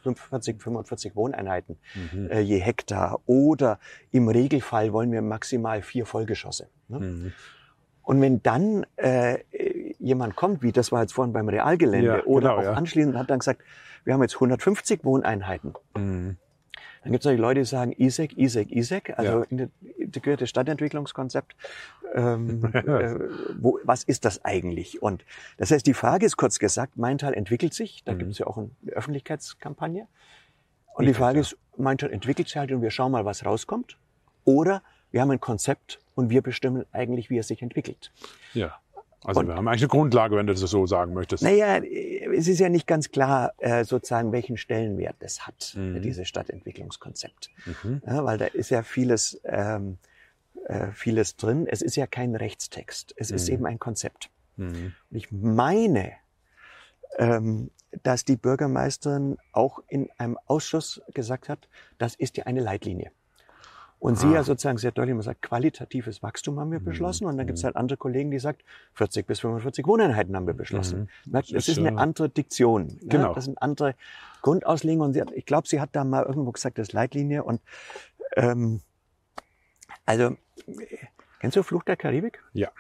45, 0.02 0.60
45 0.60 1.14
Wohneinheiten 1.14 1.78
mhm. 1.94 2.28
äh, 2.28 2.40
je 2.40 2.58
Hektar. 2.58 3.20
Oder 3.26 3.78
im 4.10 4.26
Regelfall 4.26 4.92
wollen 4.92 5.12
wir 5.12 5.22
maximal 5.22 5.80
vier 5.80 6.04
Vollgeschosse. 6.04 6.70
Ne? 6.88 6.98
Mhm. 6.98 7.32
Und 8.02 8.20
wenn 8.20 8.42
dann 8.42 8.84
äh, 8.96 9.38
jemand 10.00 10.34
kommt, 10.34 10.64
wie 10.64 10.72
das 10.72 10.90
war 10.90 11.02
jetzt 11.02 11.12
vorhin 11.12 11.32
beim 11.32 11.48
Realgelände, 11.48 12.06
ja, 12.06 12.24
oder 12.24 12.48
genau, 12.48 12.60
auch 12.60 12.64
ja. 12.64 12.72
anschließend 12.72 13.16
hat 13.16 13.30
dann 13.30 13.38
gesagt, 13.38 13.62
wir 14.02 14.12
haben 14.12 14.22
jetzt 14.22 14.34
150 14.34 15.04
Wohneinheiten. 15.04 15.74
Mhm. 15.96 16.36
Dann 17.02 17.12
gibt 17.12 17.22
es 17.22 17.26
natürlich 17.26 17.40
Leute, 17.40 17.60
die 17.60 17.66
sagen 17.66 17.92
ISEC, 17.92 18.36
ISEC, 18.36 18.70
ISEC, 18.70 19.18
also 19.18 19.44
ja. 19.50 19.66
integrierte 19.98 20.46
Stadtentwicklungskonzept. 20.46 21.56
Ähm, 22.14 22.64
äh, 22.74 23.18
wo, 23.58 23.78
was 23.82 24.04
ist 24.04 24.24
das 24.24 24.44
eigentlich? 24.44 25.02
Und 25.02 25.24
das 25.56 25.70
heißt, 25.70 25.86
die 25.86 25.94
Frage 25.94 26.26
ist 26.26 26.36
kurz 26.36 26.58
gesagt, 26.58 26.96
mein 26.96 27.18
Teil 27.18 27.34
entwickelt 27.34 27.74
sich, 27.74 28.04
da 28.04 28.12
mhm. 28.12 28.18
gibt 28.18 28.30
es 28.32 28.38
ja 28.38 28.46
auch 28.46 28.56
eine 28.56 28.70
Öffentlichkeitskampagne. 28.92 30.06
Und 30.94 31.04
ich 31.04 31.10
die 31.10 31.14
Frage 31.14 31.40
ist, 31.40 31.56
mein 31.76 31.98
Teil 31.98 32.12
entwickelt 32.12 32.48
sich 32.48 32.56
halt 32.56 32.70
und 32.70 32.82
wir 32.82 32.90
schauen 32.90 33.12
mal, 33.12 33.24
was 33.24 33.44
rauskommt. 33.44 33.98
Oder 34.44 34.82
wir 35.10 35.20
haben 35.20 35.30
ein 35.30 35.40
Konzept 35.40 36.00
und 36.14 36.30
wir 36.30 36.42
bestimmen 36.42 36.84
eigentlich, 36.92 37.30
wie 37.30 37.38
es 37.38 37.48
sich 37.48 37.62
entwickelt. 37.62 38.12
Ja. 38.54 38.78
Also 39.24 39.40
und, 39.40 39.48
wir 39.48 39.54
haben 39.54 39.68
eigentlich 39.68 39.82
eine 39.82 39.88
Grundlage, 39.88 40.36
wenn 40.36 40.46
du 40.46 40.52
das 40.52 40.60
so 40.60 40.86
sagen 40.86 41.14
möchtest. 41.14 41.42
Naja, 41.42 41.78
es 41.78 42.48
ist 42.48 42.58
ja 42.58 42.68
nicht 42.68 42.86
ganz 42.86 43.10
klar, 43.10 43.52
äh, 43.58 43.84
sozusagen, 43.84 44.32
welchen 44.32 44.56
Stellenwert 44.56 45.16
das 45.20 45.46
hat, 45.46 45.74
mhm. 45.76 46.02
dieses 46.02 46.28
Stadtentwicklungskonzept. 46.28 47.50
Mhm. 47.66 48.02
Ja, 48.06 48.24
weil 48.24 48.38
da 48.38 48.46
ist 48.46 48.70
ja 48.70 48.82
vieles, 48.82 49.40
ähm, 49.44 49.98
äh, 50.66 50.88
vieles 50.92 51.36
drin. 51.36 51.66
Es 51.66 51.82
ist 51.82 51.96
ja 51.96 52.06
kein 52.06 52.34
Rechtstext. 52.34 53.14
Es 53.16 53.30
mhm. 53.30 53.36
ist 53.36 53.48
eben 53.48 53.66
ein 53.66 53.78
Konzept. 53.78 54.30
Mhm. 54.56 54.94
Und 55.10 55.16
ich 55.16 55.30
meine, 55.30 56.12
ähm, 57.18 57.70
dass 58.02 58.24
die 58.24 58.36
Bürgermeisterin 58.36 59.36
auch 59.52 59.80
in 59.88 60.08
einem 60.18 60.38
Ausschuss 60.46 61.02
gesagt 61.14 61.48
hat, 61.48 61.68
das 61.98 62.14
ist 62.14 62.36
ja 62.36 62.44
eine 62.44 62.60
Leitlinie. 62.60 63.12
Und 64.02 64.18
sie 64.18 64.26
ah. 64.26 64.32
ja 64.32 64.42
sozusagen 64.42 64.78
sehr 64.78 64.90
deutlich 64.90 65.12
immer 65.12 65.22
sagt, 65.22 65.42
qualitatives 65.42 66.24
Wachstum 66.24 66.58
haben 66.58 66.72
wir 66.72 66.80
mhm. 66.80 66.86
beschlossen. 66.86 67.24
Und 67.26 67.36
dann 67.36 67.46
gibt 67.46 67.58
es 67.58 67.62
halt 67.62 67.76
andere 67.76 67.96
Kollegen, 67.96 68.32
die 68.32 68.40
sagt, 68.40 68.64
40 68.94 69.28
bis 69.28 69.38
45 69.38 69.86
Wohneinheiten 69.86 70.34
haben 70.34 70.48
wir 70.48 70.54
beschlossen. 70.54 71.08
Mhm. 71.24 71.32
Das, 71.32 71.46
das 71.46 71.68
ist, 71.68 71.78
eine 71.78 71.96
andere 71.96 72.28
Diktion. 72.28 72.98
Genau. 73.02 73.28
Ja? 73.28 73.34
Das 73.34 73.44
sind 73.44 73.62
andere 73.62 73.94
Grundauslegungen. 74.42 75.06
Und 75.06 75.12
sie 75.12 75.20
hat, 75.20 75.30
ich 75.30 75.46
glaube, 75.46 75.68
sie 75.68 75.80
hat 75.80 75.90
da 75.92 76.02
mal 76.02 76.24
irgendwo 76.24 76.50
gesagt, 76.50 76.78
das 76.78 76.88
ist 76.88 76.94
Leitlinie. 76.94 77.44
Und 77.44 77.60
ähm, 78.34 78.80
also, 80.04 80.36
kennst 81.38 81.56
du 81.56 81.62
Fluch 81.62 81.84
der 81.84 81.96
Karibik? 81.96 82.42
Ja. 82.54 82.72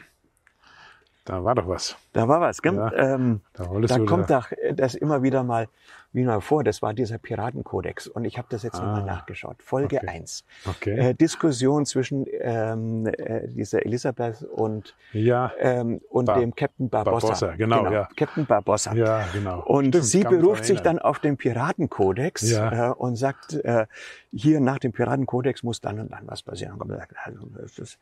Da 1.24 1.44
war 1.44 1.54
doch 1.54 1.68
was. 1.68 1.94
Da 2.12 2.28
war 2.28 2.40
was, 2.40 2.60
gell? 2.60 2.74
Ja, 2.74 2.92
ähm, 2.92 3.40
da, 3.54 3.64
da 3.64 3.98
kommt 4.00 4.30
doch 4.30 4.50
das 4.74 4.94
immer 4.94 5.22
wieder 5.22 5.42
mal 5.42 5.68
wie 6.12 6.24
mal 6.24 6.40
vor, 6.40 6.62
das 6.62 6.82
war 6.82 6.92
dieser 6.92 7.18
Piratenkodex. 7.18 8.06
Und 8.06 8.24
ich 8.24 8.36
habe 8.36 8.46
das 8.50 8.62
jetzt 8.62 8.78
ah, 8.78 8.84
nochmal 8.84 9.04
nachgeschaut. 9.04 9.62
Folge 9.62 9.96
okay. 9.96 10.08
1. 10.08 10.44
Okay. 10.66 10.98
Äh, 10.98 11.14
Diskussion 11.14 11.86
zwischen 11.86 12.26
ähm, 12.40 13.06
äh, 13.06 13.48
dieser 13.48 13.84
Elisabeth 13.86 14.42
und, 14.42 14.94
ja, 15.12 15.52
ähm, 15.58 16.02
und 16.10 16.26
Bar 16.26 16.40
dem 16.40 16.54
Captain 16.54 16.90
Barbossa. 16.90 17.28
Barbossa 17.28 17.56
genau, 17.56 17.84
genau, 17.84 17.92
ja. 17.92 18.08
Captain 18.14 18.44
Barbossa. 18.44 18.94
Ja, 18.94 19.26
genau. 19.32 19.62
Und 19.62 19.88
Stimmt, 19.88 20.04
sie 20.04 20.22
beruft 20.22 20.66
sich 20.66 20.80
dann 20.80 20.98
auf 20.98 21.18
den 21.18 21.38
Piratenkodex 21.38 22.50
ja. 22.50 22.90
äh, 22.90 22.92
und 22.92 23.16
sagt, 23.16 23.54
äh, 23.54 23.86
hier 24.32 24.60
nach 24.60 24.78
dem 24.78 24.92
Piratenkodex 24.92 25.62
muss 25.62 25.80
dann 25.80 25.98
und 25.98 26.12
dann 26.12 26.26
was 26.26 26.42
passieren. 26.42 26.78
Und 26.78 26.90
sagt, 26.90 27.14
also, 27.24 27.38
das 27.76 27.98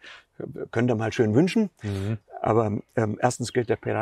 könnt 0.73 0.91
ihr 0.91 0.97
mal 0.97 1.13
schön 1.13 1.35
wünschen. 1.35 1.71
Mhm. 1.83 2.19
Aber 2.41 2.73
ähm, 2.97 3.19
erstens 3.21 3.53
gilt 3.53 3.69
der 3.69 3.77
Piratenkodex 3.77 4.00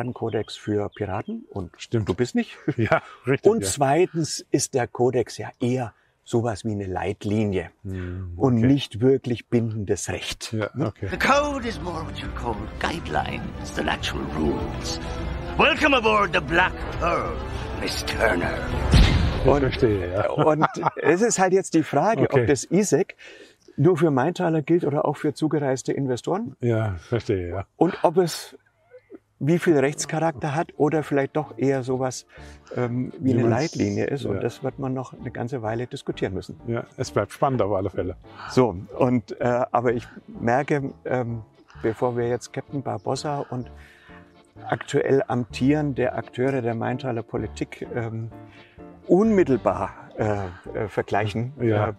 für 0.57 0.89
Piraten 0.91 1.45
und 1.51 1.71
Stimmt. 1.77 2.09
du 2.09 2.15
bist 2.15 2.35
nicht. 2.35 2.57
Ja, 2.77 3.03
richtig. 3.27 3.51
Und 3.51 3.65
zweitens 3.65 4.47
ist 4.51 4.75
der 4.75 4.87
Kodex 4.87 5.37
ja 5.37 5.51
eher 5.61 5.93
sowas 6.25 6.65
wie 6.65 6.73
eine 6.73 6.87
Leitlinie 6.87 7.71
mm, 7.83 7.91
okay. 8.37 8.47
und 8.47 8.55
nicht 8.57 9.01
wirklich 9.01 9.47
bindendes 9.49 10.11
Recht. 10.11 10.53
Ja, 10.53 10.71
okay. 10.79 11.09
The 11.11 11.17
code 11.17 11.67
is 11.67 11.81
more 11.81 12.05
what 12.05 12.19
you 12.19 12.29
call 12.37 12.55
guidelines 12.79 13.75
than 13.75 13.89
actual 13.89 14.23
rules. 14.37 15.01
Welcome 15.57 15.97
aboard 15.97 16.35
the 16.35 16.41
Black 16.41 16.73
Pearl, 17.01 17.35
Miss 17.81 18.05
Turner. 18.05 18.55
Und, 19.45 19.61
verstehe, 19.61 20.13
ja. 20.13 20.31
und 20.31 20.67
es 20.97 21.23
ist 21.23 21.39
halt 21.39 21.53
jetzt 21.53 21.75
die 21.75 21.83
Frage, 21.83 22.23
okay. 22.23 22.43
ob 22.43 22.47
das 22.47 22.65
ISEC 22.65 23.17
nur 23.79 23.97
für 23.97 24.11
Maintaler 24.11 24.63
gilt 24.63 24.85
oder 24.85 25.05
auch 25.05 25.17
für 25.17 25.33
zugereiste 25.33 25.93
Investoren. 25.93 26.57
Ja, 26.61 26.97
verstehe, 26.97 27.49
ja. 27.49 27.67
Und 27.77 28.05
ob 28.05 28.19
es 28.19 28.57
wie 29.41 29.59
viel 29.59 29.79
Rechtscharakter 29.79 30.55
hat 30.55 30.73
oder 30.77 31.03
vielleicht 31.03 31.37
doch 31.37 31.57
eher 31.57 31.83
sowas 31.83 32.27
ähm, 32.77 33.13
wie 33.21 33.33
eine 33.33 33.49
Leitlinie 33.49 34.07
ist. 34.07 34.25
Und 34.25 34.43
das 34.43 34.63
wird 34.65 34.79
man 34.79 34.95
noch 34.95 35.13
eine 35.13 35.31
ganze 35.31 35.63
Weile 35.63 35.87
diskutieren 35.87 36.35
müssen. 36.35 36.61
Ja, 36.67 36.85
es 36.97 37.11
bleibt 37.11 37.33
spannend 37.33 37.63
auf 37.63 37.73
alle 37.73 37.91
Fälle. 37.91 38.17
So, 38.51 38.77
und 38.99 39.41
äh, 39.41 39.45
aber 39.71 39.93
ich 39.93 40.07
merke, 40.27 40.93
ähm, 41.05 41.43
bevor 41.83 42.17
wir 42.17 42.29
jetzt 42.29 42.53
Captain 42.53 42.83
Barbossa 42.83 43.47
und 43.51 43.71
aktuell 44.69 45.23
amtieren 45.29 45.95
der 45.95 46.17
Akteure 46.17 46.61
der 46.61 46.75
Maintaler 46.75 47.23
Politik 47.23 47.87
ähm, 47.95 48.31
unmittelbar 49.07 49.91
äh, 50.19 50.47
äh, 50.77 50.89
vergleichen, 50.89 51.53
ja. 51.61 51.91
äh, 51.91 51.93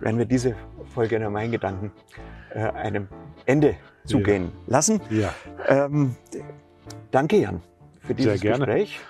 werden 0.00 0.18
wir 0.18 0.26
diese 0.26 0.54
Folge 0.94 1.18
der 1.18 1.30
Main-Gedanken 1.30 1.92
äh, 2.54 2.60
einem 2.60 3.08
Ende 3.46 3.76
zugehen 4.04 4.44
ja. 4.44 4.72
lassen. 4.72 5.00
Ja. 5.10 5.34
Ähm, 5.66 6.16
danke, 7.10 7.36
Jan, 7.36 7.62
für 8.00 8.14
dieses 8.14 8.40
Sehr 8.40 8.50
gerne. 8.50 8.66
Gespräch. 8.66 9.00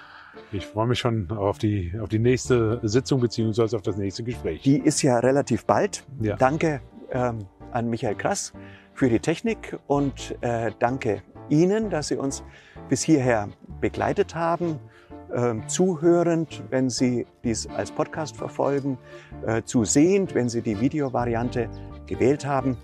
Ich 0.50 0.66
freue 0.66 0.86
mich 0.86 0.98
schon 0.98 1.30
auf 1.30 1.58
die, 1.58 1.92
auf 2.00 2.08
die 2.08 2.18
nächste 2.18 2.80
Sitzung 2.82 3.20
beziehungsweise 3.20 3.76
auf 3.76 3.82
das 3.82 3.96
nächste 3.96 4.22
Gespräch. 4.22 4.62
Die 4.62 4.78
ist 4.78 5.02
ja 5.02 5.18
relativ 5.18 5.66
bald. 5.66 6.04
Ja. 6.20 6.36
Danke 6.36 6.80
ähm, 7.10 7.46
an 7.70 7.90
Michael 7.90 8.14
Krass 8.14 8.52
für 8.94 9.10
die 9.10 9.20
Technik 9.20 9.78
und 9.86 10.36
äh, 10.40 10.72
danke 10.78 11.22
Ihnen, 11.50 11.90
dass 11.90 12.08
Sie 12.08 12.16
uns 12.16 12.42
bis 12.88 13.02
hierher 13.02 13.48
begleitet 13.80 14.34
haben 14.34 14.80
äh, 15.32 15.54
zuhörend, 15.66 16.62
wenn 16.70 16.90
Sie 16.90 17.26
dies 17.44 17.66
als 17.66 17.90
Podcast 17.90 18.36
verfolgen, 18.36 18.98
äh, 19.46 19.62
zusehend, 19.62 20.34
wenn 20.34 20.48
Sie 20.48 20.62
die 20.62 20.80
Videovariante 20.80 21.68
gewählt 22.06 22.46
haben. 22.46 22.76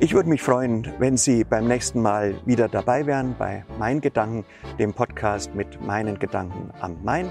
Ich 0.00 0.14
würde 0.14 0.28
mich 0.28 0.42
freuen, 0.42 0.92
wenn 0.98 1.16
Sie 1.16 1.44
beim 1.44 1.66
nächsten 1.66 2.00
Mal 2.00 2.34
wieder 2.44 2.68
dabei 2.68 3.06
wären 3.06 3.34
bei 3.38 3.64
Mein 3.78 4.00
Gedanken, 4.00 4.44
dem 4.78 4.94
Podcast 4.94 5.54
mit 5.54 5.82
meinen 5.82 6.18
Gedanken 6.18 6.70
am 6.80 6.96
Main. 7.02 7.28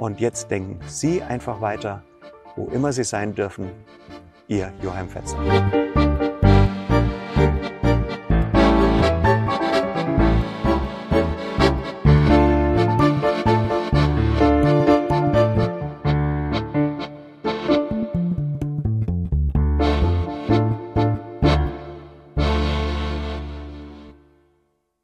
Und 0.00 0.20
jetzt 0.20 0.50
denken 0.50 0.78
Sie 0.86 1.22
einfach 1.22 1.60
weiter, 1.60 2.02
wo 2.56 2.66
immer 2.66 2.92
Sie 2.92 3.04
sein 3.04 3.34
dürfen. 3.34 3.70
Ihr 4.48 4.72
Joachim 4.82 5.08
Fetzer. 5.08 5.93